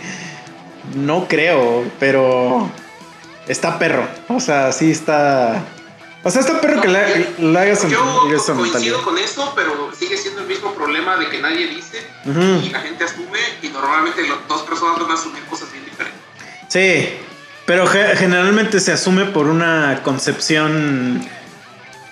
[0.97, 2.69] no creo, pero
[3.47, 4.09] está perro.
[4.29, 5.63] O sea, sí está,
[6.27, 8.57] o sea, está perro que le, le hagas Yo mentalidad.
[8.73, 12.05] coincido con eso, pero sigue siendo el mismo problema de que nadie dice
[12.65, 16.21] y la gente asume y normalmente las dos personas van a asumir cosas bien diferentes.
[16.69, 17.17] Sí,
[17.65, 21.27] pero ge- generalmente se asume por una concepción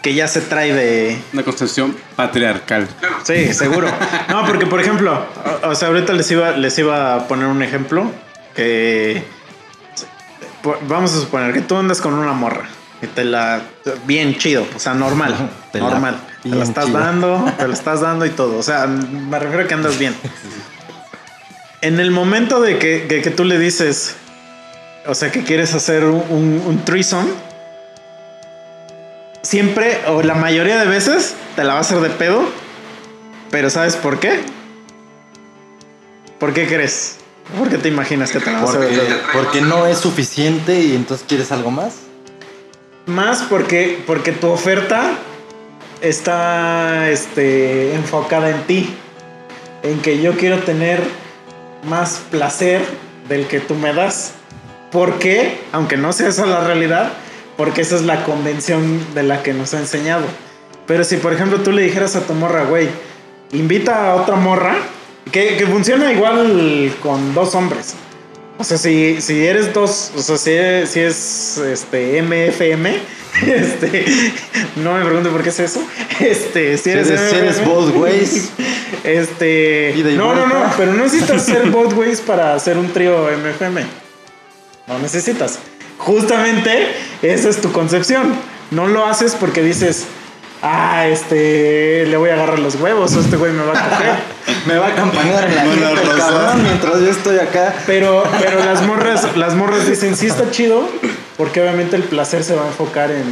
[0.03, 2.87] que ya se trae de, Una concepción patriarcal.
[3.01, 3.17] Claro.
[3.25, 3.89] Sí, seguro.
[4.29, 5.27] No, porque por ejemplo,
[5.65, 8.11] o, o sea, ahorita les iba, les iba a poner un ejemplo
[8.55, 9.25] que
[10.89, 12.69] vamos a suponer que tú andas con una morra
[13.05, 13.61] y te la
[14.07, 15.35] bien chido, o sea, normal,
[15.73, 16.17] Te la normal.
[16.43, 16.99] Te la estás chido.
[16.99, 20.15] dando, te la estás dando y todo, o sea, me refiero a que andas bien.
[21.81, 24.17] En el momento de que, que- que tú le dices,
[25.07, 27.31] o sea, que quieres hacer un, un, un threesome,
[29.43, 32.43] siempre o la mayoría de veces te la va a hacer de pedo.
[33.51, 34.41] Pero ¿sabes por qué?
[36.41, 37.17] ¿Por qué crees?
[37.59, 39.17] ¿Por qué te imaginas que te la va a hacer de pedo?
[39.33, 41.95] porque no es suficiente y entonces quieres algo más.
[43.07, 45.13] Más porque, porque tu oferta
[46.01, 48.95] está este, enfocada en ti.
[49.83, 51.01] En que yo quiero tener
[51.87, 52.83] más placer
[53.29, 54.33] del que tú me das.
[54.91, 57.13] Porque, aunque no sea esa la realidad,
[57.57, 60.25] porque esa es la convención de la que nos ha enseñado.
[60.87, 62.89] Pero si, por ejemplo, tú le dijeras a tu morra, güey,
[63.53, 64.77] invita a otra morra,
[65.31, 67.97] que, que funciona igual con dos hombres.
[68.59, 72.99] O sea, si, si eres dos, o sea, si es, si es este MFM,
[73.47, 74.05] este,
[74.77, 75.83] no me pregunte por qué es eso.
[76.21, 78.51] Este, si eres, Si eres- si eres both ways.
[79.03, 83.83] Este, no, no, no, pero no necesitas ser both ways para hacer un trío MFM.
[84.87, 85.59] No necesitas.
[85.99, 86.89] Justamente
[87.21, 88.35] esa es tu concepción.
[88.71, 90.05] No lo haces porque dices,
[90.65, 94.35] ah, este, le voy a agarrar los huevos o este güey me va a coger.
[94.67, 97.75] Me va a acompañar en la Bueno, el cabrón mientras yo estoy acá.
[97.87, 100.89] Pero, pero las morras, las morras dicen, sí está chido,
[101.37, 103.25] porque obviamente el placer se va a enfocar en,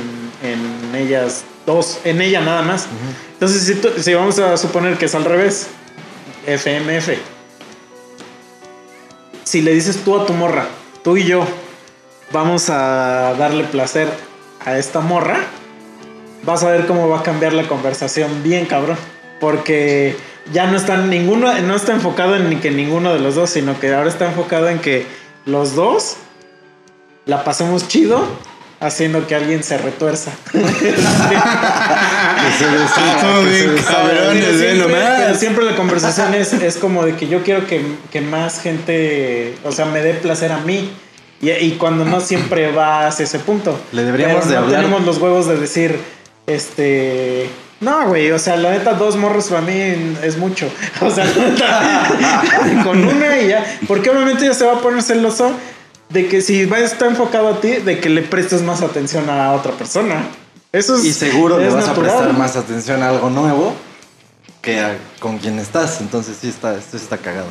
[0.42, 2.86] en ellas dos, en ella nada más.
[3.32, 5.68] Entonces, si, tú- si vamos a suponer que es al revés,
[6.46, 7.08] FMF.
[9.44, 10.66] Si le dices tú a tu morra,
[11.02, 11.46] tú y yo,
[12.30, 14.08] vamos a darle placer
[14.64, 15.38] a esta morra,
[16.42, 18.96] vas a ver cómo va a cambiar la conversación bien cabrón.
[19.40, 20.16] Porque
[20.52, 23.92] ya no está ninguno, no está enfocado en que ninguno de los dos, sino que
[23.92, 25.06] ahora está enfocado en que
[25.46, 26.16] los dos
[27.26, 28.24] la pasemos chido
[28.80, 30.32] haciendo que alguien se retuerza.
[32.42, 37.14] Que se Estamos que se cabrones, siempre, pero siempre la conversación es, es como de
[37.14, 40.90] que yo quiero que, que más gente, o sea, me dé placer a mí.
[41.40, 43.78] Y, y cuando no siempre va hacia ese punto.
[43.92, 44.80] Le deberíamos Pero de no hablar.
[44.80, 46.00] tenemos los huevos de decir,
[46.46, 47.48] este...
[47.80, 49.72] No, güey, o sea, la neta, dos morros para mí
[50.22, 50.68] es mucho.
[51.00, 51.26] O sea,
[52.84, 53.64] con una y ya.
[53.88, 55.50] Porque obviamente ya se va a poner celoso
[56.08, 59.28] de que si va a estar enfocado a ti, de que le prestes más atención
[59.30, 60.22] a otra persona.
[60.70, 61.04] Eso es.
[61.04, 62.10] Y seguro le vas natural.
[62.10, 63.74] a prestar más atención a algo nuevo
[64.60, 66.00] que a- con quien estás.
[66.00, 67.48] Entonces sí está, esto está cagado.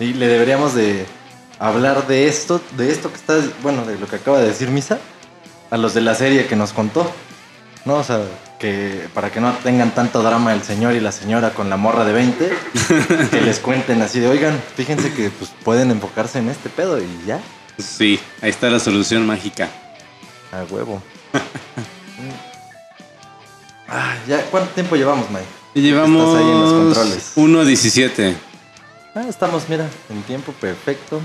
[0.00, 1.04] Y le deberíamos de
[1.58, 4.98] hablar de esto, de esto que está, bueno, de lo que acaba de decir Misa,
[5.70, 7.10] a los de la serie que nos contó.
[7.84, 7.96] ¿No?
[7.96, 8.22] O sea,
[8.58, 12.04] que para que no tengan tanto drama el señor y la señora con la morra
[12.04, 12.52] de 20,
[13.30, 17.08] que les cuenten así de, oigan, fíjense que pues, pueden enfocarse en este pedo y
[17.26, 17.40] ya,
[17.76, 19.68] Sí, ahí está la solución mágica.
[20.52, 21.02] a huevo.
[23.88, 25.44] ah, ya, ¿cuánto tiempo llevamos, Mike?
[25.74, 27.32] Llevamos Estás ahí en los controles.
[27.36, 28.34] 1.17.
[29.16, 31.20] Ah, estamos, mira, en tiempo perfecto.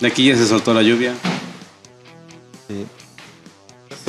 [0.00, 1.14] De aquí ya se soltó la lluvia.
[2.66, 2.86] Sí.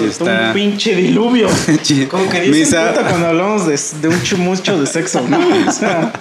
[0.07, 0.47] Está.
[0.47, 1.47] un pinche diluvio.
[2.09, 5.37] Como que dicen Misa- puta cuando hablamos de, de un chu- mucho de sexo, ¿no?
[5.67, 6.11] O sea,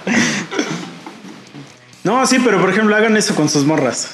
[2.04, 4.08] no, sí, pero por ejemplo, hagan eso con sus morras.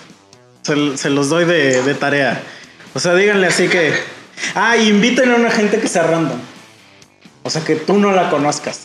[0.63, 2.43] Se, se los doy de, de tarea.
[2.95, 3.93] O sea, díganle así que.
[4.55, 6.39] Ah, y inviten a una gente que sea random.
[7.43, 8.81] O sea, que tú no la conozcas.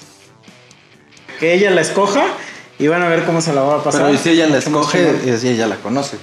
[1.39, 2.23] Que ella la escoja
[2.77, 4.01] y van a ver cómo se la va a pasar.
[4.01, 6.18] Pero ¿y si ella la escoge, si ella la conoce.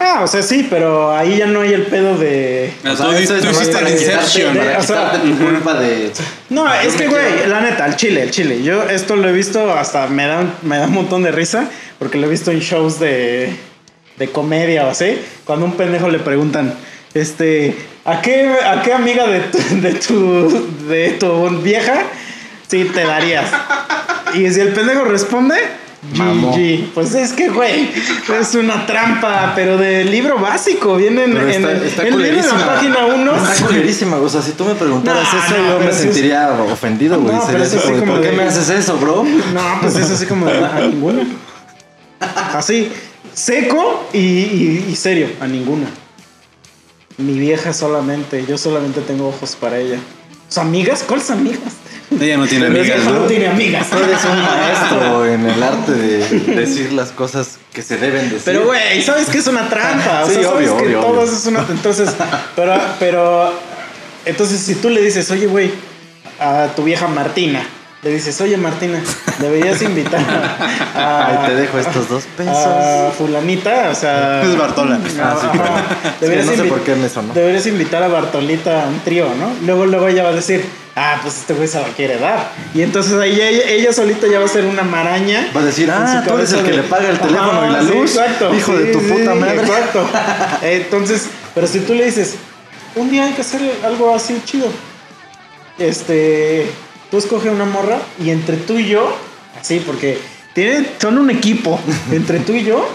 [0.00, 2.72] Ah, o sea, sí, pero ahí ya no hay el pedo de.
[2.84, 4.56] Ah, O sea, tú, eso es tú nomás hiciste el quitarte- Inception.
[4.56, 6.10] Para O sea, quitarte tu culpa de.
[6.50, 8.62] No, es que, güey, la neta, al chile, el chile.
[8.62, 11.68] Yo esto lo he visto hasta me da, un- me da un montón de risa
[11.98, 13.50] porque lo he visto en shows de,
[14.16, 15.18] de comedia o así.
[15.44, 16.74] Cuando a un pendejo le preguntan,
[17.14, 22.04] este, ¿a qué, a qué amiga de tu, de tu, de tu vieja
[22.68, 23.46] sí te darías?
[24.34, 25.56] Y si el pendejo responde.
[26.14, 26.92] GG.
[26.94, 27.90] Pues es que, güey,
[28.40, 30.96] es una trampa, pero de libro básico.
[30.96, 33.36] Viene en, está, el- está la página 1.
[33.52, 34.16] Está culerísima.
[34.18, 37.34] O sea, si tú me preguntaras eso, yo me es- sentiría ofendido, güey.
[37.34, 39.24] No, pero así de, ¿por qué me haces eso, bro?
[39.24, 41.22] No, pues es así como de, a ninguna.
[42.54, 42.90] Así,
[43.34, 45.86] seco y, y- y serio, a ninguna.
[47.16, 49.98] Mi vieja solamente, yo solamente tengo ojos para ella.
[50.48, 51.04] ¿Sus amigas?
[51.06, 51.72] ¿Cuáles amigas?
[52.20, 53.26] Ella no tiene Mi amigas, no ¿no?
[53.26, 53.86] tiene amigas.
[53.90, 56.18] Tú eres un maestro en el arte de
[56.54, 58.42] decir las cosas que se deben decir.
[58.44, 60.24] Pero, güey, ¿sabes que es una trampa?
[60.24, 61.24] O Sí, sea, sabes obvio, que obvio, todo obvio.
[61.24, 61.66] eso es una...
[61.70, 62.10] Entonces,
[62.56, 63.52] pero, pero...
[64.24, 65.70] Entonces, si tú le dices, oye, güey,
[66.40, 67.62] a tu vieja Martina,
[68.02, 69.00] le dices, oye, Martina,
[69.40, 70.20] deberías invitar
[70.94, 71.26] a...
[71.42, 72.56] Ahí te dejo estos dos pesos.
[72.56, 74.42] a fulanita, o sea...
[74.44, 75.00] Es Bartola.
[75.20, 75.58] Ah, sí.
[76.20, 77.34] Deberías no sé por qué me sonó.
[77.34, 79.50] Deberías invitar a Bartolita a un trío, ¿no?
[79.66, 80.64] Luego, luego ella va a decir,
[80.94, 82.50] ah, pues este güey se la quiere dar.
[82.72, 85.48] Y entonces ahí ella, ella solita ya va a ser una maraña.
[85.56, 87.80] Va a decir, ah, tú eres el que de- le paga el teléfono y la
[87.82, 88.10] sí, luz.
[88.16, 88.54] exacto.
[88.54, 89.56] Hijo de tu puta madre.
[89.60, 90.08] Exacto.
[90.62, 92.36] Entonces, pero si tú le dices,
[92.94, 94.68] un día hay que hacer algo así chido.
[95.78, 96.66] Este,
[97.10, 99.16] tú escoge una morra y entre tú y yo,
[99.60, 100.18] así, porque
[100.54, 101.80] tienen, son un equipo.
[102.12, 102.88] entre tú y yo,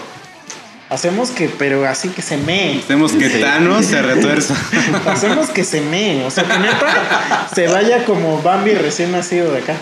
[0.90, 2.80] hacemos que, pero así que se mee.
[2.80, 4.54] Hacemos que Thanos se retuerza.
[5.06, 6.24] Hacemos que se mee.
[6.24, 9.76] O sea, que neta se vaya como Bambi recién nacido de acá.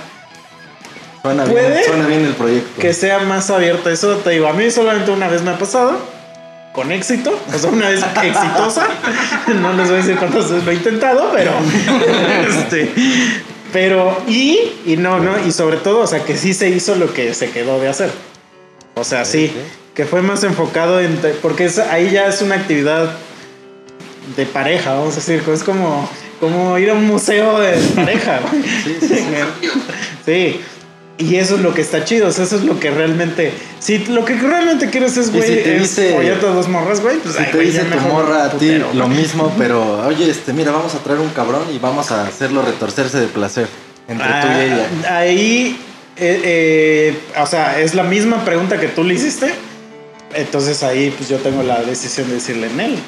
[1.22, 1.70] Suena ¿Puede?
[1.70, 2.80] bien, suena bien el proyecto.
[2.80, 3.92] Que sea más abierta.
[3.92, 5.98] Eso te digo, a mí solamente una vez me ha pasado.
[6.72, 8.88] Con éxito, o sea, una vez exitosa.
[9.60, 11.52] No les voy a decir cuántas veces lo he intentado, pero.
[12.48, 12.90] este,
[13.72, 17.12] pero, y, y no, no, y sobre todo, o sea, que sí se hizo lo
[17.12, 18.10] que se quedó de hacer.
[18.94, 19.50] O sea, sí,
[19.94, 21.18] que fue más enfocado en.
[21.40, 23.16] Porque es- ahí ya es una actividad
[24.36, 26.08] de pareja, vamos a decir, es como,
[26.40, 28.40] como ir a un museo de pareja.
[28.84, 29.24] Sí, sí, sí.
[30.24, 30.60] Sí.
[31.18, 33.52] Y eso es lo que está chido, o sea, eso es lo que realmente.
[33.78, 37.00] Si lo que realmente quieres es, güey, si te es dice- follarte a dos morras,
[37.00, 40.52] güey, pues Si ay, te dice tu morra a ti lo mismo, pero oye, este,
[40.52, 43.68] mira, vamos a traer un cabrón y vamos a hacerlo retorcerse de placer
[44.08, 44.86] entre tú y ella.
[45.08, 45.76] Ah, Ahí,
[46.16, 49.52] eh, eh, o sea, es la misma pregunta que tú le hiciste.
[50.34, 52.98] Entonces ahí, pues yo tengo la decisión de decirle en él.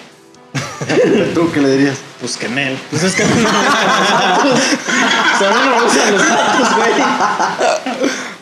[1.35, 1.97] ¿Tú qué le dirías?
[2.21, 2.79] Pues que en él.
[2.91, 3.37] Pues es que no no
[5.77, 6.93] me gustan los datos, güey.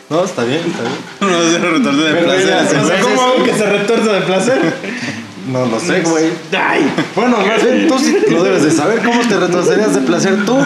[0.09, 0.95] No, está bien, está bien.
[1.19, 3.01] No se retorce de Pero placer.
[3.01, 4.73] ¿cómo hago que se retuerza de placer?
[5.51, 6.31] No lo sé, güey.
[6.57, 9.01] Ay, Bueno, más bien tú sí lo debes de saber.
[9.03, 10.57] ¿Cómo te retorcerías de placer tú?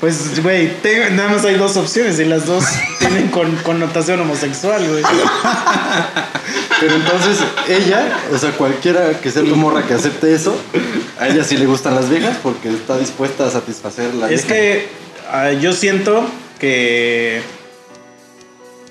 [0.00, 0.72] Pues, güey,
[1.12, 2.64] nada más hay dos opciones y las dos
[2.98, 5.02] tienen con, connotación homosexual, güey.
[6.80, 10.54] Pero entonces ella, o sea, cualquiera que sea tu morra que acepte eso,
[11.18, 14.48] a ella sí le gustan las viejas porque está dispuesta a satisfacer la Es vieja.
[14.48, 14.88] que
[15.32, 16.26] ah, yo siento
[16.60, 17.40] que.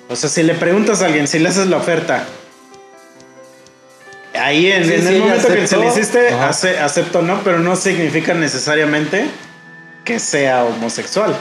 [0.08, 2.24] O sea, si le preguntas a alguien, si le haces la oferta,
[4.34, 7.58] ahí en, Sí, en sí, el momento que se le hiciste, ace- acepto no, pero
[7.60, 9.26] no significa necesariamente
[10.06, 11.36] que sea homosexual.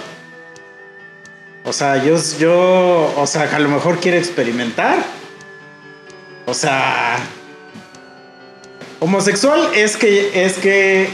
[1.64, 4.98] O sea, yo, yo, o sea, a lo mejor quiere experimentar.
[6.46, 7.18] O sea,
[9.00, 11.10] homosexual es que es que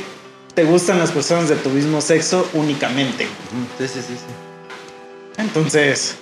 [0.55, 3.27] te gustan las personas de tu mismo sexo únicamente.
[3.77, 5.37] Sí, sí, sí, sí.
[5.37, 6.15] Entonces,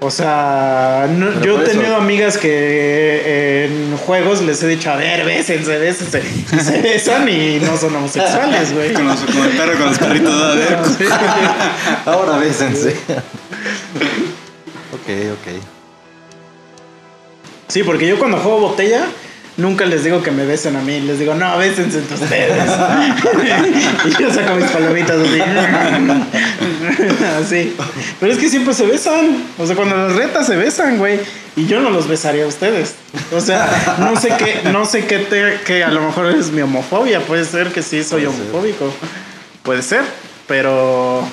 [0.00, 4.96] o sea, no- yo he tenido amigas que eh, en juegos les he dicho, a
[4.96, 6.22] ver, bésense, bésense.
[6.52, 8.92] Y se besan y no son homosexuales, güey.
[8.92, 10.42] Con, los- el perro, con los perritos.
[10.42, 10.78] A ver.
[12.06, 12.90] Ahora bésense.
[14.92, 15.62] ok, ok.
[17.68, 19.04] Sí, porque yo cuando juego botella,
[19.58, 21.00] nunca les digo que me besen a mí.
[21.00, 22.56] Les digo, no, bésense entre ustedes.
[24.06, 25.40] y yo saco mis palomitas así.
[27.42, 27.76] así.
[28.18, 29.44] Pero es que siempre se besan.
[29.58, 31.20] O sea, cuando las retas se besan, güey.
[31.56, 32.94] Y yo no los besaría a ustedes.
[33.32, 36.62] O sea, no sé qué, no sé qué te, que a lo mejor es mi
[36.62, 37.20] homofobia.
[37.20, 38.46] Puede ser que sí soy Puede ser.
[38.46, 38.92] homofóbico.
[39.64, 40.02] Puede ser.
[40.46, 41.28] Pero.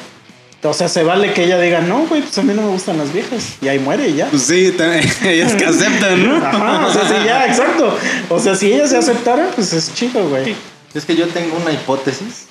[0.66, 2.98] O sea, se vale que ella diga, no, güey, pues a mí no me gustan
[2.98, 3.54] las viejas.
[3.62, 4.28] Y ahí muere y ya.
[4.28, 4.76] Pues sí,
[5.24, 6.38] ellas que aceptan, ¿no?
[6.46, 7.98] Ajá, o sea, sí, ya, exacto.
[8.30, 10.56] O sea, si ella se aceptara, pues es chido, güey.
[10.94, 12.46] Es que yo tengo una hipótesis.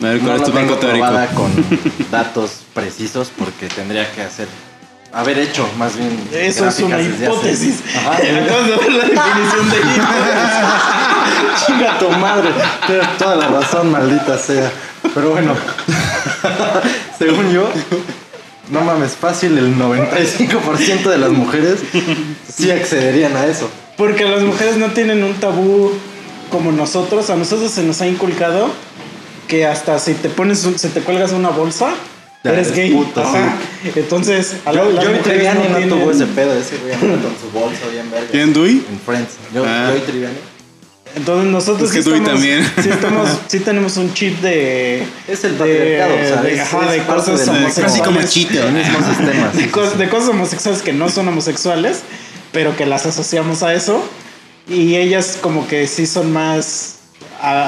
[0.00, 1.06] A ver, No ¿cuál es la tu banco tengo teórico?
[1.06, 1.52] probada con
[2.10, 4.48] datos precisos porque tendría que hacer
[5.12, 6.18] haber hecho, más bien.
[6.32, 7.76] Eso es una hace- hipótesis.
[7.96, 8.12] Ajá.
[8.16, 11.66] Acabas de ver la definición de hipótesis.
[11.66, 12.48] Chinga tu madre.
[12.86, 14.70] Tienes toda la razón, maldita sea.
[15.14, 15.54] Pero bueno,
[17.18, 17.68] según yo,
[18.70, 21.80] no mames, fácil, el 95% de las mujeres
[22.48, 23.68] sí accederían a eso.
[23.96, 25.92] Porque las mujeres no tienen un tabú
[26.50, 27.28] como nosotros.
[27.30, 28.70] A nosotros se nos ha inculcado
[29.48, 31.90] que hasta si te pones, un- si te cuelgas una bolsa,
[32.42, 32.90] Ya eres eres gay.
[32.92, 33.56] puto, Ajá.
[33.94, 37.50] Entonces, a Yo, las yo Triviani no, tienen- tuvo ese pedo, ese güey con su
[37.52, 38.26] bolsa bien verga.
[38.30, 38.82] ¿Quién, Dui?
[38.90, 39.32] En Friends.
[39.54, 39.90] Yo, Ah.
[39.90, 40.36] yo y Triviani.
[41.14, 42.72] Entonces nosotros Es que sí Dewey estamos- también.
[42.82, 45.02] Sí, estamos, sí tenemos un chip de...
[45.28, 47.94] Es el de- patriarcado, o sea, de, es- ajá, es de cosas homosexuales.
[48.66, 49.50] El mismo sistema.
[49.52, 52.00] sí, de, cos- de cosas homosexuales que no son homosexuales,
[52.52, 54.02] pero que las asociamos a eso.
[54.68, 56.96] Y ellas como que sí son más...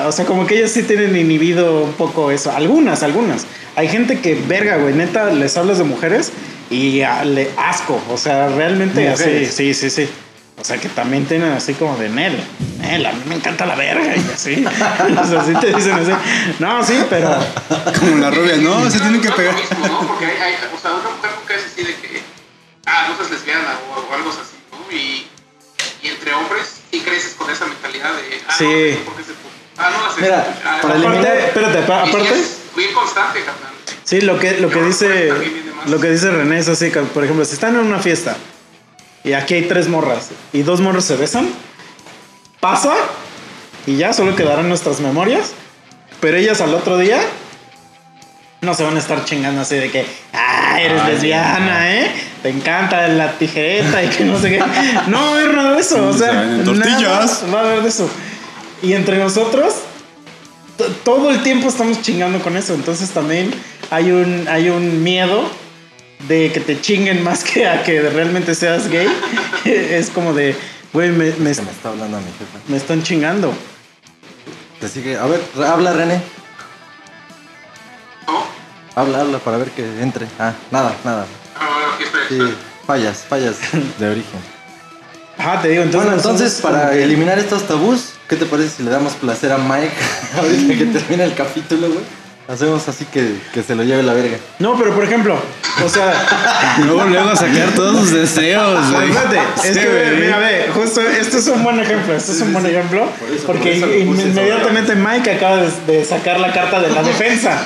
[0.06, 2.50] o sea, como que ellas sí tienen inhibido un poco eso.
[2.50, 3.44] Algunas, algunas.
[3.76, 6.30] Hay gente que, verga, güey, neta, les hablas de mujeres
[6.70, 8.00] y ah, le asco.
[8.10, 10.08] O sea, realmente así, sí, sí, sí.
[10.56, 12.39] O sea, que también tienen así como de Nel.
[12.78, 14.64] Nel, a mí me encanta la verga y así.
[14.66, 16.12] o sea, sí te dicen así.
[16.60, 17.36] No, sí, pero...
[17.98, 19.55] Como las rubias, no, se tienen que No es lo pegar.
[19.56, 20.06] mismo, ¿no?
[20.09, 22.22] Porque hay, hay- o sea, una mujer nunca es así de que,
[22.86, 24.39] ah, no seas lesbiana o, o algo así,
[24.70, 24.97] ¿no?
[24.97, 25.26] Y,
[26.02, 28.97] y entre hombres sí creces con esa mentalidad de, ah, Sí.
[29.01, 29.32] no, ¿por qué se?
[29.76, 32.40] Ah, no las Mira, ah, para eliminar- Aparte, espérate, aparte...
[32.40, 33.72] es constante, carnal.
[34.05, 35.32] Sí, lo que, lo que dice
[35.86, 38.36] lo que dice René es así, por ejemplo, si están en una fiesta
[39.24, 41.48] y aquí hay tres morras y dos morros se besan,
[42.60, 42.94] pasa
[43.86, 45.52] y ya solo quedarán nuestras memorias,
[46.20, 47.18] pero ellas al otro día
[48.60, 52.10] no se van a estar chingando así de que, ah, eres Ay, lesbiana, ¿eh?
[52.42, 54.59] Te encanta la tijereta y que no sé qué.
[55.06, 57.44] No va a haber nada de eso, o Se sea, tortillas.
[57.52, 58.09] va a haber de eso.
[58.82, 59.74] Y entre nosotros,
[61.05, 62.74] todo el tiempo estamos chingando con eso.
[62.74, 63.51] Entonces también
[63.90, 65.44] hay un, hay un miedo
[66.28, 69.09] de que te chinguen más que a que realmente seas gay.
[69.65, 70.57] es como de,
[70.93, 72.59] güey, me, me, Que me está hablando a mi jefe.
[72.69, 73.53] me están chingando.
[74.81, 75.16] Te sigue.
[75.16, 76.20] A ver, habla, René.
[78.97, 80.27] Habla, habla para ver que entre.
[80.39, 81.27] Ah, nada, nada.
[81.59, 82.49] Ah, bueno, aquí estoy.
[82.49, 82.55] Sí,
[82.86, 83.57] fallas, fallas
[83.99, 84.41] de origen.
[85.36, 86.09] Ajá, te digo, entonces.
[86.11, 89.59] bueno, entonces, para que- eliminar estos tabús, ¿qué te parece si le damos placer a
[89.59, 89.91] Mike
[90.39, 92.05] ahorita que termine el capítulo, güey?
[92.46, 94.36] Hacemos así que, que se lo lleve la verga.
[94.58, 95.34] No, pero por ejemplo,
[95.82, 96.12] o sea.
[96.84, 99.08] Luego, luego a sacar todos sus deseos, güey.
[99.08, 102.66] Espérate, es que, mira, ve, justo, este es un buen ejemplo, este es un buen
[102.66, 107.02] ejemplo, eso, porque por eso inmediatamente Mike acaba de, de sacar la carta de la
[107.04, 107.62] defensa.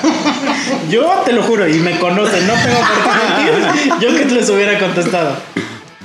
[0.89, 4.49] Yo te lo juro, y me conocen, no tengo por qué mentir, yo que les
[4.49, 5.35] hubiera contestado.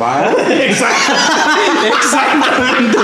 [0.01, 0.33] ¿Va?
[0.51, 1.13] Exacto,
[1.87, 2.99] exactamente.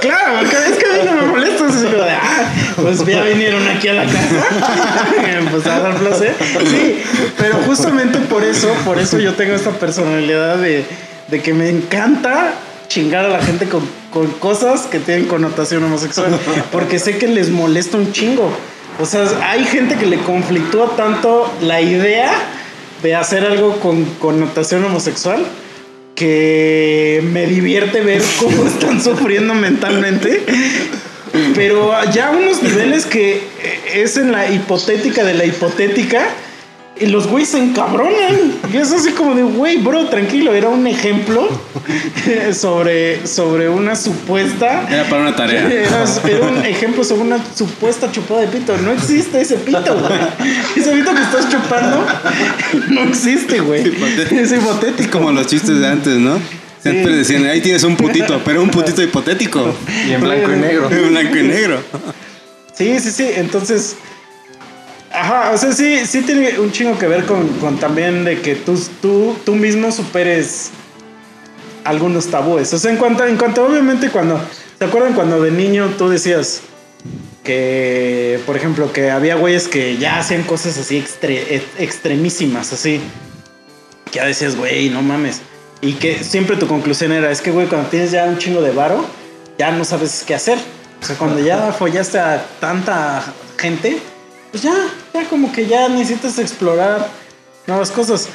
[0.00, 1.66] Claro, porque es que a mí no me molesta.
[1.66, 5.48] Es como de, ah, pues ya vinieron aquí a la casa.
[5.50, 6.34] pues a dar placer.
[6.38, 7.02] Sí,
[7.36, 10.84] pero justamente por eso, por eso yo tengo esta personalidad de,
[11.28, 12.54] de que me encanta
[12.86, 16.38] chingar a la gente con, con cosas que tienen connotación homosexual.
[16.70, 18.52] Porque sé que les molesta un chingo.
[19.00, 22.32] O sea, hay gente que le conflictúa tanto la idea
[23.02, 25.44] de hacer algo con connotación homosexual
[26.20, 30.44] que me divierte ver cómo están sufriendo mentalmente.
[31.54, 33.42] Pero ya a unos niveles que
[33.94, 36.28] es en la hipotética de la hipotética.
[37.00, 38.58] Y los güeyes se encabronan.
[38.70, 40.52] Y es así como de, güey, bro, tranquilo.
[40.52, 41.48] Era un ejemplo
[42.52, 44.86] sobre, sobre una supuesta.
[44.86, 45.66] Era para una tarea.
[45.70, 48.76] Era, era un ejemplo sobre una supuesta chupada de pito.
[48.76, 50.20] No existe ese pito, güey.
[50.76, 52.04] Ese pito que estás chupando
[52.90, 53.88] no existe, güey.
[53.88, 54.34] hipotético.
[54.34, 55.10] Es hipotético.
[55.10, 56.38] como los chistes de antes, ¿no?
[56.82, 59.74] Siempre decían, ahí tienes un putito, pero un putito hipotético.
[60.06, 60.90] Y en blanco y negro.
[60.90, 61.82] En blanco y negro.
[62.74, 63.26] Sí, sí, sí.
[63.36, 63.96] Entonces.
[65.12, 68.54] Ajá, o sea, sí, sí tiene un chingo que ver con, con también de que
[68.54, 70.70] tú, tú, tú mismo superes
[71.84, 72.72] algunos tabúes.
[72.72, 74.40] O sea, en cuanto, en cuanto obviamente cuando.
[74.78, 76.62] ¿Se acuerdan cuando de niño tú decías
[77.44, 83.00] que, por ejemplo, que había güeyes que ya hacían cosas así extre- ex- extremísimas, así?
[84.10, 85.40] Que ya decías, güey, no mames.
[85.82, 88.70] Y que siempre tu conclusión era, es que, güey, cuando tienes ya un chingo de
[88.70, 89.04] varo,
[89.58, 90.58] ya no sabes qué hacer.
[91.02, 93.22] O sea, cuando ya follaste a tanta
[93.58, 93.98] gente,
[94.50, 94.74] pues ya,
[95.14, 97.08] ya como que ya necesitas explorar
[97.66, 98.28] nuevas cosas.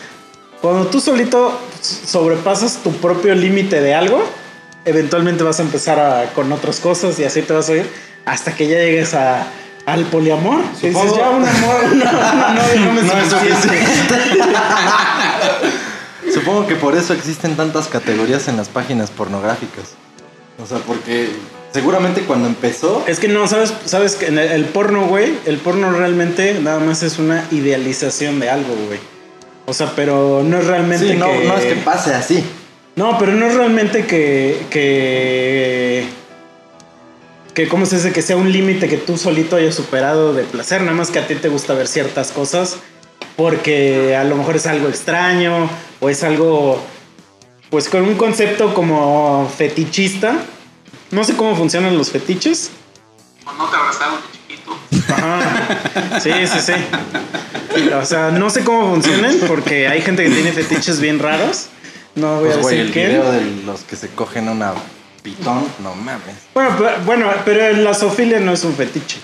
[0.62, 4.24] Cuando tú solito sobrepasas tu propio límite de algo,
[4.86, 7.90] eventualmente vas a empezar a- con otras cosas y así te vas a ir
[8.26, 9.46] hasta que ya llegues a,
[9.86, 10.62] al poliamor.
[10.82, 13.80] Que dices, ya un amor, una, una novia no me No es suficiente.
[16.34, 19.92] Supongo que por eso existen tantas categorías en las páginas pornográficas.
[20.62, 21.30] O sea, porque
[21.74, 23.04] seguramente cuando empezó.
[23.08, 26.80] Es que no, sabes, sabes que en el, el porno, güey, el porno realmente nada
[26.80, 29.00] más es una idealización de algo, güey.
[29.66, 31.46] O sea, pero no es realmente Sí, no, que...
[31.46, 32.44] no es que pase así.
[32.96, 34.66] No, pero no es realmente que.
[34.70, 36.06] que.
[37.54, 38.14] que ¿cómo se dice?
[38.14, 40.82] Que sea un límite que tú solito hayas superado de placer.
[40.82, 42.78] Nada más que a ti te gusta ver ciertas cosas.
[43.36, 45.70] Porque a lo mejor es algo extraño.
[46.00, 46.82] O es algo.
[47.76, 50.38] Pues con un concepto como fetichista.
[51.12, 52.72] No sé cómo funcionan los fetiches.
[53.46, 54.78] O no te abrazaron de chiquito.
[55.14, 56.20] Ajá.
[56.22, 57.92] Sí, sí, sí.
[57.94, 61.66] O sea, no sé cómo funcionan porque hay gente que tiene fetiches bien raros.
[62.16, 63.08] No voy Pues, a güey, decir el quién.
[63.10, 64.74] video de los que se cogen a una
[65.22, 66.34] pitón, no mames.
[66.54, 69.18] Bueno, pero, bueno, pero la zoofilia no es un fetiche.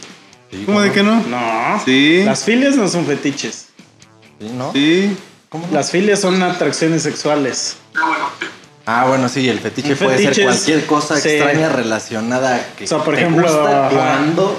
[0.51, 1.23] Sí, ¿Cómo de que no?
[1.23, 1.81] No.
[1.85, 2.23] Sí.
[2.25, 3.67] Las filias no son fetiches.
[4.41, 4.73] Sí, ¿no?
[4.73, 5.15] Sí.
[5.71, 7.75] Las filias son atracciones sexuales.
[7.95, 8.45] Ah, bueno, sí.
[8.85, 11.29] Ah, bueno, sí, el fetiche puede fetiche ser cualquier cosa sí.
[11.29, 13.89] extraña relacionada a que O sea, por te ejemplo, gusta,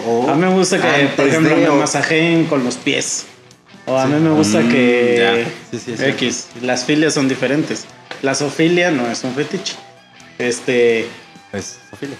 [0.07, 3.25] o a mí me gusta que, por ejemplo, de, me masajeen con los pies.
[3.87, 4.13] O a Sí.
[4.13, 5.79] mí me gusta Mm, que ya.
[5.79, 5.95] Sí.
[5.99, 6.49] X.
[6.61, 7.85] Las filias son diferentes.
[8.23, 9.75] La zoofilia no es un fetiche.
[10.39, 11.09] Este,
[11.53, 12.11] Es Sofía.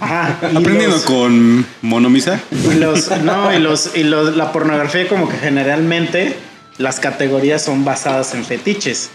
[0.00, 0.38] ajá.
[0.42, 2.40] Aprendiendo los- con Monomisa.
[2.78, 6.36] Los, no, y los, y los, la pornografía como que generalmente
[6.78, 9.10] las categorías son basadas en fetiches.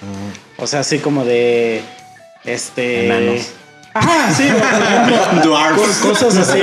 [0.57, 1.81] O sea, así como de
[2.45, 3.47] este Enanos.
[3.93, 5.75] Ah, sí, o por ejemplo, Dwarf.
[6.01, 6.59] co- cosas así,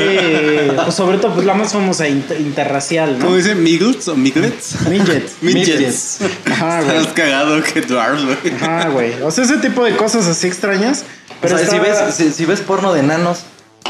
[0.76, 3.24] pues sobre todo pues la más famosa inter- interracial, ¿no?
[3.24, 3.54] ¿Cómo dice?
[3.56, 4.76] ¿Miglets o Miglets?
[4.88, 5.28] Midget.
[5.42, 6.18] Midgets.
[6.50, 6.96] Ajá, güey.
[6.98, 8.54] Estás cagado que Dwarf, güey.
[8.62, 9.12] Ajá, güey.
[9.22, 11.04] O sea, ese tipo de cosas así extrañas.
[11.42, 13.40] Pero o sea, si, ves, si, si ves porno de enanos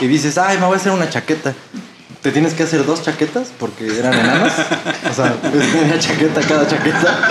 [0.01, 1.55] y dices, ay, me voy a hacer una chaqueta.
[2.27, 4.53] ¿Te tienes que hacer dos chaquetas porque eran enanos?
[5.09, 7.31] O sea, es una chaqueta cada chaqueta.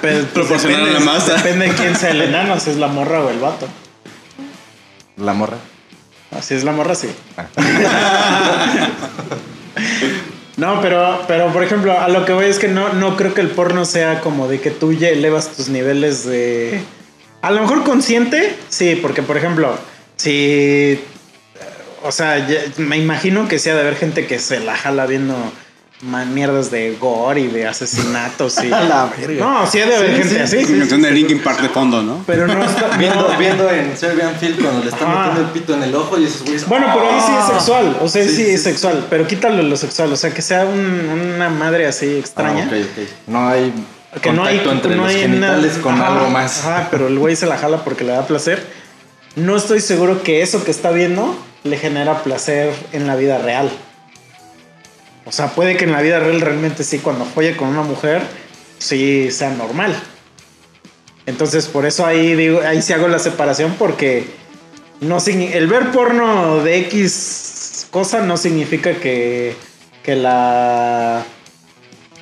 [0.00, 1.34] pues, pues, Proporcional a depende- la masa.
[1.36, 3.68] Depende de quién sea el enano, si es la morra o el vato.
[5.18, 5.58] La morra.
[6.36, 7.08] Así es la morra, sí.
[7.36, 7.46] Ah.
[10.56, 13.40] No, pero, pero por ejemplo, a lo que voy es que no, no creo que
[13.40, 16.80] el porno sea como de que tú ya elevas tus niveles de.
[17.40, 19.74] A lo mejor consciente, sí, porque por ejemplo,
[20.16, 21.00] si.
[22.04, 25.06] O sea, ya- me imagino que sí ha de haber gente que se la jala
[25.06, 25.34] viendo
[26.34, 28.66] mierdas de gore y de asesinatos y.
[28.68, 29.44] La verga.
[29.44, 30.78] No, sí ha de haber Sí, gente sí, así.
[30.78, 32.24] Canción de Linkin Park de fondo, ¿no?
[32.26, 32.96] Pero no está.
[32.98, 35.18] Viendo, viendo en Serbian Film cuando le están Ajá.
[35.28, 36.66] metiendo el pito en el ojo y esos güeyes.
[36.66, 37.50] Bueno, pero ahí sí es ¡ah!
[37.52, 38.70] sexual, o sea, sí, Sí, sí, es sí.
[38.70, 42.64] sexual, pero quítalo lo sexual, o sea, que sea un- una madre así extraña.
[42.70, 43.08] Ah, ok, ok.
[43.28, 43.72] No hay
[44.20, 46.64] Que no hay, contacto entre no los hay genitales con Ajá, algo más.
[46.66, 48.60] Ajá, pero el güey se la jala porque le da placer.
[49.36, 51.34] No estoy seguro que eso que está viendo
[51.64, 53.70] le genera placer en la vida real.
[55.24, 58.22] O sea, puede que en la vida real realmente sí, cuando folle con una mujer,
[58.78, 59.94] sí sea normal.
[61.26, 64.26] Entonces, por eso ahí digo, ahí sí hago la separación porque
[65.00, 69.54] no el ver porno de X cosa no significa que,
[70.02, 71.22] que la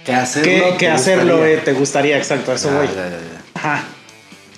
[0.05, 0.73] Que hacerlo.
[0.77, 1.55] que, te hacerlo gustaría.
[1.57, 2.87] eh, te gustaría, exacto, eso Ya, voy.
[2.89, 3.43] ya, ya, ya.
[3.55, 3.85] Ajá.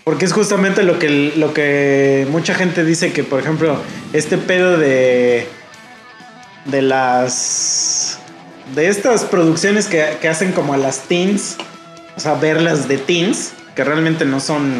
[0.04, 3.76] Porque es justamente lo que, lo que mucha gente dice que, por ejemplo,
[4.12, 5.46] este pedo de.
[6.64, 8.18] de las.
[8.74, 11.56] de estas producciones que, que hacen como a las teens,
[12.16, 14.72] o sea, verlas de teens, que realmente no son.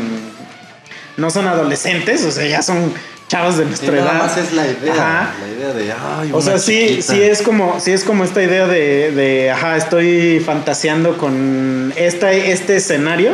[1.16, 2.93] no son adolescentes, o sea, ya son
[3.28, 4.19] chavos de Sí, nuestra nada edad.
[4.19, 4.93] más es la idea.
[4.93, 5.35] Ajá.
[5.40, 5.93] La idea de.
[5.93, 9.77] Ay, O sea, sí, sí es como, sí es como esta idea de, de, ajá,
[9.77, 13.32] estoy fantaseando con esta, este escenario,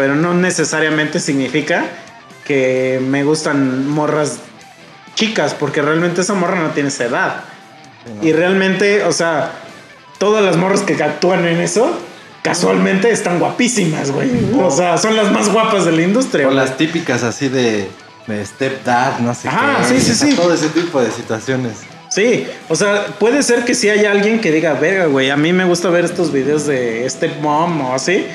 [0.00, 1.84] pero no necesariamente significa
[2.46, 4.38] que me gustan morras
[5.14, 7.44] chicas, porque realmente esa morra no tiene esa edad.
[8.06, 8.26] Sí, no.
[8.26, 9.52] Y realmente, o sea,
[10.16, 11.94] todas las morras que actúan en eso,
[12.40, 14.30] casualmente están guapísimas, güey.
[14.58, 16.46] O sea, son las más guapas de la industria.
[16.46, 16.56] O güey.
[16.56, 17.86] las típicas así de,
[18.26, 20.00] de stepdad, no sé Ajá, qué.
[20.00, 20.34] sí, sí, o sea, sí.
[20.34, 21.74] Todo ese tipo de situaciones.
[22.08, 25.52] Sí, o sea, puede ser que sí haya alguien que diga, verga, güey, a mí
[25.52, 28.26] me gusta ver estos videos de stepmom o así,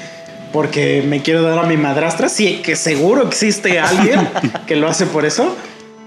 [0.55, 2.29] porque me quiero dar a mi madrastra.
[2.29, 4.25] Sí, que seguro existe alguien
[4.67, 5.53] que lo hace por eso.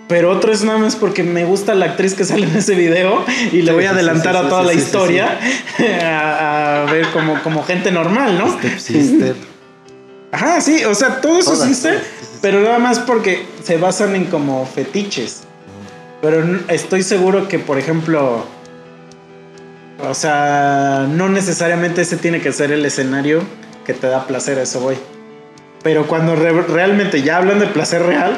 [0.09, 3.23] Pero otro es nada más porque me gusta la actriz que sale en ese video
[3.53, 5.39] y le voy a sí, sí, adelantar sí, a toda la historia
[6.03, 8.51] A, a ver como, como gente normal, ¿no?
[8.57, 9.37] Step sister.
[10.33, 11.99] Ajá, sí, o sea, todo eso existe,
[12.41, 15.43] pero nada más porque se basan en como fetiches.
[16.23, 18.47] Pero estoy seguro que, por ejemplo,
[20.09, 23.43] o sea, no necesariamente ese tiene que ser el escenario
[23.89, 24.97] que te da placer, a eso voy.
[25.83, 28.37] Pero cuando re- realmente ya hablan de placer real,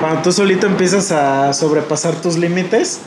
[0.00, 3.00] cuando tú solito empiezas a sobrepasar tus límites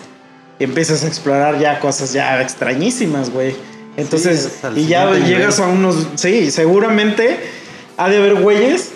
[0.60, 3.56] y empiezas a explorar ya cosas ya extrañísimas, güey.
[3.98, 5.72] Entonces, y ya llegas nivel.
[5.72, 7.40] a unos, sí, seguramente
[7.98, 8.92] ha de haber güeyes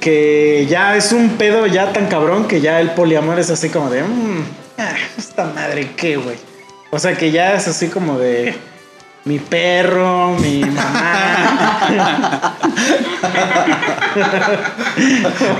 [0.00, 3.90] que ya es un pedo ya tan cabrón que ya el poliamor es así como
[3.90, 4.44] de, "Mm,
[4.78, 6.36] ah, esta madre qué, güey.
[6.90, 8.54] O sea que ya es así como de,
[9.24, 12.56] mi perro, mi mamá.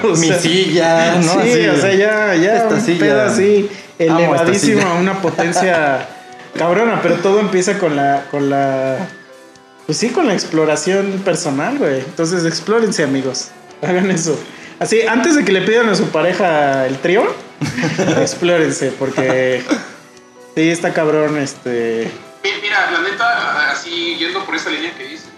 [0.05, 1.43] O Mi sea, silla, ¿no?
[1.43, 3.01] Sí, Así, o sea, ya, ya esta un silla.
[3.01, 6.07] pedo así elevadísimo a una potencia
[6.57, 8.99] cabrona, pero todo empieza con la, con la,
[9.87, 12.01] pues sí, con la exploración personal, güey.
[12.01, 13.49] Entonces, explórense, amigos.
[13.81, 14.39] Hagan eso.
[14.79, 17.25] Así, antes de que le pidan a su pareja el trío,
[18.21, 19.63] explórense, porque
[20.55, 22.11] sí, está cabrón, este...
[24.19, 25.29] Yendo por esa línea que dices,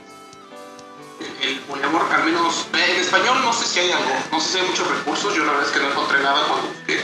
[1.42, 4.58] el- poliamor, al menos eh, en español, no sé si hay algo, no sé si
[4.58, 5.34] hay muchos recursos.
[5.34, 7.00] Yo la verdad es que no encontré nada cuando busqué.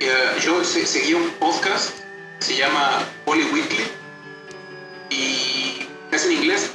[0.00, 1.90] Eh, yo se- seguí un podcast,
[2.38, 3.86] se llama Poly Weekly,
[5.10, 6.70] y es en inglés.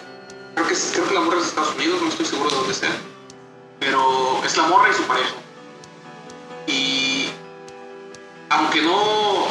[0.55, 2.73] Creo que, creo que la morra es de Estados Unidos, no estoy seguro de dónde
[2.73, 2.91] sea,
[3.79, 5.33] pero es la morra y su pareja.
[6.67, 7.29] Y
[8.49, 8.95] aunque no,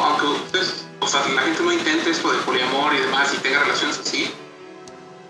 [0.05, 3.59] aunque ustedes, o sea, la gente no intente esto del poliamor y demás y tenga
[3.59, 4.31] relaciones así,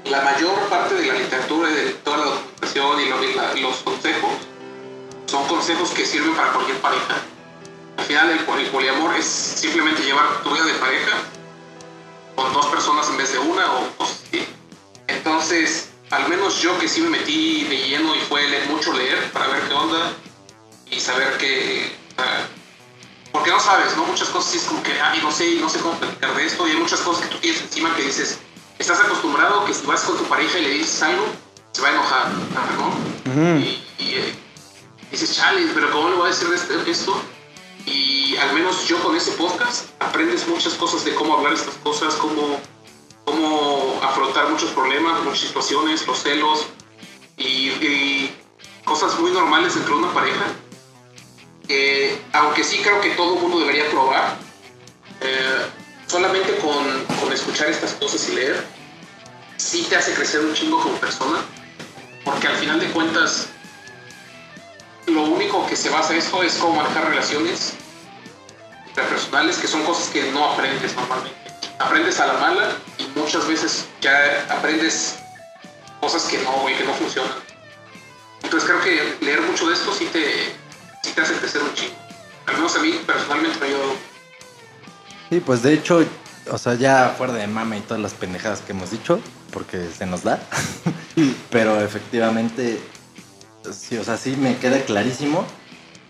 [0.05, 4.31] la mayor parte de la literatura y de toda la documentación y, los consejos
[5.27, 7.15] son consejos que sirven para cualquier pareja.
[7.97, 11.17] Al final el, poli- el poliamor es simplemente llevar tu vida de pareja
[12.35, 14.45] con dos personas en vez de una o cosas así.
[15.07, 19.47] Entonces, al menos yo que sí me metí de lleno y fue mucho leer para
[19.47, 20.13] ver qué onda
[20.89, 21.95] y saber que...
[22.17, 22.49] sea,
[23.31, 24.05] porque no sabes, ¿no?
[24.05, 26.67] Muchas cosas sí es como que, ay, no sé, no sé cómo platicar de esto,
[26.67, 28.39] y hay muchas cosas que tú tienes encima que dices,
[28.79, 31.25] estás acostumbrado que si vas con tu pareja y le dices algo,
[31.71, 32.27] se va a enojar,
[32.77, 33.31] ¿no?
[33.59, 34.35] Y, y, eh,
[35.11, 37.21] dices, chale, pero ¿cómo le voy a decir de este- esto?
[37.85, 42.15] Y al menos yo con ese podcast aprendes muchas cosas de cómo hablar estas cosas,
[42.15, 42.59] cómo,
[43.25, 46.65] cómo afrontar muchos problemas, muchas situaciones, los celos
[47.37, 48.35] y, y
[48.83, 50.45] cosas muy normales entre una pareja
[51.67, 54.37] que aunque sí creo que todo mundo debería probar,
[55.21, 55.65] eh,
[56.07, 58.65] solamente con, con escuchar estas cosas y leer,
[59.57, 61.39] sí te hace crecer un chingo como persona,
[62.25, 63.47] porque al final de cuentas,
[65.07, 67.73] lo único que se basa esto es cómo manejar relaciones
[68.87, 71.39] interpersonales, que son cosas que no aprendes normalmente.
[71.79, 75.17] Aprendes a la mala y muchas veces ya aprendes
[75.99, 77.31] cosas que no, güey, que no funcionan.
[78.43, 80.53] Entonces creo que leer mucho de esto sí te,
[81.03, 81.95] sí te hace crecer un chingo.
[82.47, 83.95] Al menos a mí personalmente me ayudó.
[85.29, 86.05] Sí, pues de hecho,
[86.51, 89.19] o sea, ya fuera de mame y todas las pendejadas que hemos dicho,
[89.51, 90.39] porque se nos da,
[91.49, 92.79] pero efectivamente,
[93.71, 95.45] sí, o sea, sí me queda clarísimo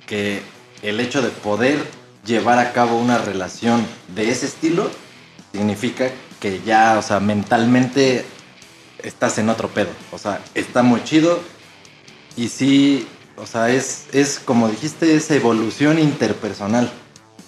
[0.08, 0.42] que
[0.82, 1.86] el hecho de poder
[2.26, 3.86] llevar a cabo una relación
[4.16, 4.90] de ese estilo
[5.52, 6.10] significa
[6.40, 8.26] que ya, o sea, mentalmente
[9.04, 9.90] estás en otro pedo.
[10.12, 11.40] O sea, está muy chido
[12.36, 13.08] y sí,
[13.42, 16.92] o sea, es, es como dijiste, es evolución interpersonal.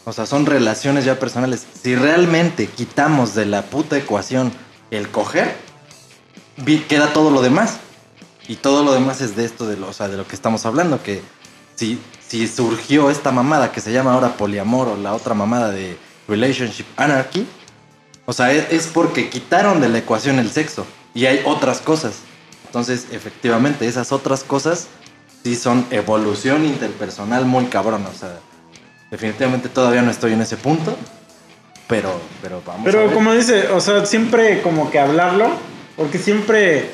[0.06, 1.66] O sea, son relaciones ya personales.
[1.82, 4.52] Si realmente quitamos de la puta ecuación
[4.90, 5.56] el coger,
[6.90, 7.78] queda todo lo demás.
[8.48, 10.66] Y todo lo demás es de esto, de lo, o sea, de lo que estamos
[10.66, 11.22] hablando, que
[11.76, 15.98] si, si surgió esta mamada que se llama ahora poliamor o la otra mamada de
[16.28, 17.48] relationship anarchy,
[18.26, 22.16] o sea, es, es porque quitaron de la ecuación el sexo y hay otras cosas.
[22.66, 24.88] Entonces, efectivamente, esas otras cosas
[25.44, 28.06] sí son evolución interpersonal muy cabrón.
[28.06, 28.40] O sea,
[29.12, 30.96] definitivamente todavía no estoy en ese punto,
[31.88, 32.12] pero,
[32.42, 33.14] pero vamos a Pero ver.
[33.14, 35.50] como dice, o sea, siempre como que hablarlo,
[35.96, 36.90] porque siempre,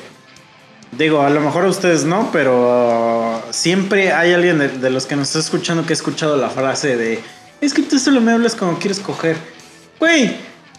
[0.92, 5.16] digo, a lo mejor a ustedes no, pero siempre hay alguien de, de los que
[5.16, 7.22] nos está escuchando que ha escuchado la frase de,
[7.60, 9.36] es que tú solo me hablas como quieres coger.
[9.98, 10.36] Güey,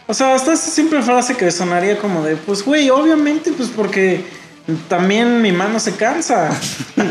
[0.07, 4.25] o sea, hasta esa simple frase que sonaría como de, pues, güey, obviamente, pues porque
[4.87, 6.49] también mi mano se cansa.
[6.97, 7.01] o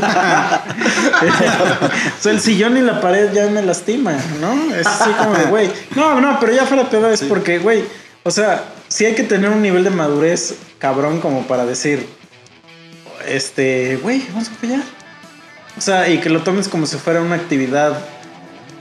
[2.20, 4.74] sea, el sillón y la pared ya me lastima, ¿no?
[4.74, 5.70] Es así como güey.
[5.94, 7.85] No, no, pero ya fuera pedo es porque, güey,
[8.22, 12.09] o sea, sí hay que tener un nivel de madurez cabrón como para decir,
[13.27, 14.82] este, güey, vamos a apoyar.
[15.77, 17.98] O sea, y que lo tomes como si fuera una actividad,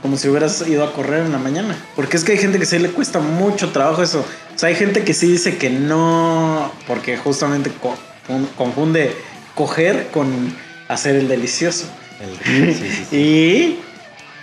[0.02, 1.76] como si hubieras ido a correr en la mañana.
[1.96, 4.20] Porque es que hay gente que sí le cuesta mucho trabajo eso.
[4.56, 7.72] O sea, hay gente que sí dice que no, porque justamente
[8.58, 9.16] confunde
[9.56, 10.56] coger con
[10.88, 11.86] hacer el delicioso.
[12.20, 13.16] El- sí, sí, sí.
[13.16, 13.80] Y,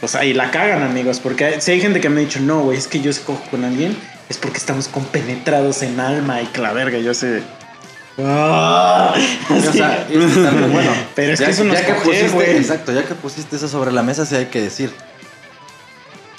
[0.05, 2.61] o sea, y la cagan, amigos, porque si hay gente que me ha dicho, no,
[2.63, 3.97] güey, es que yo si cojo con alguien,
[4.29, 7.43] es porque estamos compenetrados en alma y que la verga, yo sé.
[8.19, 9.15] ¡Ah!
[9.51, 10.19] O sea, es que
[10.69, 12.57] bueno, Pero es ya, que eso no ya es que coger, pusiste, güey.
[12.57, 14.91] exacto, ya que pusiste eso sobre la mesa, sí hay que decir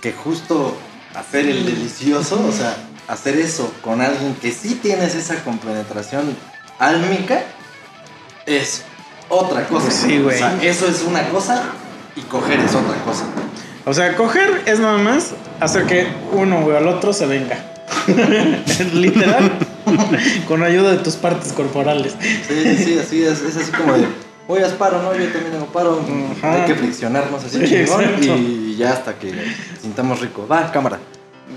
[0.02, 0.78] que justo
[1.15, 2.76] hacer el delicioso, o sea,
[3.07, 6.36] hacer eso con alguien que sí tienes esa compenetración
[6.80, 7.44] álmica
[8.45, 8.84] es
[9.30, 9.91] otra cosa.
[9.91, 10.36] Sí, güey.
[10.36, 11.64] O sea, eso es una cosa
[12.16, 13.26] y coger es otra cosa.
[13.86, 17.58] O sea, coger es nada más hacer que uno o el otro se venga.
[18.94, 19.52] Literal.
[20.48, 22.16] Con ayuda de tus partes corporales.
[22.20, 24.06] Sí, sí, así es, es así como de,
[24.48, 25.16] oye, haz paro, ¿no?
[25.16, 26.02] Yo también hago paro.
[26.38, 26.54] Ajá.
[26.54, 29.34] Hay que friccionarnos así Sí, chingón y ya hasta que
[29.82, 30.45] sintamos rico.
[30.48, 30.99] Va, cámara.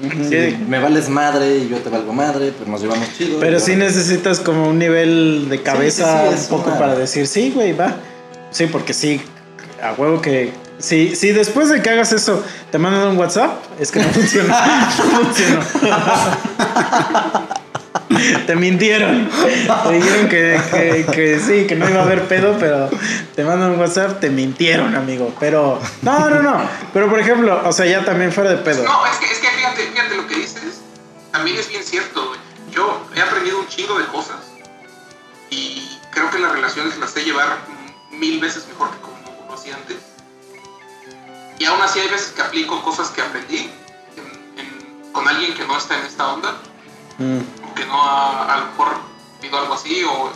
[0.02, 0.28] Sí.
[0.30, 3.38] Sí, me vales madre y yo te valgo madre, pues nos llevamos chido.
[3.40, 6.94] Pero sí ahora- necesitas como un nivel de cabeza sí, sí, un poco una- para
[6.94, 7.96] decir, sí, güey, va.
[8.50, 9.20] Sí, porque sí,
[9.82, 10.52] a huevo que...
[10.78, 14.88] Si, si después de que hagas eso te mandan un WhatsApp, es que no funciona.
[14.96, 15.60] no funcionó.
[18.46, 19.28] te mintieron.
[19.30, 22.88] Te dijeron que, que- que sí, que no iba a haber pedo, pero
[23.34, 25.34] te mandan un WhatsApp, te mintieron, amigo.
[25.40, 26.60] Pero, no, no, no.
[26.92, 28.84] Pero por ejemplo, o sea, ya también fuera de pedo.
[28.84, 30.80] No, es que, es que fíjate, fíjate lo que dices.
[31.32, 32.40] También es bien cierto, güey.
[32.72, 34.36] Yo he aprendido un chingo de cosas
[35.50, 37.48] y creo que las relaciones las sé llevar
[38.12, 39.96] mil veces mejor que como lo hacía antes.
[41.58, 43.58] Y aún así hay veces que aplico cosas que aprendí
[44.16, 46.54] en- en- con alguien que no está en esta onda,
[47.18, 47.40] Mm.
[47.74, 48.88] Que no ha a lo mejor
[49.40, 50.30] vivido algo así, o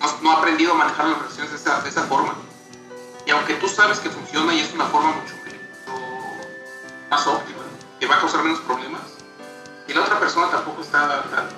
[0.00, 2.34] no, no ha aprendido a manejar las relaciones de esa, de esa forma.
[3.26, 5.34] Y aunque tú sabes que funciona y es una forma mucho,
[7.10, 7.58] más óptima,
[7.98, 9.02] que va a causar menos problemas,
[9.88, 11.48] y la otra persona tampoco está tan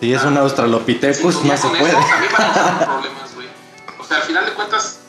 [0.00, 1.88] Si es un australopithecus, no sintonía se puede.
[1.88, 3.48] eso, también va a causar problemas, güey.
[3.98, 5.00] O sea, al final de cuentas,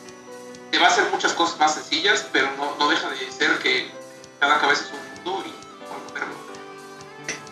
[0.70, 3.90] te va a hacer muchas cosas más sencillas, pero no, no deja de ser que
[4.38, 5.65] cada cabeza es un mundo y.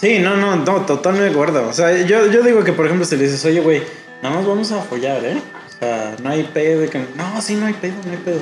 [0.00, 1.68] Sí, no, no, no, totalmente de acuerdo.
[1.68, 3.82] O sea, yo, yo digo que, por ejemplo, si le dices, oye, güey,
[4.22, 5.40] nada más vamos a follar, ¿eh?
[5.66, 6.80] O sea, no hay pedo.
[6.80, 7.06] de Que...
[7.16, 8.40] No, sí, no hay pedo, no hay pedo.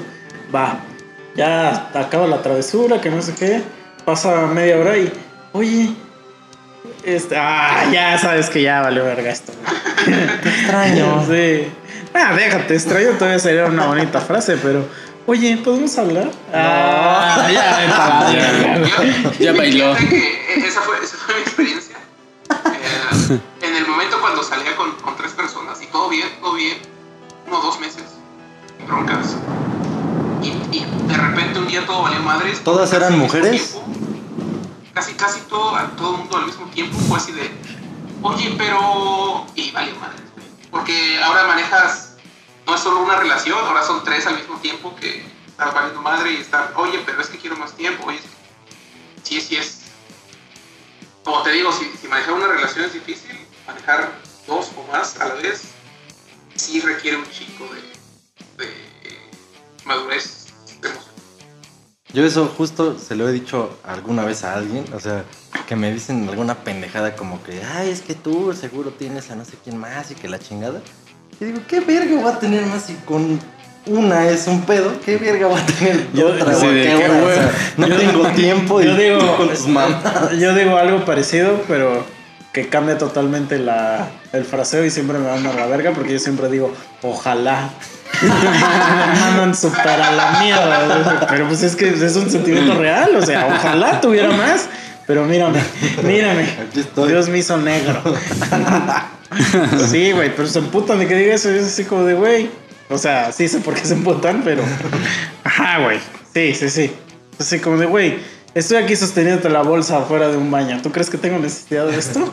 [0.54, 0.80] Va,
[1.34, 3.62] ya acaba la travesura, que no sé qué.
[4.04, 5.12] Pasa media hora y,
[5.52, 5.94] oye,
[7.04, 9.52] este, ah, ya sabes que ya valió verga esto.
[10.42, 11.24] Te extraño.
[11.28, 11.68] Sí.
[12.14, 14.84] Ah, déjate, extraño todavía sería una bonita frase, pero,
[15.24, 16.30] oye, ¿podemos hablar?
[16.52, 19.38] Ah, ya, vete a la verga, güey.
[19.38, 19.92] Ya bailó.
[19.96, 20.91] Esa fue,
[21.24, 21.96] fue mi experiencia.
[22.50, 26.78] Eh, en el momento cuando salía con, con tres personas y todo bien, todo bien,
[27.46, 28.04] uno o dos meses,
[28.86, 29.36] broncas.
[30.42, 32.62] Y, y de repente un día todo valió madres.
[32.64, 33.76] ¿Todas eran mujeres?
[34.92, 37.50] casi, casi todo, a todo el mundo al mismo tiempo fue así de,
[38.22, 39.46] oye, pero...
[39.54, 40.46] Y valió madres, güey.
[40.70, 42.16] Porque ahora manejas,
[42.66, 46.32] no es solo una relación, ahora son tres al mismo tiempo que están valiendo madre
[46.32, 48.20] y están, oye, pero es que quiero más tiempo, oye,
[49.22, 49.81] sí, sí es.
[51.24, 54.10] Como te digo, si, manejar una relación es difícil, manejar
[54.46, 55.62] dos o más a la vez
[56.56, 57.64] sí requiere un chico
[58.58, 58.72] de, de
[59.84, 60.46] madurez
[60.82, 61.14] emocional.
[62.12, 65.24] Yo eso justo se lo he dicho alguna vez a alguien, o sea,
[65.66, 69.44] que me dicen alguna pendejada como que, ay, es que tú seguro tienes a no
[69.44, 70.82] sé quién más y que la chingada.
[71.40, 73.40] Y digo, ¿qué verga voy a tener más si con
[73.86, 74.92] una es un pedo?
[75.04, 76.54] ¿Qué verga voy a tener Yo- otra?
[76.54, 77.10] sí, ¿Qué qué?
[77.10, 80.02] O sea, no Yo- tengo tiempo y yo digo, tú con tus mamás.
[80.38, 82.04] yo digo algo parecido, pero
[82.52, 86.18] que cambia totalmente la, el fraseo y siempre me van a la verga porque yo
[86.18, 86.72] siempre digo,
[87.02, 87.70] ojalá.
[88.20, 88.28] me
[89.20, 91.26] mandan súper a la mierda.
[91.30, 94.68] Pero pues es que es un sentimiento real, o sea, ojalá tuviera más.
[95.06, 95.60] Pero mírame,
[96.04, 96.42] mírame.
[96.68, 97.08] Aquí estoy.
[97.08, 98.00] Dios me hizo negro.
[99.90, 101.50] sí, güey, pero se emputan de que diga eso.
[101.50, 102.50] Es así como de, güey.
[102.88, 104.62] O sea, sí sé por qué se emputan, pero.
[105.44, 105.98] Ajá, güey.
[106.34, 106.92] Sí, sí, sí.
[107.38, 108.18] Así como de, güey,
[108.54, 110.80] estoy aquí sosteniéndote la bolsa afuera de un baño.
[110.82, 112.20] ¿Tú crees que tengo necesidad de esto?
[112.22, 112.32] o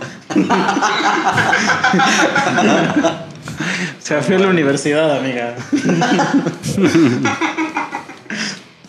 [4.01, 5.55] sea, fui a la universidad, amiga.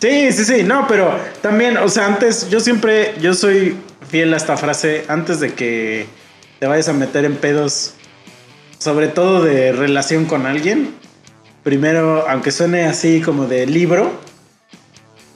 [0.01, 3.77] Sí, sí, sí, no, pero también, o sea, antes, yo siempre, yo soy
[4.09, 6.07] fiel a esta frase, antes de que
[6.57, 7.93] te vayas a meter en pedos,
[8.79, 10.95] sobre todo de relación con alguien,
[11.63, 14.11] primero, aunque suene así como de libro,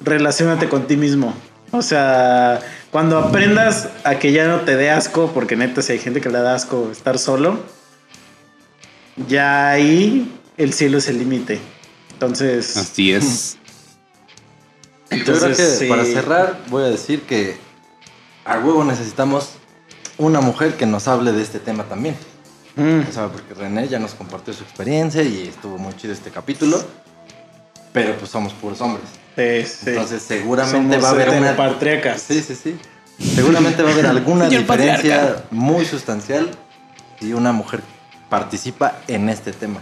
[0.02, 1.34] relacionate con ti mismo.
[1.72, 2.62] O sea,
[2.92, 6.30] cuando aprendas a que ya no te dé asco, porque neta si hay gente que
[6.30, 7.60] le da asco estar solo,
[9.28, 11.60] ya ahí el cielo es el límite.
[12.14, 13.58] Entonces, Así es.
[15.12, 15.88] Yo creo que Entonces, sí.
[15.88, 17.58] para cerrar voy a decir que
[18.46, 19.50] a huevo necesitamos
[20.18, 22.16] una mujer que nos hable de este tema también.
[22.76, 26.32] Mm, O sea, porque René ya nos compartió su experiencia y estuvo muy chido este
[26.32, 26.82] capítulo.
[27.94, 29.06] Pero pues somos puros hombres.
[29.36, 29.90] sí, sí.
[29.92, 31.52] Entonces seguramente Somos va a haber una...
[31.52, 32.22] heteropatriarcas.
[32.22, 32.78] Sí, sí, sí.
[33.36, 35.44] Seguramente va a haber alguna diferencia patriarca.
[35.52, 36.50] muy sustancial
[37.20, 37.82] si una mujer
[38.30, 39.80] participa en este tema.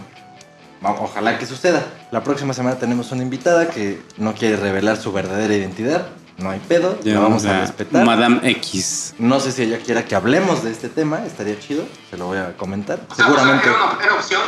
[0.82, 1.82] Ojalá que suceda.
[2.10, 6.06] La próxima semana tenemos una invitada que no quiere revelar su verdadera identidad.
[6.38, 8.04] No hay pedo, la vamos a respetar.
[8.04, 9.14] Madame X.
[9.18, 12.38] No sé si ella quiera que hablemos de este tema, estaría chido, se lo voy
[12.38, 13.00] a comentar.
[13.08, 13.68] O sea, Seguramente.
[13.68, 14.40] o sea, era, una, era opción.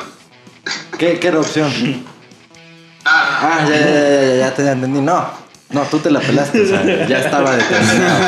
[0.98, 1.70] ¿Qué, qué era opción?
[3.04, 5.00] Nada, Ah, ya, ya, ya, ya, ya te entendí.
[5.00, 5.28] No,
[5.70, 8.18] no, tú te la pelaste, o sea, ya estaba determinado.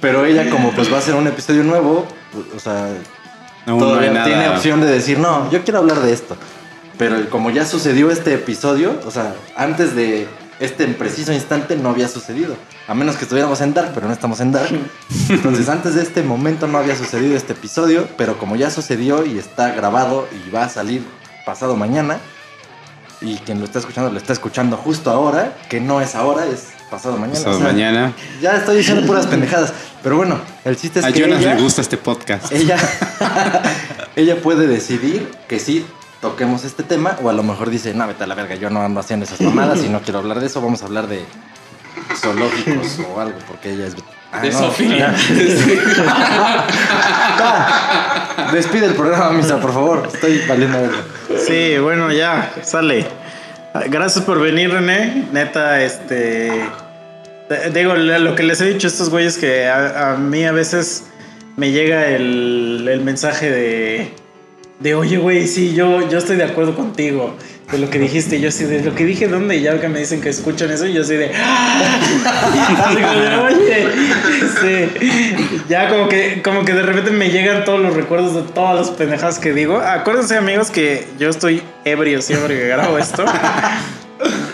[0.00, 2.06] Pero ella, como pues va a ser un episodio nuevo,
[2.54, 2.88] o sea,
[3.66, 4.26] no hay todavía nada.
[4.26, 6.36] tiene opción de decir, no, yo quiero hablar de esto.
[6.98, 10.28] Pero como ya sucedió este episodio, o sea, antes de
[10.60, 12.56] este preciso instante no había sucedido.
[12.86, 14.70] A menos que estuviéramos en Dark, pero no estamos en Dark.
[15.28, 19.38] Entonces, antes de este momento no había sucedido este episodio, pero como ya sucedió y
[19.38, 21.04] está grabado y va a salir
[21.44, 22.18] pasado mañana,
[23.20, 26.68] y quien lo está escuchando lo está escuchando justo ahora, que no es ahora, es
[26.90, 27.38] pasado mañana.
[27.38, 28.12] Pasado o sea, mañana.
[28.40, 29.72] Ya estoy diciendo puras pendejadas.
[30.02, 32.52] Pero bueno, el chiste es A que Jonas ella, le gusta este podcast.
[32.52, 32.76] ella,
[34.16, 35.86] ella puede decidir que sí
[36.22, 38.80] toquemos este tema, o a lo mejor dice, no, vete a la verga, yo no
[38.80, 41.22] ando haciendo esas mamadas y no quiero hablar de eso, vamos a hablar de
[42.16, 43.96] zoológicos o algo, porque ella es...
[44.34, 45.14] Ah, De no, ya.
[48.52, 50.08] Despide el programa, Misa, por favor.
[50.12, 50.96] Estoy valiendo verga.
[51.46, 53.06] Sí, bueno, ya, sale.
[53.90, 55.26] Gracias por venir, René.
[55.32, 56.64] Neta, este.
[57.48, 60.52] te- Digo, lo que les he dicho a estos güeyes que a, a mí a
[60.52, 61.04] veces
[61.56, 64.14] me llega el, el mensaje de.
[64.82, 67.36] De, oye, güey, sí, yo, yo estoy de acuerdo contigo.
[67.70, 69.56] De lo que dijiste, yo sí, de lo que dije, ¿dónde?
[69.56, 71.28] Y ya que me dicen que escuchan eso, yo así de.
[72.94, 73.86] De, oye,
[74.60, 74.88] sí.
[75.68, 78.90] Ya como que, como que de repente me llegan todos los recuerdos de todas las
[78.90, 79.78] pendejadas que digo.
[79.78, 83.24] Acuérdense, amigos, que yo estoy ebrio siempre que grabo esto.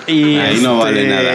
[0.06, 1.34] Y Ahí no vale nada.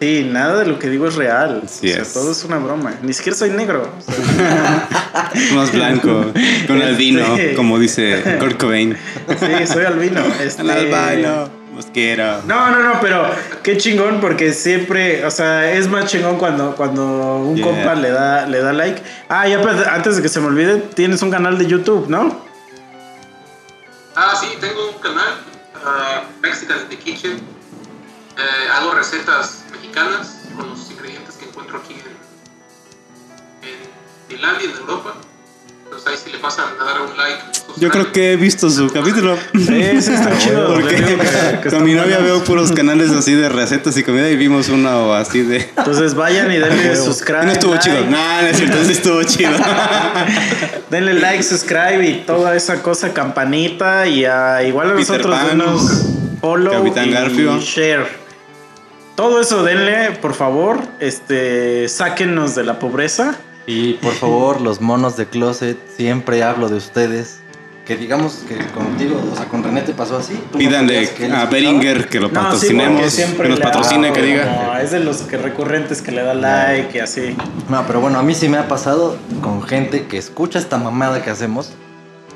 [0.00, 1.62] Sí, nada de lo que digo es real.
[1.64, 2.12] Así O sea, es.
[2.12, 2.94] todo es una broma.
[3.02, 3.92] Ni siquiera soy negro.
[3.98, 4.88] O sea,
[5.54, 6.26] Más blanco,
[6.68, 8.96] con albino, Este- como dice Kurt Cobain.
[9.28, 10.20] sí, soy albino.
[10.40, 12.42] Este- El albino, mosquero.
[12.46, 13.28] No, no, no, pero
[13.64, 17.66] qué chingón porque siempre, o sea, es más chingón cuando, cuando un Yeah.
[17.66, 19.02] compa le da, le da like.
[19.28, 19.58] Ah, ya
[19.92, 22.40] antes de que se me olvide, tienes un canal de YouTube, ¿no?
[24.14, 25.34] Ah, sí, tengo un canal,
[25.84, 27.32] ah, Mexican in the Kitchen.
[27.32, 29.57] Eh, hago recetas
[29.92, 33.76] mexicanas con los ingredientes que encuentro aquí en, en
[34.28, 35.14] Finlandia, en Europa.
[35.84, 37.42] Entonces ahí si le pasan a dar un like.
[37.78, 39.38] Yo creo que he visto su capítulo.
[39.54, 40.74] Sí, sí, está chido.
[40.74, 42.24] Porque que- que con mi novia buenos.
[42.24, 45.58] veo puros canales así de recetas y comida y vimos uno así de.
[45.76, 47.46] Entonces vayan y denle subscribe.
[47.46, 47.88] no estuvo like.
[47.88, 48.04] chido.
[48.04, 48.10] No,
[48.42, 49.52] no es cierto, sí estuvo chido.
[50.90, 55.40] Denle like, subscribe y toda esa cosa, campanita y a, igual a Peter nosotros
[55.90, 57.58] Pan, follow Capitán y Garfio.
[57.60, 58.27] share.
[59.18, 63.34] Todo eso denle, por favor, este, sáquennos de la pobreza.
[63.66, 67.40] Y por favor, los monos de closet, siempre hablo de ustedes.
[67.84, 70.34] Que digamos que contigo, o sea, con René te pasó así.
[70.34, 71.46] ¿Tú no Pídanle a?
[71.46, 72.44] Beringer que lo No, sí,
[72.76, 74.44] patrocinemos, que nos patrocine, hago que diga.
[74.44, 77.36] como- es de los que recurrentes que le da like y así.
[77.68, 81.24] No, pero bueno, a mí sí me ha pasado con gente que escucha esta mamada
[81.24, 81.72] que hacemos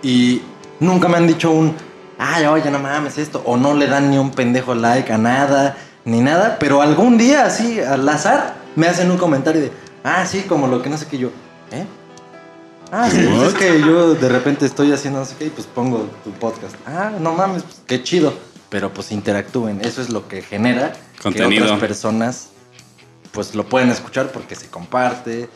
[0.03, 0.43] y
[0.81, 1.77] nunca me han dicho un,
[2.19, 5.77] ay, oye, no mames esto, o no le dan ni un pendejo like a nada,
[6.05, 9.73] ni nada, pero algún día así, al azar, me hacen un comentario de,
[10.05, 11.29] ah, sí, como lo que no sé qué yo,
[11.71, 11.87] ¿eh?
[12.91, 15.67] Ah, sí, pues es que yo de repente estoy haciendo no sé qué y pues
[15.67, 16.75] pongo tu podcast.
[16.87, 18.35] Ah, no mames, pues, qué chido.
[18.69, 21.65] Pero pues interactúen, eso es lo que genera que Contenido.
[21.65, 22.49] otras personas
[23.33, 25.49] pues lo pueden escuchar porque se comparte,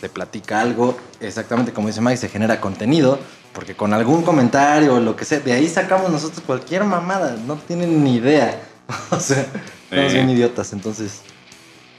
[0.00, 3.18] se platica algo, exactamente como dice Mike, se genera contenido,
[3.52, 7.56] porque con algún comentario o lo que sea, de ahí sacamos nosotros cualquier mamada, no
[7.56, 8.62] tienen ni idea.
[9.10, 9.46] o sea,
[9.90, 11.22] estamos bien idiotas, entonces,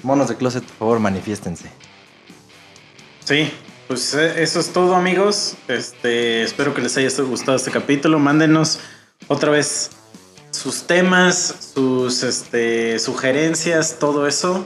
[0.04, 1.70] monos de closet, por favor, manifiéstense.
[3.26, 3.52] Sí,
[3.88, 5.56] pues eh, eso es todo, amigos.
[5.68, 8.20] Este, espero que les haya gustado este capítulo.
[8.20, 8.80] Mándenos
[9.28, 9.92] otra vez
[10.52, 14.66] sus temas, sus este, sugerencias, todo eso.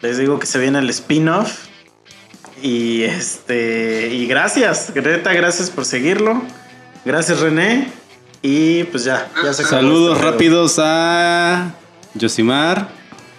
[0.00, 1.66] Les digo que se viene el spin-off.
[2.62, 6.42] Y este, y gracias, Greta, gracias por seguirlo.
[7.04, 7.90] Gracias, René.
[8.42, 11.74] Y pues ya, ya se acabó Saludos este rápidos a
[12.18, 12.88] Josimar,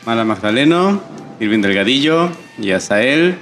[0.06, 1.02] Mala Magdaleno,
[1.39, 2.30] Irving Delgadillo
[2.60, 3.38] y a Sael.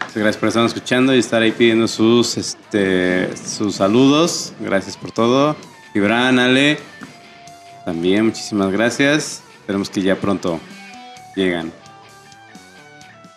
[0.00, 4.52] Muchas Gracias por estar escuchando y estar ahí pidiendo sus, este, sus saludos.
[4.60, 5.56] Gracias por todo.
[5.94, 6.78] Gibran, Ale,
[7.84, 9.42] también muchísimas gracias.
[9.60, 10.60] Esperemos que ya pronto
[11.34, 11.72] llegan.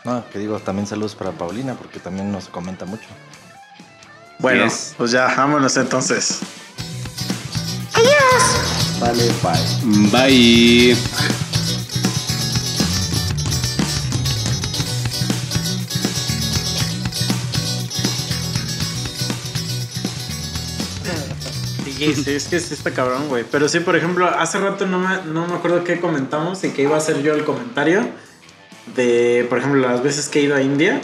[0.03, 3.07] No, que digo, también saludos para Paulina, porque también nos comenta mucho.
[4.39, 4.93] Bueno, Yes.
[4.97, 6.39] pues ya, vámonos entonces.
[8.99, 10.09] Vale, bye.
[10.11, 10.95] Bye.
[21.97, 23.45] Sí, sí, es que sí está cabrón, güey.
[23.49, 26.84] Pero sí, por ejemplo, hace rato no me, no me acuerdo qué comentamos y que
[26.84, 28.07] iba a hacer yo el comentario
[28.95, 31.01] de, por ejemplo, las veces que he ido a India.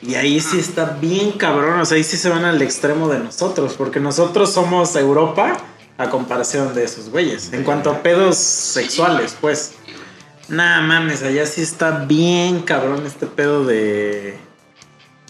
[0.00, 3.18] Y ahí sí está bien cabrón, o sea, ahí sí se van al extremo de
[3.18, 5.56] nosotros, porque nosotros somos Europa
[5.98, 7.52] a comparación de esos güeyes.
[7.52, 9.72] En cuanto a pedos sexuales, pues.
[10.48, 14.38] Nah, mames, allá sí está bien cabrón este pedo de...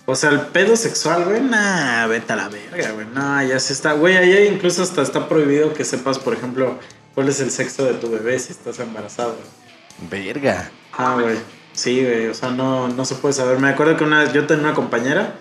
[0.07, 3.07] O sea, el pedo sexual, güey, nah, vete a la verga, güey.
[3.13, 3.93] No, ya se está.
[3.93, 6.79] Güey, allá incluso hasta está prohibido que sepas, por ejemplo,
[7.15, 9.37] cuál es el sexo de tu bebé si estás embarazado.
[9.37, 10.25] güey.
[10.25, 10.71] Verga.
[10.97, 11.37] Ah, güey.
[11.73, 12.29] Sí, güey.
[12.29, 13.59] O sea, no, no se puede saber.
[13.59, 15.35] Me acuerdo que una vez yo tenía una compañera.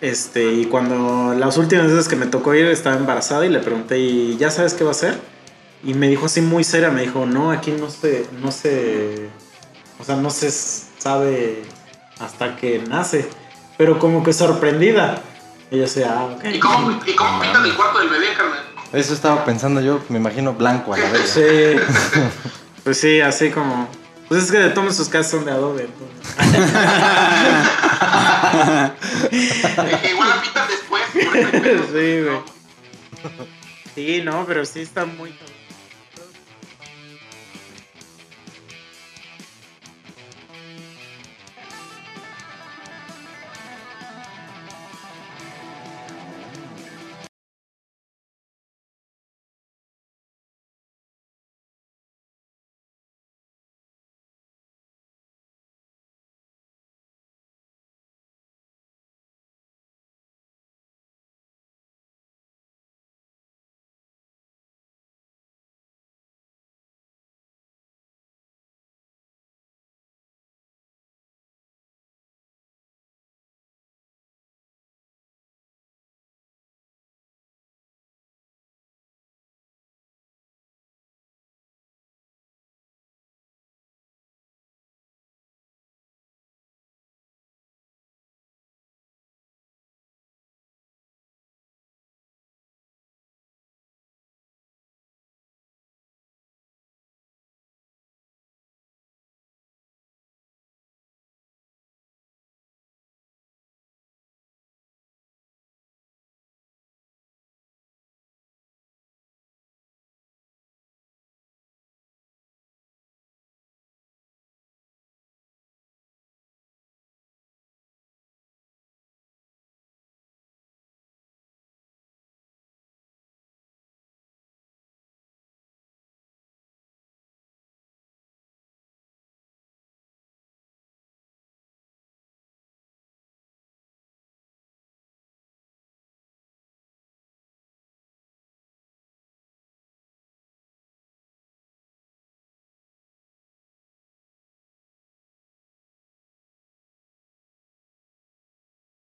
[0.00, 3.98] Este, y cuando las últimas veces que me tocó ir estaba embarazada y le pregunté,
[3.98, 5.18] ¿y ya sabes qué va a hacer?
[5.82, 9.28] Y me dijo así muy seria, me dijo, no, aquí no se, no se,
[10.00, 11.62] o sea, no se sabe
[12.18, 13.28] hasta que nace.
[13.76, 15.20] Pero como que sorprendida.
[15.70, 16.44] Y yo decía, ah, ok.
[16.52, 18.64] ¿Y cómo, y cómo pintan el cuarto del bebé, carnal?
[18.92, 21.26] Eso estaba pensando yo, me imagino blanco a la verga.
[21.26, 21.42] Sí.
[22.84, 23.86] Pues sí, así como.
[24.28, 25.86] Pues es que de todos sus casas son de adobe.
[25.86, 26.18] entonces.
[30.10, 31.02] Igual la pintan después.
[31.12, 32.38] Sí, güey.
[33.94, 35.34] Sí, no, pero sí está muy.